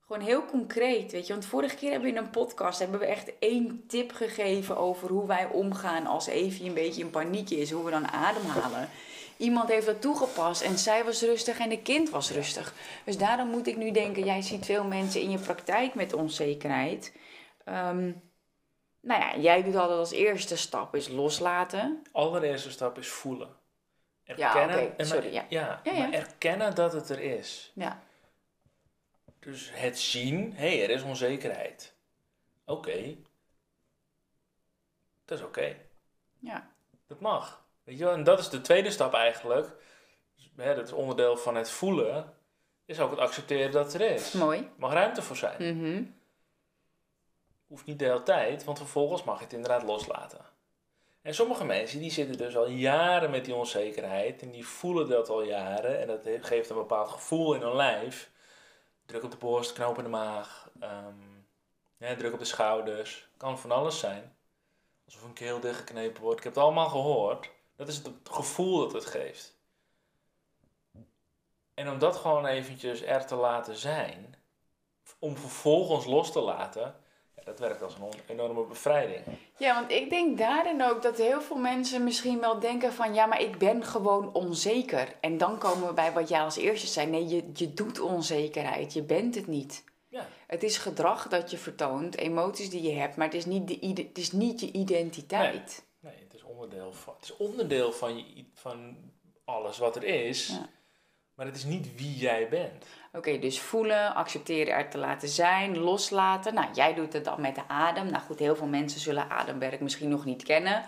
Gewoon 0.08 0.22
heel 0.22 0.46
concreet, 0.46 1.12
weet 1.12 1.28
je. 1.28 1.34
Want 1.34 1.46
vorige 1.46 1.76
keer 1.76 1.92
hebben 1.92 2.12
we 2.12 2.18
in 2.18 2.24
een 2.24 2.30
podcast 2.30 2.80
hebben 2.80 3.00
we 3.00 3.06
echt 3.06 3.32
één 3.40 3.84
tip 3.88 4.12
gegeven 4.12 4.78
over 4.78 5.10
hoe 5.10 5.28
wij 5.28 5.46
omgaan 5.46 6.06
als 6.06 6.28
Evie 6.28 6.68
een 6.68 6.74
beetje 6.74 7.02
in 7.02 7.10
paniek 7.10 7.50
is, 7.50 7.72
hoe 7.72 7.86
we 7.86 7.92
dan 7.92 8.08
ademhalen. 8.12 8.90
iemand 9.38 9.70
heeft 9.70 9.86
dat 9.86 10.02
toegepast 10.02 10.62
en 10.62 10.78
zij 10.78 11.04
was 11.04 11.22
rustig 11.22 11.60
en 11.60 11.70
de 11.70 11.82
kind 11.82 12.10
was 12.10 12.32
rustig. 12.32 12.74
Dus 13.06 13.18
daarom 13.18 13.48
moet 13.48 13.68
ik 13.68 13.78
nu 13.78 13.92
denken, 13.92 14.26
jij 14.26 14.42
ziet 14.42 14.66
veel 14.66 14.84
mensen 14.84 15.22
in 15.22 15.32
je 15.32 15.38
praktijk 15.40 15.94
met 15.94 16.14
onzekerheid. 16.14 17.14
Ehm, 17.64 18.12
nou 19.02 19.22
ja, 19.22 19.38
jij 19.38 19.64
doet 19.64 19.76
altijd 19.76 20.00
als 20.00 20.12
eerste 20.12 20.58
stap 20.58 20.96
is 20.96 21.08
loslaten. 21.08 22.02
Allereerste 22.12 22.72
stap 22.72 22.98
is 22.98 23.08
voelen. 23.08 23.50
Ja, 24.24 24.50
oké, 24.50 24.60
en 24.74 24.94
maar- 24.98 25.06
sorry, 25.06 25.34
ja. 25.34 25.46
Ja, 25.50 25.82
Ja, 25.84 25.92
ja. 25.92 26.00
maar 26.00 26.12
erkennen 26.14 26.76
dat 26.76 26.94
het 26.94 27.10
er 27.10 27.20
is. 27.22 27.72
Ja, 27.76 28.04
Dus 29.46 29.70
het 29.74 30.00
zien, 30.00 30.54
hé, 30.54 30.78
hey, 30.78 30.84
er 30.84 30.90
is 30.90 31.02
onzekerheid. 31.02 31.96
Oké. 32.66 33.16
Dat 35.26 35.38
is 35.38 35.44
oké. 35.44 35.76
ja, 36.40 36.72
Dat 37.08 37.20
mag. 37.20 37.66
Weet 37.84 37.98
je 37.98 38.04
wel? 38.04 38.14
En 38.14 38.24
dat 38.24 38.40
is 38.40 38.50
de 38.50 38.62
tweede 38.62 38.92
stap 38.92 39.14
eigenlijk. 39.14 39.72
Dus, 40.36 40.52
hè, 40.56 40.76
dat 40.76 40.86
is 40.86 40.92
onderdeel 40.92 41.38
van 41.38 41.56
het 41.56 41.70
voelen. 41.70 42.34
Is 42.86 43.00
ook 43.00 43.10
het 43.12 43.20
accepteren 43.20 43.72
dat 43.72 43.94
het 43.94 44.02
er 44.02 44.12
is. 44.12 44.32
mooi. 44.32 44.60
Er 44.60 44.70
mag 44.78 44.94
ruimte 44.94 45.22
voor 45.22 45.36
zijn. 45.36 45.78
Mhm. 45.78 46.04
Hoeft 47.68 47.86
niet 47.86 48.00
de 48.00 48.06
hele 48.06 48.24
tijd, 48.24 48.64
want 48.64 48.78
vervolgens 48.78 49.24
mag 49.24 49.38
je 49.38 49.44
het 49.44 49.54
inderdaad 49.54 49.84
loslaten. 49.84 50.46
En 51.22 51.34
sommige 51.34 51.66
mensen 51.66 52.00
die 52.00 52.12
zitten 52.12 52.38
dus 52.38 52.58
al 52.58 52.68
jaren 52.68 53.32
met 53.32 53.46
die 53.46 53.56
onzekerheid 53.56 54.42
en 54.42 54.52
die 54.52 54.68
voelen 54.68 55.10
dat 55.10 55.30
al 55.30 55.44
jaren 55.44 56.00
en 56.00 56.08
dat 56.08 56.28
geeft 56.42 56.70
een 56.70 56.76
bepaald 56.76 57.10
gevoel 57.10 57.54
in 57.54 57.62
hun 57.62 57.76
lijf. 57.76 58.34
Druk 59.06 59.24
op 59.24 59.32
de 59.32 59.38
borst, 59.38 59.74
knoop 59.74 59.98
in 59.98 60.04
de 60.04 60.10
maag, 60.10 60.70
ehm, 60.80 61.16
ja, 61.98 62.16
druk 62.16 62.34
op 62.34 62.40
de 62.40 62.46
schouders, 62.46 63.28
kan 63.38 63.60
van 63.60 63.72
alles 63.72 64.00
zijn. 64.00 64.36
Alsof 65.06 65.24
een 65.24 65.34
keel 65.34 65.60
dichtgeknepen 65.60 66.22
wordt. 66.22 66.38
Ik 66.38 66.44
heb 66.44 66.54
het 66.54 66.64
allemaal 66.64 66.90
gehoord. 66.90 67.50
Dat 67.76 67.88
is 67.88 67.98
het 67.98 68.10
gevoel 68.24 68.80
dat 68.80 68.94
het 68.94 69.06
geeft. 69.06 69.58
En 71.74 71.90
om 71.90 72.00
dat 72.00 72.16
gewoon 72.16 72.46
eventjes 72.46 73.02
er 73.02 73.26
te 73.26 73.36
laten 73.36 73.76
zijn, 73.76 74.36
om 75.20 75.38
vervolgens 75.38 76.06
los 76.06 76.32
te 76.32 76.42
laten, 76.42 76.96
dat 77.46 77.60
werkt 77.60 77.82
als 77.82 77.96
een 77.96 78.20
enorme 78.28 78.66
bevrijding. 78.66 79.20
Ja, 79.58 79.74
want 79.80 79.92
ik 79.92 80.10
denk 80.10 80.38
daarin 80.38 80.84
ook 80.84 81.02
dat 81.02 81.18
heel 81.18 81.42
veel 81.42 81.56
mensen 81.58 82.04
misschien 82.04 82.40
wel 82.40 82.60
denken 82.60 82.94
van 82.94 83.14
ja, 83.14 83.26
maar 83.26 83.42
ik 83.42 83.58
ben 83.58 83.84
gewoon 83.84 84.34
onzeker. 84.34 85.16
En 85.22 85.38
dan 85.38 85.58
komen 85.58 85.88
we 85.88 85.94
bij 85.94 86.12
wat 86.12 86.30
jij 86.30 86.42
als 86.42 86.58
eerste 86.58 86.88
zei. 86.88 87.08
Nee, 87.10 87.28
je, 87.28 87.44
je 87.54 87.74
doet 87.74 88.00
onzekerheid. 88.00 88.94
Je 88.94 89.04
bent 89.04 89.36
het 89.36 89.48
niet. 89.48 89.84
Ja, 90.08 90.28
Het 90.48 90.64
is 90.64 90.78
gedrag 90.78 91.28
dat 91.28 91.52
je 91.52 91.58
vertoont, 91.58 92.18
emoties 92.18 92.70
die 92.70 92.82
je 92.82 92.92
hebt, 92.94 93.16
maar 93.16 93.26
het 93.26 93.36
is 93.36 93.46
niet, 93.46 93.68
de, 93.68 93.80
ide- 93.80 94.02
het 94.02 94.18
is 94.18 94.32
niet 94.32 94.60
je 94.60 94.72
identiteit. 94.72 95.86
nee, 96.00 96.14
het 96.24 96.34
is 96.34 96.44
onderdeel 96.44 96.94
van, 96.94 97.14
het 97.14 97.24
is 97.24 97.38
onderdeel 97.38 97.92
van, 97.92 98.18
je, 98.18 98.46
van 98.54 98.98
alles 99.46 99.78
wat 99.78 99.96
er 99.96 100.04
is, 100.04 100.48
Ja. 100.48 100.70
Maar 101.36 101.46
het 101.46 101.56
is 101.56 101.64
niet 101.64 101.96
wie 101.96 102.16
jij 102.16 102.50
bent. 102.50 102.86
Oké, 103.14 103.40
dus 103.40 103.60
voelen, 103.60 104.16
accepteren, 104.16 104.74
er 104.74 104.90
te 104.90 104.98
laten 104.98 105.28
zijn, 105.28 105.78
loslaten. 105.78 106.54
Nou, 106.54 106.68
jij 106.74 106.94
doet 106.94 107.14
het 107.14 107.26
dan 107.26 107.42
met 107.42 107.56
de 107.56 107.68
adem. 107.68 108.12
Nou 108.12 108.24
goed, 108.24 108.40
heel 108.40 108.56
veel 108.56 108.68
mensen 108.68 109.00
zullen 109.00 109.30
ademwerk 109.30 109.80
misschien 109.80 110.10
nog 110.10 110.26
niet 110.26 110.44
kennen. 110.44 110.84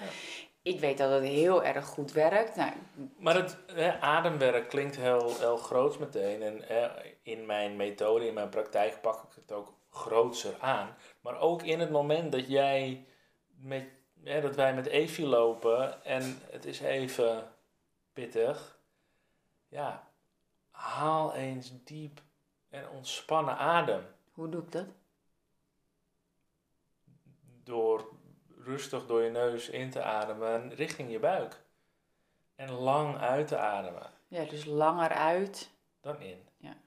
Ik 0.62 0.80
weet 0.80 0.98
dat 0.98 1.12
het 1.12 1.24
heel 1.24 1.64
erg 1.64 1.86
goed 1.86 2.12
werkt. 2.12 2.56
Nou, 2.56 2.72
Maar 3.18 3.36
het 3.36 3.58
hè, 3.74 4.00
ademwerk 4.00 4.70
klinkt 4.70 4.95
heel, 4.95 5.38
heel 5.39 5.58
groots 5.58 5.98
meteen. 5.98 6.41
En 6.41 6.62
hè, 6.66 6.88
in 7.22 7.45
mijn 7.45 7.76
methode, 7.76 8.28
in 8.28 8.34
mijn 8.34 8.50
praktijk 8.50 9.02
pak 9.02 9.24
ik 9.24 9.36
het 9.36 9.52
ook 9.52 9.74
grootser 9.89 10.54
aan. 10.60 10.95
Maar 11.22 11.39
ook 11.39 11.64
in 11.64 11.80
het 11.80 11.91
moment 11.91 12.32
dat 12.32 12.48
jij 12.48 13.06
met, 13.62 13.86
hè, 14.24 14.41
dat 14.41 14.56
wij 14.56 14.74
met 14.74 14.86
Evie 14.86 15.26
lopen 15.26 16.04
en 16.04 16.41
het 16.52 16.66
is 16.66 16.80
even 16.80 17.43
pittig. 18.14 18.80
Ja, 19.68 20.08
haal 20.78 21.34
eens 21.34 21.71
diep 21.84 22.21
en 22.69 22.89
ontspannen 22.89 23.57
adem. 23.57 24.05
hoe 24.32 24.49
doe 24.49 24.61
ik 24.61 24.71
dat? 24.71 24.88
Door 27.63 28.09
rustig 28.57 29.05
door 29.05 29.21
je 29.21 29.30
neus 29.30 29.69
in 29.69 29.89
te 29.89 30.03
ademen 30.03 30.73
richting 30.73 31.11
je 31.11 31.19
buik. 31.19 31.61
En 32.55 32.71
lang 32.71 33.17
uit 33.17 33.47
te 33.47 33.57
ademen. 33.57 34.11
Ja, 34.28 34.43
dus 34.43 34.65
langer 34.65 35.09
uit. 35.09 35.69
dan 36.01 36.21
in. 36.21 36.47
Ja. 36.57 36.78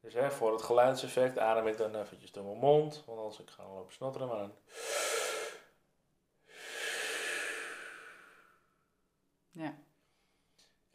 Dus 0.00 0.14
hè, 0.14 0.30
voor 0.30 0.52
het 0.52 0.62
geluidseffect 0.62 1.38
adem 1.38 1.66
ik 1.66 1.76
dan 1.76 1.94
eventjes 1.94 2.32
door 2.32 2.44
mijn 2.44 2.58
mond, 2.58 3.02
want 3.06 3.18
anders 3.18 3.38
ik 3.38 3.50
ga 3.50 3.68
lopen 3.68 3.92
snotteren, 3.92 4.28
maar 4.28 4.38
dan... 4.38 4.54
Ja. 9.50 9.78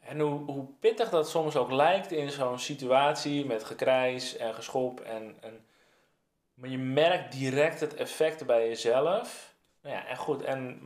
En 0.04 0.20
hoe, 0.20 0.66
pittig 0.80 1.10
dat 1.10 1.28
soms 1.28 1.56
ook 1.56 1.70
lijkt 1.70 2.12
in 2.12 2.30
zo'n 2.30 2.58
situatie 2.58 3.46
met 3.46 3.64
gekrijs 3.64 4.36
en 4.36 4.54
geschop 4.54 5.00
en, 5.00 5.36
en... 5.40 5.66
Maar 6.54 6.70
je 6.70 6.78
merkt 6.78 7.32
direct 7.32 7.80
het 7.80 7.94
effect 7.94 8.46
bij 8.46 8.68
jezelf. 8.68 9.54
Nou 9.82 9.94
ja, 9.94 10.06
en 10.06 10.16
goed, 10.16 10.42
en 10.42 10.80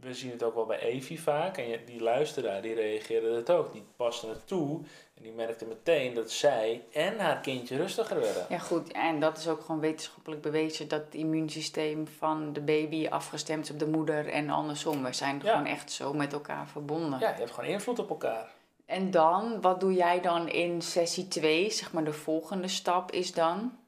we 0.00 0.14
zien 0.14 0.30
het 0.30 0.42
ook 0.42 0.54
wel 0.54 0.66
bij 0.66 0.78
Evie 0.78 1.20
vaak. 1.20 1.56
En 1.56 1.84
die 1.84 2.00
luisteraar, 2.00 2.62
die 2.62 2.74
reageerde 2.74 3.34
het 3.34 3.50
ook. 3.50 3.72
Die 3.72 3.86
paste 3.96 4.28
het 4.28 4.46
toe. 4.46 4.84
En 5.16 5.22
die 5.22 5.32
merkte 5.32 5.64
meteen 5.64 6.14
dat 6.14 6.30
zij 6.30 6.84
en 6.92 7.18
haar 7.18 7.40
kindje 7.40 7.76
rustiger 7.76 8.20
werden. 8.20 8.46
ja, 8.48 8.58
goed. 8.58 8.92
En 8.92 9.20
dat 9.20 9.38
is 9.38 9.48
ook 9.48 9.60
gewoon 9.60 9.80
wetenschappelijk 9.80 10.42
bewezen 10.42 10.88
dat 10.88 11.04
het 11.04 11.14
immuunsysteem 11.14 12.06
van 12.06 12.52
de 12.52 12.60
baby 12.60 13.08
afgestemd 13.08 13.64
is 13.64 13.70
op 13.70 13.78
de 13.78 13.86
moeder 13.86 14.28
en 14.28 14.50
andersom. 14.50 15.02
We 15.02 15.12
zijn 15.12 15.40
Ja. 15.42 15.50
gewoon 15.50 15.66
echt 15.66 15.90
zo 15.92 16.12
met 16.12 16.32
elkaar 16.32 16.68
verbonden. 16.68 17.18
Ja, 17.20 17.28
je 17.30 17.34
hebt 17.34 17.50
gewoon 17.50 17.70
invloed 17.70 17.98
op 17.98 18.10
elkaar. 18.10 18.50
En 18.86 19.10
dan, 19.10 19.60
wat 19.60 19.80
doe 19.80 19.92
jij 19.94 20.20
dan 20.20 20.48
in 20.48 20.82
sessie 20.82 21.28
2? 21.28 21.70
Zeg 21.70 21.92
maar 21.92 22.04
de 22.04 22.12
volgende 22.12 22.68
stap 22.68 23.12
is 23.12 23.32
dan 23.32 23.78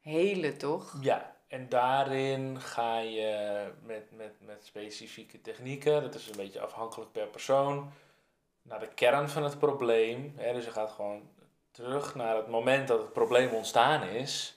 helen, 0.00 0.58
toch? 0.58 0.96
Ja, 1.00 1.36
en 1.48 1.68
daarin 1.68 2.60
ga 2.60 2.98
je 2.98 3.64
met, 3.82 4.02
met, 4.16 4.32
met 4.40 4.64
specifieke 4.64 5.40
technieken, 5.40 6.02
dat 6.02 6.14
is 6.14 6.26
een 6.28 6.36
beetje 6.36 6.60
afhankelijk 6.60 7.12
per 7.12 7.26
persoon, 7.26 7.92
naar 8.62 8.80
de 8.80 8.88
kern 8.94 9.28
van 9.28 9.44
het 9.44 9.58
probleem. 9.58 10.32
Hè, 10.36 10.52
dus 10.52 10.64
je 10.64 10.70
gaat 10.70 10.90
gewoon 10.90 11.22
terug 11.70 12.14
naar 12.14 12.36
het 12.36 12.48
moment 12.48 12.88
dat 12.88 12.98
het 13.00 13.12
probleem 13.12 13.50
ontstaan 13.52 14.02
is. 14.02 14.56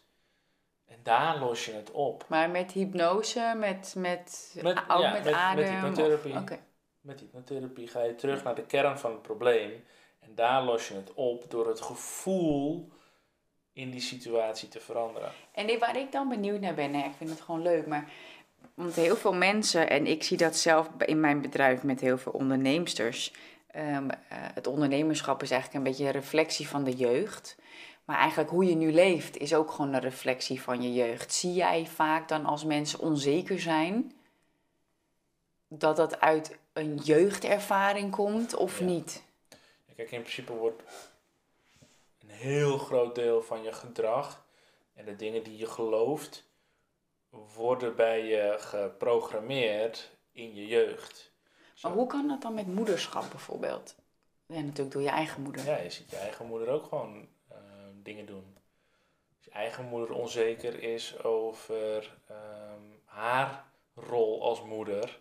En 0.85 0.99
daar 1.03 1.37
los 1.37 1.65
je 1.65 1.71
het 1.73 1.91
op. 1.91 2.25
Maar 2.27 2.49
met 2.49 2.71
hypnose, 2.71 3.53
met, 3.57 3.93
met, 3.97 4.55
Met- 4.61 4.77
ook 4.87 5.01
ja, 5.01 5.11
met, 5.11 5.23
met- 5.23 5.23
met 5.23 5.33
adem? 5.33 5.65
hypnotherapie. 5.73 6.33
of- 6.33 6.39
Oké. 6.41 6.59
Met 7.01 7.19
hypnotherapie 7.19 7.87
ga 7.87 8.01
je 8.03 8.15
terug 8.15 8.43
naar 8.43 8.55
de 8.55 8.65
kern 8.65 8.99
van 8.99 9.11
het 9.11 9.21
probleem. 9.21 9.83
En 10.19 10.35
daar 10.35 10.63
los 10.63 10.87
je 10.87 10.93
het 10.93 11.13
op 11.13 11.51
door 11.51 11.67
het 11.67 11.81
gevoel 11.81 12.89
in 13.73 13.91
die 13.91 14.01
situatie 14.01 14.67
te 14.69 14.79
veranderen. 14.79 15.31
En 15.51 15.79
waar 15.79 15.97
ik 15.97 16.11
dan 16.11 16.29
benieuwd 16.29 16.59
naar 16.59 16.73
ben, 16.73 16.93
hè, 16.93 17.05
ik 17.07 17.13
vind 17.17 17.29
het 17.29 17.41
gewoon 17.41 17.61
leuk, 17.61 17.85
maar 17.87 18.09
want 18.73 18.95
heel 18.95 19.15
veel 19.15 19.33
mensen, 19.33 19.89
en 19.89 20.07
ik 20.07 20.23
zie 20.23 20.37
dat 20.37 20.55
zelf 20.55 20.89
in 21.05 21.19
mijn 21.19 21.41
bedrijf 21.41 21.83
met 21.83 21.99
heel 21.99 22.17
veel 22.17 22.31
onderneemsters, 22.31 23.33
ehm, 23.75 24.09
eh, 24.09 24.17
het 24.29 24.67
ondernemerschap 24.67 25.41
is 25.43 25.51
eigenlijk 25.51 25.85
een 25.85 25.91
beetje 25.91 26.05
een 26.05 26.11
reflectie 26.21 26.67
van 26.67 26.83
de 26.83 26.95
jeugd. 26.95 27.55
Maar 28.05 28.17
eigenlijk 28.17 28.49
hoe 28.49 28.65
je 28.65 28.75
nu 28.75 28.91
leeft 28.91 29.37
is 29.37 29.53
ook 29.53 29.71
gewoon 29.71 29.93
een 29.93 30.01
reflectie 30.01 30.61
van 30.61 30.81
je 30.81 30.93
jeugd. 30.93 31.33
Zie 31.33 31.53
jij 31.53 31.85
vaak 31.85 32.27
dan 32.27 32.45
als 32.45 32.63
mensen 32.63 32.99
onzeker 32.99 33.59
zijn, 33.59 34.13
dat 35.67 35.95
dat 35.95 36.19
uit 36.19 36.57
een 36.73 36.95
jeugdervaring 36.95 38.11
komt 38.11 38.55
of 38.55 38.79
Ja. 38.79 38.85
niet? 38.85 39.23
Ja, 39.85 39.93
Kijk, 39.95 40.11
in 40.11 40.21
principe 40.21 40.53
wordt 40.53 40.81
een 42.21 42.29
heel 42.29 42.77
groot 42.77 43.15
deel 43.15 43.41
van 43.41 43.63
je 43.63 43.71
gedrag 43.73 44.45
en 44.93 45.05
de 45.05 45.15
dingen 45.15 45.43
die 45.43 45.57
je 45.57 45.67
gelooft, 45.67 46.43
worden 47.55 47.95
bij 47.95 48.25
je 48.25 48.55
geprogrammeerd 48.59 50.11
in 50.31 50.55
je 50.55 50.65
jeugd. 50.67 51.31
Zo. 51.75 51.87
Maar 51.87 51.97
hoe 51.97 52.07
kan 52.07 52.27
dat 52.27 52.41
dan 52.41 52.53
met 52.53 52.67
moederschap 52.67 53.29
bijvoorbeeld? 53.29 53.95
Ja, 54.45 54.59
natuurlijk 54.59 54.91
door 54.91 55.01
je 55.01 55.09
eigen 55.09 55.41
moeder. 55.41 55.65
Ja, 55.65 55.77
je 55.77 55.89
ziet 55.89 56.09
je 56.09 56.15
eigen 56.17 56.45
moeder 56.45 56.67
ook 56.69 56.85
gewoon 56.85 57.27
eh, 57.47 57.57
dingen 58.03 58.25
doen. 58.25 58.57
Als 59.35 59.45
je 59.45 59.51
eigen 59.51 59.85
moeder 59.85 60.15
onzeker 60.15 60.83
is 60.83 61.23
over 61.23 62.17
ehm, 62.27 62.81
haar 63.05 63.65
rol 63.93 64.41
als 64.43 64.61
moeder 64.63 65.19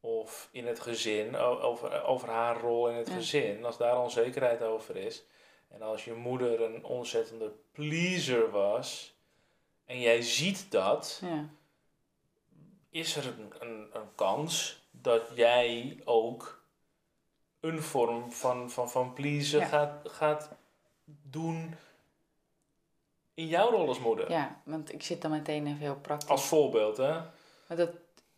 of 0.00 0.48
in 0.52 0.66
het 0.66 0.80
gezin, 0.80 1.36
over, 1.36 2.04
over 2.04 2.28
haar 2.28 2.60
rol 2.60 2.88
in 2.88 2.96
het 2.96 3.08
Ja. 3.08 3.14
gezin, 3.14 3.64
als 3.64 3.76
daar 3.76 4.02
onzekerheid 4.02 4.62
over 4.62 4.96
is. 4.96 5.24
En 5.68 5.82
als 5.82 6.04
je 6.04 6.14
moeder 6.14 6.60
een 6.60 6.84
ontzettende 6.84 7.52
pleaser 7.72 8.50
was 8.50 9.14
en 9.84 10.00
jij 10.00 10.22
ziet 10.22 10.70
dat, 10.70 11.18
Ja. 11.24 11.48
is 12.90 13.16
er 13.16 13.26
een, 13.26 13.52
een, 13.58 13.88
een 13.92 14.14
kans 14.14 14.77
dat 15.02 15.22
jij 15.34 16.00
ook 16.04 16.62
een 17.60 17.82
vorm 17.82 18.32
van, 18.32 18.70
van, 18.70 18.90
van 18.90 19.12
pleasen 19.12 19.58
Ja. 19.58 19.66
gaat, 19.66 20.08
gaat 20.08 20.50
doen 21.04 21.74
in 23.34 23.46
jouw 23.46 23.70
rol 23.70 23.88
als 23.88 23.98
moeder. 24.00 24.30
Ja, 24.30 24.60
want 24.64 24.92
ik 24.92 25.02
zit 25.02 25.22
dan 25.22 25.30
meteen 25.30 25.66
even 25.66 25.78
heel 25.78 25.96
praktisch. 25.96 26.28
Als 26.28 26.46
voorbeeld, 26.46 26.96
hè? 26.96 27.12
Maar 27.66 27.76
dat, 27.76 27.90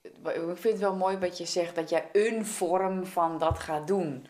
ik 0.02 0.56
vind 0.56 0.62
het 0.62 0.78
wel 0.78 0.96
mooi 0.96 1.18
wat 1.18 1.38
je 1.38 1.46
zegt, 1.46 1.74
dat 1.74 1.90
jij 1.90 2.08
een 2.12 2.46
vorm 2.46 3.06
van 3.06 3.38
dat 3.38 3.58
gaat 3.58 3.86
doen. 3.86 4.26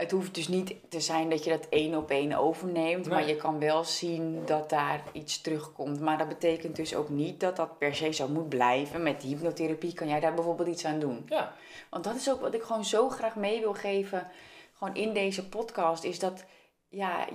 Het 0.00 0.10
hoeft 0.10 0.34
dus 0.34 0.48
niet 0.48 0.74
te 0.88 1.00
zijn 1.00 1.30
dat 1.30 1.44
je 1.44 1.50
dat 1.50 1.66
één 1.68 1.94
op 1.94 2.10
één 2.10 2.32
overneemt, 2.32 3.08
maar 3.08 3.26
je 3.28 3.36
kan 3.36 3.58
wel 3.58 3.84
zien 3.84 4.42
dat 4.46 4.70
daar 4.70 5.02
iets 5.12 5.40
terugkomt. 5.40 6.00
Maar 6.00 6.18
dat 6.18 6.28
betekent 6.28 6.76
dus 6.76 6.94
ook 6.94 7.08
niet 7.08 7.40
dat 7.40 7.56
dat 7.56 7.78
per 7.78 7.94
se 7.94 8.12
zo 8.12 8.28
moet 8.28 8.48
blijven. 8.48 9.02
Met 9.02 9.20
die 9.20 9.30
hypnotherapie 9.30 9.92
kan 9.92 10.08
jij 10.08 10.20
daar 10.20 10.34
bijvoorbeeld 10.34 10.68
iets 10.68 10.84
aan 10.84 10.98
doen. 10.98 11.24
Ja, 11.28 11.54
Want 11.90 12.04
dat 12.04 12.14
is 12.14 12.30
ook 12.30 12.40
wat 12.40 12.54
ik 12.54 12.62
gewoon 12.62 12.84
zo 12.84 13.08
graag 13.08 13.36
mee 13.36 13.60
wil 13.60 13.74
geven, 13.74 14.28
gewoon 14.72 14.94
in 14.94 15.12
deze 15.12 15.48
podcast, 15.48 16.04
is 16.04 16.18
dat 16.18 16.44
ja, 16.88 17.26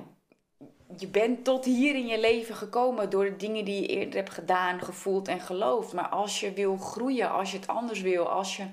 je 0.98 1.08
bent 1.08 1.44
tot 1.44 1.66
hier 1.66 1.96
in 1.96 2.08
je 2.08 2.20
leven 2.20 2.56
gekomen 2.56 3.10
door 3.10 3.26
de 3.26 3.36
dingen 3.36 3.66
die 3.66 3.82
je 3.82 3.88
eerder 3.88 4.16
hebt 4.16 4.34
gedaan, 4.34 4.82
gevoeld 4.82 5.28
en 5.28 5.40
geloofd. 5.40 5.94
Maar 5.94 6.08
als 6.08 6.40
je 6.40 6.54
wil 6.54 6.78
groeien, 6.78 7.32
als 7.32 7.52
je 7.52 7.58
het 7.58 7.68
anders 7.68 8.02
wil, 8.02 8.30
als 8.30 8.58
je 8.58 8.66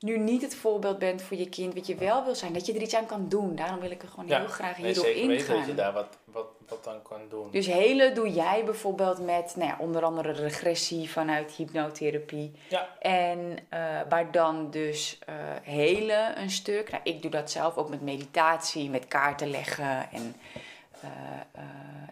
nu 0.00 0.18
niet 0.18 0.42
het 0.42 0.54
voorbeeld 0.54 0.98
bent 0.98 1.22
voor 1.22 1.36
je 1.36 1.48
kind, 1.48 1.74
wat 1.74 1.86
je 1.86 1.94
wel 1.94 2.24
wil 2.24 2.34
zijn, 2.34 2.52
dat 2.52 2.66
je 2.66 2.72
er 2.72 2.80
iets 2.80 2.94
aan 2.94 3.06
kan 3.06 3.28
doen. 3.28 3.54
Daarom 3.54 3.80
wil 3.80 3.90
ik 3.90 4.02
er 4.02 4.08
gewoon 4.08 4.26
ja. 4.26 4.38
heel 4.38 4.48
graag 4.48 4.78
Nee, 4.78 4.86
hierop 4.86 5.04
zeker 5.04 5.28
weten 5.28 5.46
dat 5.46 5.56
ingaan. 5.56 5.68
je 5.68 5.74
daar 5.74 5.92
wat, 5.92 6.18
wat, 6.24 6.46
wat 6.68 6.88
aan 6.88 7.02
kan 7.02 7.20
doen. 7.28 7.50
Dus 7.50 7.66
hele 7.66 8.12
doe 8.12 8.32
jij 8.32 8.64
bijvoorbeeld 8.64 9.18
met 9.24 9.54
nou 9.56 9.68
ja, 9.68 9.76
onder 9.78 10.02
andere 10.02 10.32
regressie 10.32 11.10
vanuit 11.10 11.50
hypnotherapie. 11.52 12.52
Ja. 12.68 12.88
En 12.98 13.58
eh, 13.68 13.80
waar 14.08 14.32
dan 14.32 14.70
dus 14.70 15.18
eh, 15.26 15.34
hele 15.62 16.32
een 16.36 16.50
stuk. 16.50 16.90
Nou, 16.90 17.02
ik 17.04 17.22
doe 17.22 17.30
dat 17.30 17.50
zelf 17.50 17.76
ook 17.76 17.88
met 17.88 18.02
meditatie, 18.02 18.90
met 18.90 19.08
kaarten 19.08 19.50
leggen 19.50 20.10
en 20.12 20.34
eh, 21.00 21.10
eh, 21.52 21.62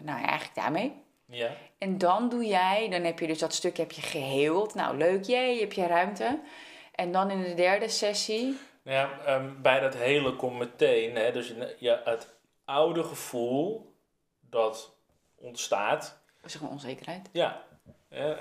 nou 0.01 0.19
ja, 0.19 0.25
eigenlijk 0.25 0.55
daarmee. 0.55 0.93
Ja. 1.25 1.49
En 1.77 1.97
dan 1.97 2.29
doe 2.29 2.45
jij, 2.45 2.89
dan 2.89 3.03
heb 3.03 3.19
je 3.19 3.27
dus 3.27 3.39
dat 3.39 3.53
stuk 3.53 3.77
heb 3.77 3.91
je 3.91 4.01
geheeld. 4.01 4.75
Nou 4.75 4.97
leuk, 4.97 5.23
jee, 5.23 5.59
heb 5.59 5.73
je 5.73 5.87
ruimte. 5.87 6.39
En 6.97 7.11
dan 7.11 7.31
in 7.31 7.43
de 7.43 7.53
derde 7.53 7.89
sessie. 7.89 8.57
Ja, 8.83 9.19
ehm, 9.25 9.61
bij 9.61 9.79
dat 9.79 9.93
hele 9.95 10.35
komt 10.35 10.57
meteen, 10.57 11.15
hè, 11.15 11.31
dus 11.31 11.47
je- 11.47 11.75
ja, 11.79 12.01
het 12.03 12.35
oude 12.65 13.03
gevoel 13.03 13.93
dat 14.39 14.95
ontstaat, 15.35 16.19
Zeg 16.45 16.61
maar 16.61 16.69
onzekerheid. 16.71 17.29
ja, 17.31 17.63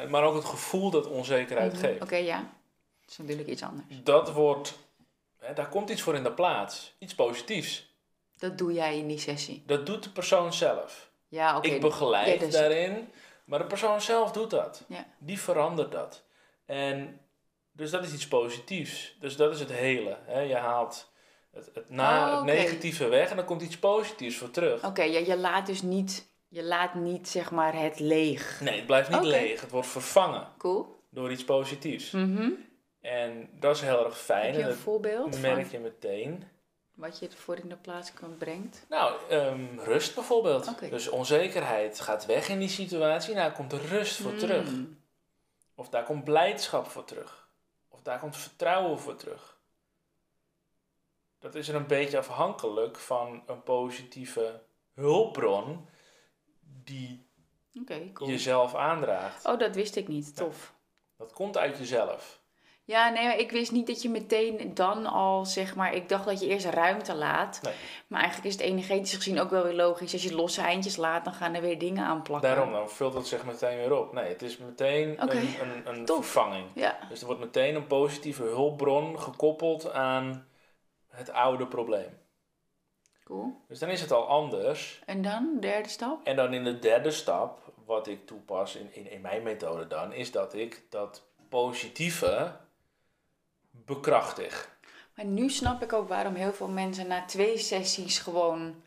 maar 0.09 0.23
ook 0.25 0.35
het 0.35 0.45
gevoel 0.45 0.91
dat 0.91 1.07
onzekerheid 1.07 1.73
Mhm. 1.73 1.81
geeft, 1.81 2.03
Oké, 2.03 2.17
ja. 2.17 2.37
Dat 3.01 3.11
is 3.11 3.17
natuurlijk 3.19 3.49
iets 3.49 3.63
anders. 3.63 4.03
dat 4.03 4.33
wordt, 4.33 4.79
hè, 5.39 5.53
daar 5.53 5.69
komt 5.69 5.91
iets 5.91 6.03
voor 6.03 6.15
in 6.15 6.23
de 6.23 6.33
plaats, 6.33 6.95
iets 6.99 7.15
positiefs. 7.15 7.95
Dat 8.39 8.59
doe 8.59 8.73
jij 8.73 8.99
in 8.99 9.07
die 9.09 9.19
sessie. 9.19 9.63
Dat 9.67 9.87
doet 9.87 10.03
de 10.03 10.11
persoon 10.11 10.53
zelf. 10.53 11.11
Ja, 11.29 11.57
oké. 11.57 11.69
Ik 11.69 11.81
begeleid 11.81 12.41
Ja, 12.41 12.45
dus- 12.47 12.55
daarin, 12.55 13.13
maar 13.45 13.59
de 13.59 13.65
persoon 13.67 14.01
zelf 14.01 14.33
doet 14.33 14.51
dat. 14.51 14.83
Ja. 14.89 15.07
Die 15.19 15.41
verandert 15.41 15.93
dat. 15.93 16.23
En 16.67 17.21
dus 17.77 17.91
dat 17.91 18.05
is 18.05 18.13
iets 18.13 18.29
positiefs. 18.29 19.17
Dus 19.21 19.37
dat 19.37 19.53
is 19.55 19.61
het 19.61 19.73
hele. 19.73 20.17
Hè? 20.25 20.41
Je 20.41 20.55
haalt 20.57 21.13
het, 21.53 21.71
het, 21.75 21.91
na, 21.91 22.31
Oh, 22.31 22.37
het 22.37 22.45
negatieve 22.45 23.09
weg 23.09 23.31
en 23.31 23.37
dan 23.37 23.45
komt 23.45 23.63
iets 23.63 23.79
positiefs 23.79 24.37
voor 24.37 24.51
terug. 24.51 24.85
Oké, 24.85 25.03
ja, 25.03 25.19
je 25.19 25.37
laat 25.37 25.67
dus 25.67 25.83
niet, 25.83 26.29
je 26.49 26.63
laat 26.63 26.95
niet 26.95 27.29
zeg 27.29 27.51
maar 27.51 27.81
het 27.81 27.99
leeg. 28.01 28.61
Nee, 28.61 28.77
het 28.77 28.87
blijft 28.87 29.11
niet 29.11 29.23
leeg. 29.23 29.61
Het 29.61 29.71
wordt 29.71 29.89
vervangen 29.89 30.49
Cool. 30.59 31.01
door 31.11 31.31
iets 31.31 31.45
positiefs. 31.45 32.11
Mhm. 32.11 32.51
En 33.01 33.49
dat 33.61 33.75
is 33.77 33.83
heel 33.83 34.05
erg 34.05 34.19
fijn. 34.19 34.45
Heb 34.47 34.55
je 34.55 34.61
En 34.61 34.65
een 34.65 34.71
dat 34.75 34.79
voorbeeld 34.83 35.41
merk 35.41 35.61
van 35.67 35.71
je 35.71 35.79
meteen. 35.79 36.45
wat 36.95 37.19
je 37.19 37.29
ervoor 37.29 37.57
in 37.57 37.69
de 37.69 37.77
plaats 37.77 38.13
kan 38.15 38.37
brengt? 38.39 38.87
Nou, 38.89 39.15
ehm, 39.29 39.79
rust 39.79 40.15
bijvoorbeeld. 40.15 40.91
Dus 40.91 41.09
onzekerheid 41.09 42.01
gaat 42.01 42.27
weg 42.27 42.49
in 42.49 42.59
die 42.59 42.69
situatie. 42.69 43.35
Nou, 43.35 43.53
komt 43.53 43.73
er 43.73 43.87
rust 43.87 44.17
voor 44.17 44.35
terug. 44.35 44.71
Mm. 44.71 44.99
Of 45.75 45.89
daar 45.89 46.05
komt 46.05 46.25
blijdschap 46.25 46.87
voor 46.91 47.05
terug. 47.05 47.46
Daar 48.07 48.19
komt 48.19 48.37
vertrouwen 48.37 48.99
voor 48.99 49.17
terug. 49.17 49.59
Dat 51.39 51.55
is 51.55 51.69
er 51.69 51.75
een 51.75 51.87
beetje 51.87 52.19
afhankelijk 52.19 52.99
van 52.99 53.43
een 53.47 53.63
positieve 53.63 54.63
hulpbron 54.93 55.89
die 56.63 57.27
cool. 58.13 58.31
jezelf 58.31 58.75
aandraagt. 58.75 59.47
Oh, 59.47 59.59
dat 59.59 59.75
wist 59.75 59.97
ik 59.97 60.09
niet. 60.09 60.37
Tof. 60.37 60.75
Dat 61.17 61.33
komt 61.33 61.57
uit 61.57 61.79
jezelf. 61.79 62.41
Ja, 62.87 63.09
nee, 63.09 63.25
maar 63.25 63.39
ik 63.39 63.51
wist 63.51 63.73
niet 63.73 63.87
dat 63.87 64.03
je 64.03 64.09
meteen 64.09 64.75
dan 64.75 65.07
al, 65.07 65.45
zeg 65.47 65.75
maar, 65.75 65.95
ik 65.95 66.09
dacht 66.09 66.25
dat 66.25 66.41
je 66.41 66.47
eerst 66.47 66.67
ruimte 66.67 67.15
laat. 67.15 67.61
Nee. 67.63 67.75
Maar 68.07 68.21
eigenlijk 68.21 68.49
is 68.55 68.61
het 68.61 68.71
energetisch 68.71 69.15
gezien 69.15 69.41
ook 69.41 69.51
wel 69.51 69.63
weer 69.63 69.75
logisch. 69.75 70.13
Als 70.13 70.23
je 70.23 70.35
losse 70.35 70.61
eindjes 70.61 70.97
laat, 70.97 71.25
dan 71.25 71.33
gaan 71.33 71.55
er 71.55 71.61
weer 71.61 71.79
dingen 71.79 72.05
aan 72.05 72.23
plakken. 72.23 72.49
Daarom, 72.51 72.73
dan 72.73 72.91
vult 72.91 73.15
het 73.15 73.27
zich 73.27 73.45
meteen 73.45 73.77
weer 73.77 73.99
op. 73.99 74.13
Nee, 74.13 74.29
het 74.29 74.43
is 74.43 74.57
meteen 74.59 75.23
een, 75.23 75.31
een, 75.85 75.87
een 75.99 76.07
vervanging. 76.07 76.67
Ja, 76.75 76.99
Dus 77.09 77.21
er 77.21 77.27
wordt 77.27 77.41
meteen 77.41 77.75
een 77.75 77.87
positieve 77.87 78.43
hulpbron 78.43 79.21
gekoppeld 79.21 79.93
aan 79.93 80.47
het 81.09 81.31
oude 81.31 81.67
probleem. 81.67 82.19
cool. 83.25 83.65
Dus 83.69 83.79
dan 83.79 83.89
is 83.89 84.01
het 84.01 84.13
al 84.13 84.27
anders. 84.29 85.01
En 85.07 85.23
dan, 85.23 85.57
derde 85.61 85.89
stap? 85.89 86.27
En 86.27 86.37
dan 86.37 86.55
in 86.55 86.65
de 86.65 86.79
derde 86.79 87.11
stap, 87.11 87.73
wat 87.85 88.07
ik 88.07 88.27
toepas 88.27 88.77
in, 88.77 88.95
in, 88.95 89.11
in 89.11 89.21
mijn 89.21 89.43
methode 89.43 89.87
dan, 89.87 90.13
is 90.13 90.31
dat 90.33 90.55
ik 90.55 90.83
dat 90.91 91.27
positieve 91.49 92.65
bekrachtig. 93.87 94.75
Maar 95.15 95.25
nu 95.25 95.51
snap 95.51 95.83
ik 95.83 95.93
ook 95.93 96.09
waarom 96.09 96.35
heel 96.35 96.53
veel 96.53 96.69
mensen 96.69 97.07
na 97.07 97.25
twee 97.25 97.59
sessies 97.59 98.19
gewoon 98.19 98.83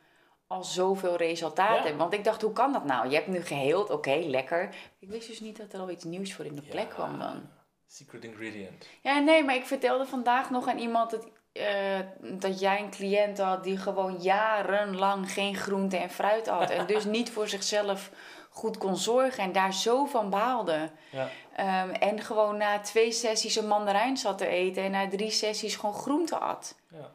al 0.47 0.63
zoveel 0.63 1.15
resultaat 1.15 1.75
Ja. 1.75 1.81
hebben. 1.81 1.97
Want 1.97 2.13
ik 2.13 2.23
dacht, 2.23 2.41
hoe 2.41 2.53
kan 2.53 2.73
dat 2.73 2.83
nou? 2.85 3.09
Je 3.09 3.15
hebt 3.15 3.27
nu 3.27 3.41
geheeld, 3.41 3.89
oké, 3.89 4.15
lekker. 4.25 4.75
Ik 4.99 5.09
wist 5.09 5.27
dus 5.27 5.39
niet 5.39 5.57
dat 5.57 5.73
er 5.73 5.79
al 5.79 5.89
iets 5.89 6.03
nieuws 6.03 6.33
voor 6.33 6.45
in 6.45 6.55
de 6.55 6.61
plek 6.61 6.89
kwam 6.89 7.19
dan. 7.19 7.41
Secret 7.87 8.23
ingredient. 8.23 8.87
Ja, 9.01 9.19
nee, 9.19 9.43
maar 9.43 9.55
ik 9.55 9.65
vertelde 9.65 10.05
vandaag 10.05 10.49
nog 10.49 10.67
aan 10.67 10.77
iemand 10.77 11.11
dat, 11.11 11.27
eh, 11.51 11.99
dat 12.21 12.59
jij 12.59 12.79
een 12.79 12.89
cliënt 12.89 13.37
had 13.37 13.63
die 13.63 13.77
gewoon 13.77 14.15
jarenlang 14.21 15.31
geen 15.31 15.55
groente 15.55 15.97
en 15.97 16.09
fruit 16.09 16.47
had. 16.47 16.69
En 16.69 16.85
dus 16.87 17.05
niet 17.17 17.31
voor 17.31 17.47
zichzelf 17.47 18.11
goed 18.59 18.77
kon 18.77 18.97
zorgen 18.97 19.43
en 19.43 19.51
daar 19.51 19.73
zo 19.73 20.05
van 20.05 20.29
baalde. 20.29 20.91
Ja. 21.11 21.29
Ehm, 21.55 21.89
en 21.89 22.19
gewoon 22.21 22.57
na 22.57 22.79
twee 22.79 23.11
sessies 23.11 23.55
een 23.55 23.67
mandarijn 23.67 24.17
zat 24.17 24.37
te 24.37 24.47
eten 24.47 24.83
en 24.83 24.91
na 24.91 25.07
drie 25.07 25.31
sessies 25.31 25.75
gewoon 25.75 25.95
groente 25.95 26.37
at. 26.37 26.75
Ja. 26.91 27.11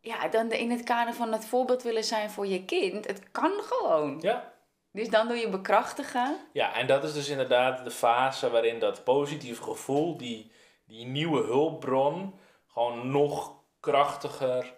Ja, 0.00 0.28
dan 0.28 0.52
in 0.52 0.70
het 0.70 0.82
kader 0.82 1.14
van 1.14 1.32
het 1.32 1.44
voorbeeld 1.44 1.82
willen 1.82 2.04
zijn 2.04 2.30
voor 2.30 2.46
je 2.46 2.64
kind. 2.64 3.06
Het 3.06 3.30
kan 3.30 3.52
gewoon. 3.62 4.18
ja. 4.20 4.54
Dus 4.92 5.08
dan 5.08 5.28
doe 5.28 5.36
je 5.36 5.48
bekrachtigen. 5.48 6.36
Ja, 6.52 6.74
en 6.74 6.86
dat 6.86 7.04
is 7.04 7.12
dus 7.12 7.28
inderdaad 7.28 7.84
de 7.84 7.90
fase 7.90 8.50
waarin 8.50 8.78
dat 8.78 9.04
positieve 9.04 9.62
gevoel, 9.62 10.16
die, 10.16 10.50
die 10.86 11.06
nieuwe 11.06 11.42
hulpbron, 11.42 12.34
gewoon 12.66 13.10
nog 13.10 13.52
krachtiger 13.80 14.74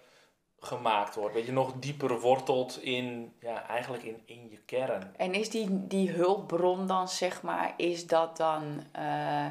gemaakt 0.61 1.15
wordt. 1.15 1.35
Weet 1.35 1.47
je, 1.47 1.53
nog 1.53 1.73
dieper 1.73 2.21
wortelt 2.21 2.83
in, 2.83 3.35
ja, 3.41 3.67
eigenlijk 3.67 4.03
in, 4.03 4.23
in 4.25 4.49
je 4.51 4.59
kern. 4.59 5.15
En 5.17 5.35
is 5.35 5.51
die, 5.51 5.87
die 5.87 6.11
hulpbron 6.11 6.87
dan, 6.87 7.09
zeg 7.09 7.43
maar, 7.43 7.75
is 7.77 8.07
dat 8.07 8.37
dan 8.37 8.85
eh, 8.93 9.47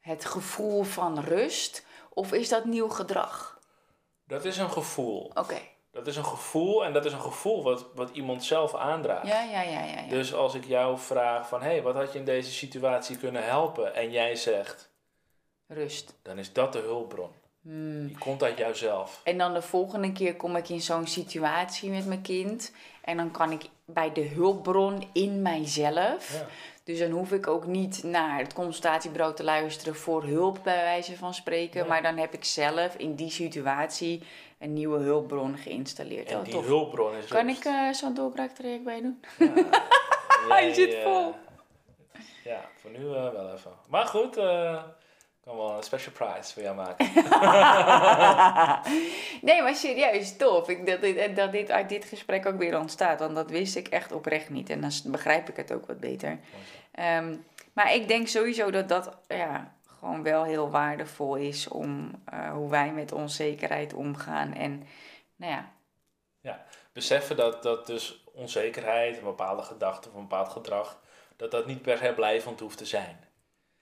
het 0.00 0.24
gevoel 0.24 0.82
van 0.82 1.18
rust? 1.18 1.86
Of 2.08 2.32
is 2.32 2.48
dat 2.48 2.64
nieuw 2.64 2.88
gedrag? 2.88 3.58
Dat 4.24 4.44
is 4.44 4.58
een 4.58 4.70
gevoel. 4.70 5.30
Oké. 5.34 5.58
Dat 5.90 6.06
is 6.06 6.16
een 6.16 6.24
gevoel 6.24 6.84
en 6.84 6.92
dat 6.92 7.04
is 7.04 7.12
een 7.12 7.20
gevoel 7.20 7.62
wat, 7.62 7.86
wat 7.94 8.10
iemand 8.10 8.44
zelf 8.44 8.74
aandraagt. 8.74 9.26
Ja, 9.26 9.42
ja, 9.42 9.62
ja, 9.62 9.84
ja. 9.84 10.00
ja. 10.00 10.08
Dus 10.08 10.34
als 10.34 10.54
ik 10.54 10.64
jou 10.64 10.98
vraag 10.98 11.48
van, 11.48 11.62
hé, 11.62 11.68
hey, 11.68 11.82
wat 11.82 11.94
had 11.94 12.12
je 12.12 12.18
in 12.18 12.24
deze 12.24 12.50
situatie 12.50 13.16
kunnen 13.16 13.44
helpen? 13.44 13.94
En 13.94 14.10
jij 14.10 14.36
zegt, 14.36 14.90
Rust. 15.66 16.14
dan 16.22 16.38
is 16.38 16.52
dat 16.52 16.72
de 16.72 16.78
hulpbron. 16.78 17.30
Hmm. 17.62 18.06
Die 18.06 18.18
komt 18.18 18.42
uit 18.42 18.58
jouzelf. 18.58 19.20
En 19.24 19.38
dan 19.38 19.54
de 19.54 19.62
volgende 19.62 20.12
keer 20.12 20.36
kom 20.36 20.56
ik 20.56 20.68
in 20.68 20.80
zo'n 20.80 21.06
situatie 21.06 21.90
met 21.90 22.06
mijn 22.06 22.22
kind. 22.22 22.72
En 23.04 23.16
dan 23.16 23.30
kan 23.30 23.50
ik 23.52 23.62
bij 23.84 24.12
de 24.12 24.20
hulpbron 24.28 25.08
in 25.12 25.42
mijzelf. 25.42 26.32
Ja. 26.32 26.46
Dus 26.84 26.98
dan 26.98 27.10
hoef 27.10 27.32
ik 27.32 27.46
ook 27.46 27.66
niet 27.66 28.02
naar 28.02 28.38
het 28.38 28.52
consultatiebureau 28.52 29.34
te 29.34 29.44
luisteren 29.44 29.94
voor 29.94 30.24
hulp, 30.24 30.58
bij 30.62 30.76
wijze 30.82 31.16
van 31.16 31.34
spreken. 31.34 31.80
Nee. 31.80 31.88
Maar 31.88 32.02
dan 32.02 32.16
heb 32.16 32.32
ik 32.34 32.44
zelf 32.44 32.94
in 32.96 33.14
die 33.14 33.30
situatie 33.30 34.22
een 34.58 34.72
nieuwe 34.72 34.98
hulpbron 34.98 35.56
geïnstalleerd. 35.56 36.28
En 36.30 36.36
Oh, 36.38 36.44
die 36.44 36.52
tof. 36.52 36.66
hulpbron 36.66 37.14
is 37.16 37.26
Kan 37.26 37.46
rust. 37.46 37.58
ik 37.58 37.64
eh, 37.64 37.92
zo'n 37.92 38.14
doorbraaktraject 38.14 38.84
bij 38.84 38.96
je 38.96 39.02
doen? 39.02 39.20
Ja. 40.48 40.54
Hij 40.54 40.72
zit 40.74 40.96
vol. 41.02 41.34
ja, 42.44 42.60
voor 42.76 42.90
nu 42.90 42.98
eh, 43.14 43.32
wel 43.32 43.52
even. 43.52 43.70
Maar 43.86 44.06
goed, 44.06 44.36
eh, 44.36 44.82
kan 45.44 45.56
wel 45.56 45.76
een 45.76 45.82
special 45.82 46.12
prize 46.12 46.52
voor 46.52 46.62
jou 46.62 46.76
maken. 46.76 47.06
nee, 49.48 49.62
maar 49.62 49.74
serieus, 49.74 50.36
tof. 50.36 50.68
Ik, 50.68 50.86
dat, 50.86 51.00
dit, 51.00 51.36
dat 51.36 51.52
dit 51.52 51.70
uit 51.70 51.88
dit 51.88 52.04
gesprek 52.04 52.46
ook 52.46 52.58
weer 52.58 52.78
ontstaat. 52.78 53.18
Want 53.18 53.34
dat 53.34 53.50
wist 53.50 53.76
ik 53.76 53.88
echt 53.88 54.12
oprecht 54.12 54.50
niet. 54.50 54.70
En 54.70 54.80
dan 54.80 54.90
begrijp 55.06 55.48
ik 55.48 55.56
het 55.56 55.72
ook 55.72 55.86
wat 55.86 56.00
beter. 56.00 56.38
Ehm, 56.92 57.36
maar 57.72 57.94
ik 57.94 58.08
denk 58.08 58.28
sowieso 58.28 58.70
dat 58.70 58.88
dat 58.88 59.16
ja, 59.28 59.74
gewoon 59.98 60.22
wel 60.22 60.44
heel 60.44 60.70
waardevol 60.70 61.36
is 61.36 61.68
om 61.68 62.22
eh, 62.24 62.52
hoe 62.52 62.70
wij 62.70 62.92
met 62.92 63.12
onzekerheid 63.12 63.94
omgaan. 63.94 64.54
En 64.54 64.86
nou 65.36 65.52
ja, 65.52 65.72
Beseffen 66.92 67.36
dat, 67.36 67.62
dat 67.62 67.86
dus 67.86 68.24
onzekerheid, 68.32 69.16
een 69.16 69.24
bepaalde 69.24 69.62
gedachte 69.62 70.08
of 70.08 70.14
een 70.14 70.20
bepaald 70.20 70.48
gedrag, 70.48 71.00
dat 71.36 71.50
dat 71.50 71.66
niet 71.66 71.82
per 71.82 71.98
se 71.98 72.12
blijvend 72.14 72.60
hoeft 72.60 72.78
te 72.78 72.86
zijn. 72.86 73.24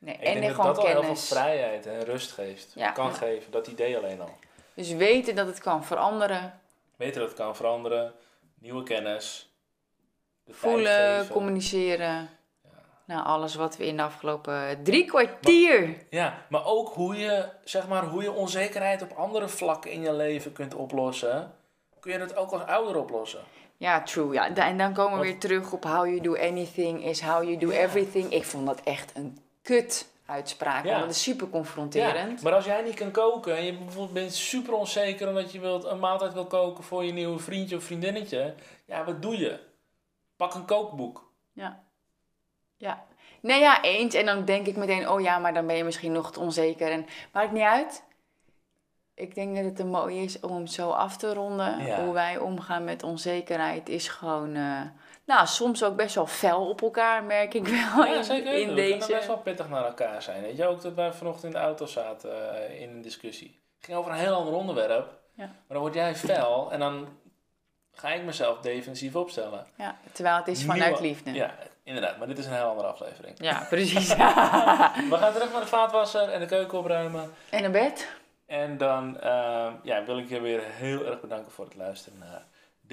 Nee, 0.01 0.15
Ik 0.15 0.21
en 0.21 0.33
denk 0.33 0.47
dat 0.47 0.55
gewoon 0.55 0.75
dat 0.75 0.85
al 0.85 0.91
heel 0.91 1.03
veel 1.03 1.17
vrijheid 1.17 1.87
en 1.87 2.05
rust 2.05 2.33
geeft. 2.33 2.73
Ja. 2.75 2.91
Kan 2.91 3.07
Ja. 3.07 3.13
geven, 3.13 3.53
dat 3.53 3.67
idee 3.67 3.97
alleen 3.97 4.21
al. 4.21 4.35
Dus 4.75 4.93
weten 4.93 5.35
dat 5.35 5.47
het 5.47 5.61
kan 5.61 5.85
veranderen. 5.85 6.61
Weten 6.97 7.21
dat 7.21 7.29
het 7.29 7.39
kan 7.39 7.57
veranderen. 7.57 8.13
Nieuwe 8.59 8.83
kennis. 8.83 9.55
Voelen, 10.49 11.29
communiceren. 11.29 12.29
Nou, 13.05 13.25
alles 13.25 13.55
wat 13.55 13.77
we 13.77 13.87
in 13.87 13.97
de 13.97 14.03
afgelopen 14.03 14.83
drie 14.83 15.05
kwartier... 15.05 15.97
Ja, 16.11 16.47
maar 16.49 16.67
ook 16.67 16.89
hoe 16.89 17.17
je, 17.17 17.49
zeg 17.65 17.89
maar, 17.89 18.05
hoe 18.05 18.23
je 18.23 18.33
onzekerheid 18.33 19.03
op 19.03 19.13
andere 19.13 19.49
vlakken 19.49 19.91
in 19.91 20.01
je 20.03 20.13
leven 20.13 20.53
kunt 20.53 20.75
oplossen. 20.75 21.55
Kun 22.01 22.13
je 22.13 22.19
dat 22.19 22.37
ook 22.37 22.51
als 22.53 22.63
ouder 22.63 22.97
oplossen? 22.97 23.41
Ja, 23.77 24.03
true. 24.03 24.33
Ja. 24.33 24.55
En 24.55 24.79
dan 24.79 24.93
komen 24.93 25.19
we 25.19 25.25
weer 25.25 25.39
terug 25.39 25.73
op 25.73 25.85
how 25.85 26.07
you 26.07 26.21
do 26.21 26.37
anything 26.37 27.05
is 27.05 27.21
how 27.21 27.43
you 27.43 27.57
do 27.57 27.71
everything. 27.71 28.33
Ik 28.33 28.45
vond 28.45 28.67
dat 28.67 28.81
echt 28.81 29.13
een 29.17 29.39
kut 29.63 30.09
uitspraak, 30.27 30.85
Ja. 30.85 30.91
want 30.91 31.03
dat 31.03 31.11
is 31.15 31.23
super 31.23 31.49
confronterend. 31.49 32.39
Ja, 32.41 32.45
maar 32.45 32.55
als 32.55 32.65
jij 32.65 32.83
niet 32.83 32.95
kan 32.95 33.11
koken 33.11 33.57
en 33.57 33.65
je 33.65 33.73
bijvoorbeeld 33.79 34.13
bent 34.13 34.35
super 34.35 34.73
onzeker 34.75 35.29
omdat 35.29 35.53
je 35.53 35.61
wilt, 35.61 35.85
een 35.85 35.99
maaltijd 35.99 36.33
wil 36.33 36.47
koken 36.47 36.85
voor 36.85 37.05
je 37.05 37.13
nieuwe 37.13 37.39
vriendje 37.39 37.77
of 37.77 37.85
vriendinnetje, 37.85 38.55
ja, 38.85 39.05
wat 39.05 39.23
doe 39.23 39.39
je? 39.39 39.59
Pak 40.37 40.55
een 40.55 40.65
kookboek. 40.65 41.31
Ja. 41.53 41.83
Ja. 42.77 43.05
Nee, 43.41 43.61
ja, 43.61 43.83
eens. 43.83 44.15
En 44.15 44.27
dan 44.27 44.45
denk 44.45 44.67
ik 44.67 44.77
meteen, 44.77 45.09
oh 45.09 45.21
ja, 45.21 45.39
maar 45.39 45.55
dan 45.55 45.67
ben 45.67 45.77
je 45.77 45.85
misschien 45.85 46.13
nog 46.13 46.33
te 46.33 46.41
onzeker. 46.41 46.91
En 46.91 47.07
maakt 47.33 47.53
niet 47.53 47.63
uit. 47.63 48.03
Ik 49.15 49.35
denk 49.35 49.57
dat 49.57 49.65
het 49.65 49.79
een 49.79 49.89
mooi 49.91 50.23
is 50.23 50.41
om 50.41 50.55
hem 50.55 50.67
zo 50.67 50.91
af 50.91 51.17
te 51.17 51.35
ronden. 51.35 51.85
Ja. 51.85 52.05
Hoe 52.05 52.13
wij 52.13 52.39
omgaan 52.39 52.85
met 52.85 53.03
onzekerheid 53.03 53.89
is 53.89 54.09
gewoon, 54.09 54.55
eh, 54.55 54.81
nou, 55.35 55.47
soms 55.47 55.85
ook 55.85 55.97
best 55.97 56.15
wel 56.15 56.27
fel 56.27 56.69
op 56.69 56.83
elkaar, 56.83 57.23
merk 57.25 57.55
ik 57.55 57.67
wel 57.67 58.05
Ja, 58.07 58.17
in, 58.17 58.25
zeker. 58.25 58.53
in 58.53 58.59
We 58.69 58.75
kunnen 58.75 58.99
deze. 58.99 59.13
best 59.13 59.27
wel 59.27 59.39
pittig 59.39 59.69
naar 59.69 59.85
elkaar 59.85 60.23
zijn. 60.23 60.43
Weet 60.43 60.57
je 60.57 60.67
ook 60.67 60.83
dat 60.83 60.95
wij 60.95 61.13
vanochtend 61.13 61.45
in 61.45 61.51
de 61.61 61.65
auto 61.67 61.87
zaten 61.87 62.55
eh, 62.69 62.81
in 62.81 62.91
een 62.91 63.03
discussie. 63.03 63.61
Het 63.77 63.85
ging 63.85 63.99
over 63.99 64.13
een 64.13 64.19
heel 64.19 64.35
ander 64.35 64.55
onderwerp. 64.55 65.19
Ja. 65.35 65.45
Maar 65.45 65.55
dan 65.69 65.79
word 65.81 65.95
jij 65.95 66.15
fel 66.17 66.73
en 66.73 66.79
dan 66.79 67.09
ga 67.93 68.09
ik 68.09 68.23
mezelf 68.25 68.59
defensief 68.61 69.17
opstellen. 69.17 69.67
Ja, 69.77 69.97
terwijl 70.13 70.37
het 70.37 70.49
is 70.49 70.65
vanuit 70.65 70.85
Nieuwe- 70.91 71.03
liefde. 71.03 71.33
Ja, 71.33 71.55
inderdaad. 71.83 72.19
Maar 72.19 72.27
dit 72.27 72.39
is 72.39 72.47
een 72.47 72.53
heel 72.53 72.65
andere 72.69 72.89
aflevering. 72.89 73.37
Ja, 73.41 73.67
precies. 73.69 74.09
We 75.13 75.17
gaan 75.17 75.33
terug 75.33 75.53
naar 75.53 75.61
de 75.61 75.67
vaatwasser 75.67 76.29
en 76.29 76.41
de 76.41 76.47
keuken 76.47 76.79
opruimen. 76.79 77.33
en 77.51 77.65
een 77.65 77.73
bed? 77.73 78.09
En 78.47 78.77
dan 78.77 79.21
eh, 79.21 79.67
ja, 79.83 80.05
wil 80.05 80.19
ik 80.19 80.29
je 80.29 80.41
weer 80.41 80.61
heel 80.65 81.07
erg 81.07 81.21
bedanken 81.21 81.53
voor 81.53 81.65
het 81.65 81.77
luisteren 81.77 82.19
naar 82.19 82.45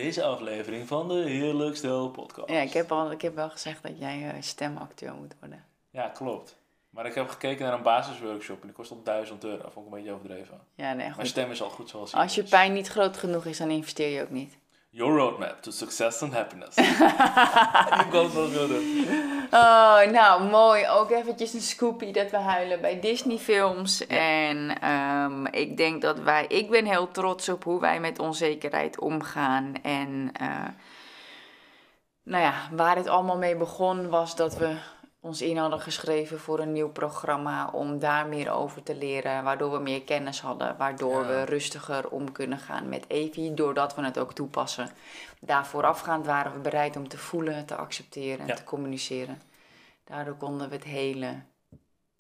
deze 0.04 0.24
aflevering 0.24 0.88
van 0.88 1.08
de 1.08 1.14
Heerlijk 1.14 1.76
Stel 1.76 2.10
podcast. 2.10 2.50
Ja, 2.50 2.60
ik 2.60 2.74
heb, 2.74 2.91
al, 2.91 3.12
ik 3.12 3.22
heb 3.22 3.36
wel 3.36 3.50
gezegd 3.50 3.84
dat 3.84 4.00
jij 4.00 4.30
eh, 4.30 4.41
stemacteur 4.41 5.14
moet 5.14 5.34
worden. 5.39 5.66
Ja, 5.89 6.08
klopt. 6.08 6.56
Maar 6.89 7.06
ik 7.06 7.14
heb 7.14 7.30
gekeken 7.30 7.66
naar 7.66 7.74
een 7.74 7.82
basisworkshop 7.82 8.62
en 8.62 8.68
die 8.68 8.76
kost 8.76 8.91
op 8.91 9.06
1000 9.06 9.43
euro. 9.43 9.70
Vond 9.70 9.86
ik 9.88 9.91
een 9.93 9.98
beetje 9.98 10.14
overdreven. 10.14 10.60
Ja, 10.76 10.88
nee, 10.88 10.95
Mijn 10.95 11.14
goed. 11.14 11.28
stem 11.28 11.52
is 11.52 11.62
al 11.62 11.70
goed 11.70 11.89
zoals 11.89 12.14
Als 12.14 12.36
je 12.36 12.43
is. 12.43 12.50
pijn 12.50 12.74
niet 12.74 12.88
groot 12.88 13.18
genoeg 13.18 13.45
is, 13.45 13.58
dan 13.58 13.70
investeer 13.70 14.10
je 14.10 14.22
ook 14.22 14.30
niet. 14.30 14.58
Your 14.98 15.14
roadmap 15.14 15.62
to 15.62 15.72
success 15.72 16.24
and 16.24 16.34
happiness. 16.34 16.76
ik 18.04 18.10
kan 18.10 18.24
het 18.24 18.34
wel 18.34 18.68
doen. 18.68 19.08
Oh, 19.52 20.02
nou 20.12 20.43
mooi. 20.43 20.88
Ook 20.88 21.12
eventjes 21.12 21.54
een 21.54 21.62
scoopie 21.62 22.14
dat 22.14 22.32
we 22.32 22.38
huilen 22.38 22.82
bij 22.82 23.00
Disney 23.00 23.38
films. 23.38 24.08
En 24.08 24.80
ehm, 24.82 25.45
ik 25.45 25.78
denk 25.78 26.02
dat 26.02 26.20
wij, 26.20 26.45
ik 26.48 26.70
ben 26.70 26.86
heel 26.86 27.12
trots 27.12 27.50
op 27.50 27.64
hoe 27.64 27.80
wij 27.80 28.00
met 28.00 28.20
onzekerheid 28.20 29.00
omgaan. 29.00 29.74
En 29.82 30.30
eh, 30.34 30.68
nou 32.24 32.43
ja, 32.43 32.54
waar 32.72 32.95
het 32.95 33.08
allemaal 33.08 33.38
mee 33.38 33.56
begon 33.56 34.10
was 34.10 34.36
dat 34.36 34.58
we 34.58 34.76
ons 35.28 35.41
in 35.41 35.57
hadden 35.57 35.80
geschreven 35.80 36.39
voor 36.39 36.59
een 36.59 36.71
nieuw 36.71 36.89
programma 36.91 37.69
om 37.71 37.99
daar 37.99 38.28
meer 38.28 38.51
over 38.51 38.84
te 38.84 38.95
leren, 38.95 39.43
waardoor 39.43 39.71
we 39.71 39.80
meer 39.80 40.03
kennis 40.03 40.41
hadden, 40.41 40.78
waardoor 40.78 41.21
Ja. 41.21 41.28
we 41.28 41.43
rustiger 41.43 42.09
om 42.09 42.32
kunnen 42.32 42.57
gaan 42.57 42.89
met 42.89 43.05
Evie, 43.07 43.53
doordat 43.53 43.95
we 43.95 44.03
het 44.03 44.17
ook 44.19 44.34
toepassen. 44.34 44.89
Daar 45.39 45.65
voorafgaand 45.65 46.25
waren 46.25 46.53
we 46.53 46.59
bereid 46.59 46.95
om 46.95 47.07
te 47.07 47.17
voelen, 47.17 47.65
te 47.65 47.75
accepteren 47.75 48.39
en 48.39 48.47
Ja. 48.47 48.55
te 48.55 48.63
communiceren. 48.63 49.41
Daardoor 50.03 50.36
konden 50.36 50.69
we 50.69 50.75
het 50.75 50.84
hele, 50.84 51.34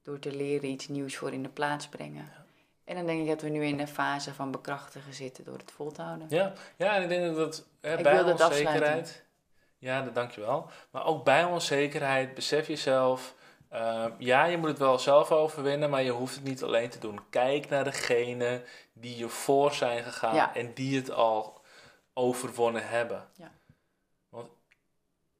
door 0.01 0.19
te 0.19 0.35
leren, 0.35 0.69
iets 0.69 0.87
nieuws 0.87 1.15
voor 1.15 1.31
in 1.33 1.43
de 1.43 1.49
plaats 1.49 1.87
brengen. 1.87 2.31
En 2.83 2.95
dan 2.95 3.05
denk 3.05 3.21
ik 3.21 3.27
dat 3.27 3.41
we 3.41 3.49
nu 3.49 3.63
in 3.65 3.77
de 3.77 3.87
fase 3.87 4.33
van 4.33 4.51
bekrachtigen 4.51 5.13
zitten 5.13 5.43
door 5.43 5.57
het 5.57 5.71
vol 5.71 5.91
te 5.91 6.01
houden. 6.01 6.27
Ja, 6.29 6.53
ja 6.75 6.95
en 6.95 7.01
ik 7.03 7.09
denk 7.09 7.25
dat 7.25 7.35
dat 7.35 7.65
hè, 7.81 8.01
bij 8.01 8.23
onzekerheid... 8.23 9.25
Ja, 9.79 10.01
dat 10.01 10.15
dankjewel. 10.15 10.69
Maar 10.91 11.05
ook 11.05 11.23
bij 11.23 11.43
onzekerheid, 11.43 12.33
besef 12.33 12.67
jezelf... 12.67 13.35
eh, 13.69 14.05
ja, 14.17 14.45
je 14.45 14.57
moet 14.57 14.67
het 14.69 14.77
wel 14.77 14.99
zelf 14.99 15.31
overwinnen, 15.31 15.89
maar 15.89 16.03
je 16.03 16.11
hoeft 16.11 16.35
het 16.35 16.43
niet 16.43 16.63
alleen 16.63 16.89
te 16.89 16.99
doen. 16.99 17.19
Kijk 17.29 17.69
naar 17.69 17.83
degene 17.83 18.63
die 18.93 19.17
je 19.17 19.29
voor 19.29 19.73
zijn 19.73 20.03
gegaan 20.03 20.35
Ja. 20.35 20.55
en 20.55 20.73
die 20.73 20.95
het 20.97 21.11
al 21.11 21.61
overwonnen 22.13 22.87
hebben. 22.87 23.27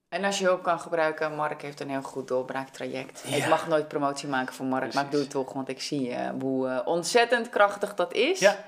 En 0.10 0.24
als 0.24 0.40
je 0.40 0.46
hulp 0.46 0.64
kan 0.64 0.80
gebruiken, 0.80 1.36
Mark 1.36 1.62
heeft 1.62 1.80
een 1.80 1.90
heel 1.90 2.02
goed 2.02 2.28
doorbraaktraject. 2.28 3.24
Ik 3.26 3.36
Ja. 3.36 3.48
mag 3.48 3.68
nooit 3.68 3.88
promotie 3.88 4.28
maken 4.28 4.54
voor 4.54 4.66
Mark, 4.66 4.94
maar 4.94 5.04
ik 5.06 5.12
doe 5.12 5.20
het 5.20 5.30
toch, 5.30 5.54
want 5.54 5.70
ik 5.70 5.82
zie 5.82 6.14
eh, 6.14 6.30
hoe 6.40 6.68
eh, 6.68 6.88
ontzettend 6.88 7.50
krachtig 7.50 7.96
dat 7.96 8.14
is. 8.14 8.40
Ja. 8.40 8.66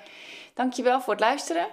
Dankjewel 0.54 1.02
voor 1.02 1.14
het 1.14 1.22
luisteren. 1.22 1.68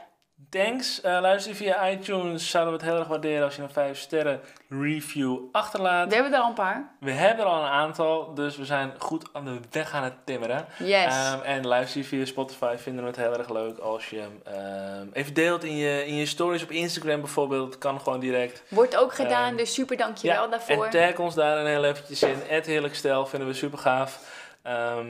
Thanks. 0.51 1.01
Luister 1.03 1.51
je 1.53 1.57
via 1.57 1.89
iTunes. 1.89 2.51
Zouden 2.51 2.73
we 2.73 2.79
het 2.79 2.89
heel 2.89 2.99
erg 2.99 3.09
waarderen 3.09 3.45
als 3.45 3.57
je 3.57 3.63
een 3.63 3.71
5 3.71 3.99
sterren 3.99 4.41
review 4.69 5.39
achterlaat. 5.53 6.09
We 6.09 6.15
hebben 6.15 6.33
er 6.33 6.41
al 6.41 6.49
een 6.49 6.55
paar. 6.55 6.97
We 7.01 7.11
hebben 7.11 7.45
er 7.45 7.51
al 7.51 7.63
een 7.63 7.69
aantal, 7.69 8.35
dus 8.35 8.57
we 8.57 8.65
zijn 8.65 8.93
goed 8.99 9.29
aan 9.33 9.45
de 9.45 9.61
weg 9.71 9.93
aan 9.95 10.05
het 10.05 10.15
timmeren. 10.25 10.67
Yes. 10.79 11.05
Ehm, 11.15 11.41
en 11.43 11.67
luister 11.67 12.05
via 12.05 12.25
Spotify, 12.25 12.75
vinden 12.77 13.03
we 13.03 13.09
het 13.11 13.19
heel 13.19 13.39
erg 13.39 13.51
leuk 13.51 13.79
als 13.79 14.11
je 14.11 14.19
hem 14.19 14.41
ehm, 14.45 15.07
even 15.13 15.35
deelt 15.35 15.65
in 15.65 15.77
je, 15.77 16.07
in 16.07 16.15
je 16.15 16.27
stories 16.27 16.63
op 16.63 16.71
Instagram 16.71 17.21
bijvoorbeeld. 17.21 17.79
Kan 17.79 18.01
gewoon 18.01 18.21
direct. 18.21 18.63
Wordt 18.69 18.97
ook 18.97 19.15
gedaan, 19.15 19.49
Ehm, 19.49 19.57
dus 19.57 19.75
super 19.75 19.97
dankjewel 19.97 20.51
daarvoor. 20.51 20.85
En 20.85 20.91
tag 20.91 21.19
ons 21.19 21.35
daar 21.35 21.59
een 21.59 21.67
heel 21.67 21.85
eventjes 21.85 22.23
in. 22.23 22.37
Het 22.47 22.67
heerlijk 22.67 22.95
stel 22.95 23.27
vinden 23.27 23.49
we 23.49 23.55
super 23.55 23.79
gaaf. 23.79 24.45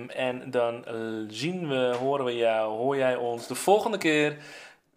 En 0.08 0.42
dan 0.46 0.84
eh, 0.84 0.94
zien 1.28 1.68
we, 1.68 1.96
horen 1.98 2.24
we 2.24 2.36
jou, 2.36 2.76
hoor 2.76 2.96
jij 2.96 3.16
ons 3.16 3.46
de 3.46 3.54
volgende 3.54 3.98
keer 3.98 4.36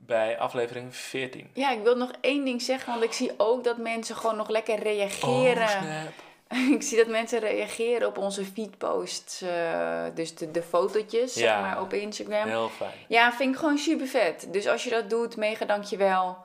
bij 0.09 0.39
aflevering 0.39 0.95
14. 0.95 1.49
Ja, 1.53 1.71
ik 1.71 1.83
wil 1.83 1.95
nog 1.95 2.11
één 2.21 2.45
ding 2.45 2.61
zeggen, 2.61 2.91
want 2.91 3.03
ik 3.03 3.13
zie 3.13 3.31
ook 3.37 3.63
dat 3.63 3.77
mensen 3.77 4.15
gewoon 4.15 4.35
nog 4.35 4.49
lekker 4.49 4.79
reageren. 4.79 5.63
Oh, 5.63 5.69
snap. 5.69 6.13
ik 6.75 6.81
zie 6.83 6.97
dat 6.97 7.07
mensen 7.07 7.39
reageren 7.39 8.07
op 8.07 8.17
onze 8.17 8.45
feedposts, 8.45 9.41
eh, 9.41 10.03
dus 10.13 10.35
de, 10.35 10.51
de 10.51 10.61
fotootjes 10.61 11.33
zeg 11.33 11.59
maar, 11.59 11.81
op 11.81 11.93
Instagram. 11.93 12.47
Heel 12.47 12.69
fijn. 12.69 12.93
Ja, 13.07 13.33
vind 13.33 13.53
ik 13.53 13.59
gewoon 13.59 13.77
super 13.77 14.07
vet. 14.07 14.47
Dus 14.51 14.67
als 14.67 14.83
je 14.83 14.89
dat 14.89 15.09
doet, 15.09 15.35
mega 15.35 15.65
dankjewel. 15.65 16.37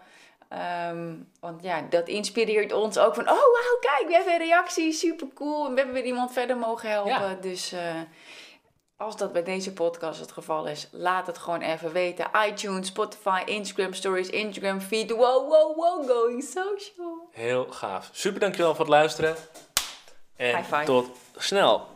Ehm 0.49 1.13
want 1.41 1.63
ja, 1.63 1.87
dat 1.91 2.09
inspireert 2.09 2.73
ons 2.73 2.99
ook 2.99 3.15
van, 3.15 3.25
oh 3.25 3.35
wauw, 3.35 3.79
kijk, 3.81 4.05
we 4.07 4.15
hebben 4.15 4.33
een 4.33 4.39
reactie, 4.39 4.93
super 4.93 5.27
cool. 5.35 5.67
En 5.67 5.71
we 5.71 5.77
hebben 5.77 5.95
weer 5.95 6.05
iemand 6.05 6.33
verder 6.33 6.57
mogen 6.57 6.89
helpen. 6.89 7.13
Ja. 7.13 7.37
Dus 7.41 7.73
eh, 7.73 8.01
als 8.97 9.17
dat 9.17 9.33
bij 9.33 9.43
deze 9.43 9.73
podcast 9.73 10.21
het 10.21 10.33
geval 10.33 10.67
is, 10.67 10.89
laat 10.93 11.27
het 11.27 11.39
gewoon 11.39 11.61
even 11.61 11.93
weten. 11.93 12.31
iTunes, 12.49 12.87
Spotify, 12.87 13.43
Instagram 13.45 13.93
stories, 13.93 14.31
Instagram 14.31 14.81
feed. 14.81 15.11
Wow, 15.11 15.49
wow, 15.49 15.77
wow, 15.77 16.09
going 16.09 16.43
social. 16.43 17.29
Heel 17.31 17.67
gaaf. 17.71 18.09
Super 18.13 18.41
dankjewel 18.41 18.71
voor 18.71 18.85
het 18.85 18.95
luisteren. 18.95 19.37
En 20.37 20.57
High 20.57 20.75
five. 20.75 20.85
tot 20.85 21.07
snel. 21.37 21.87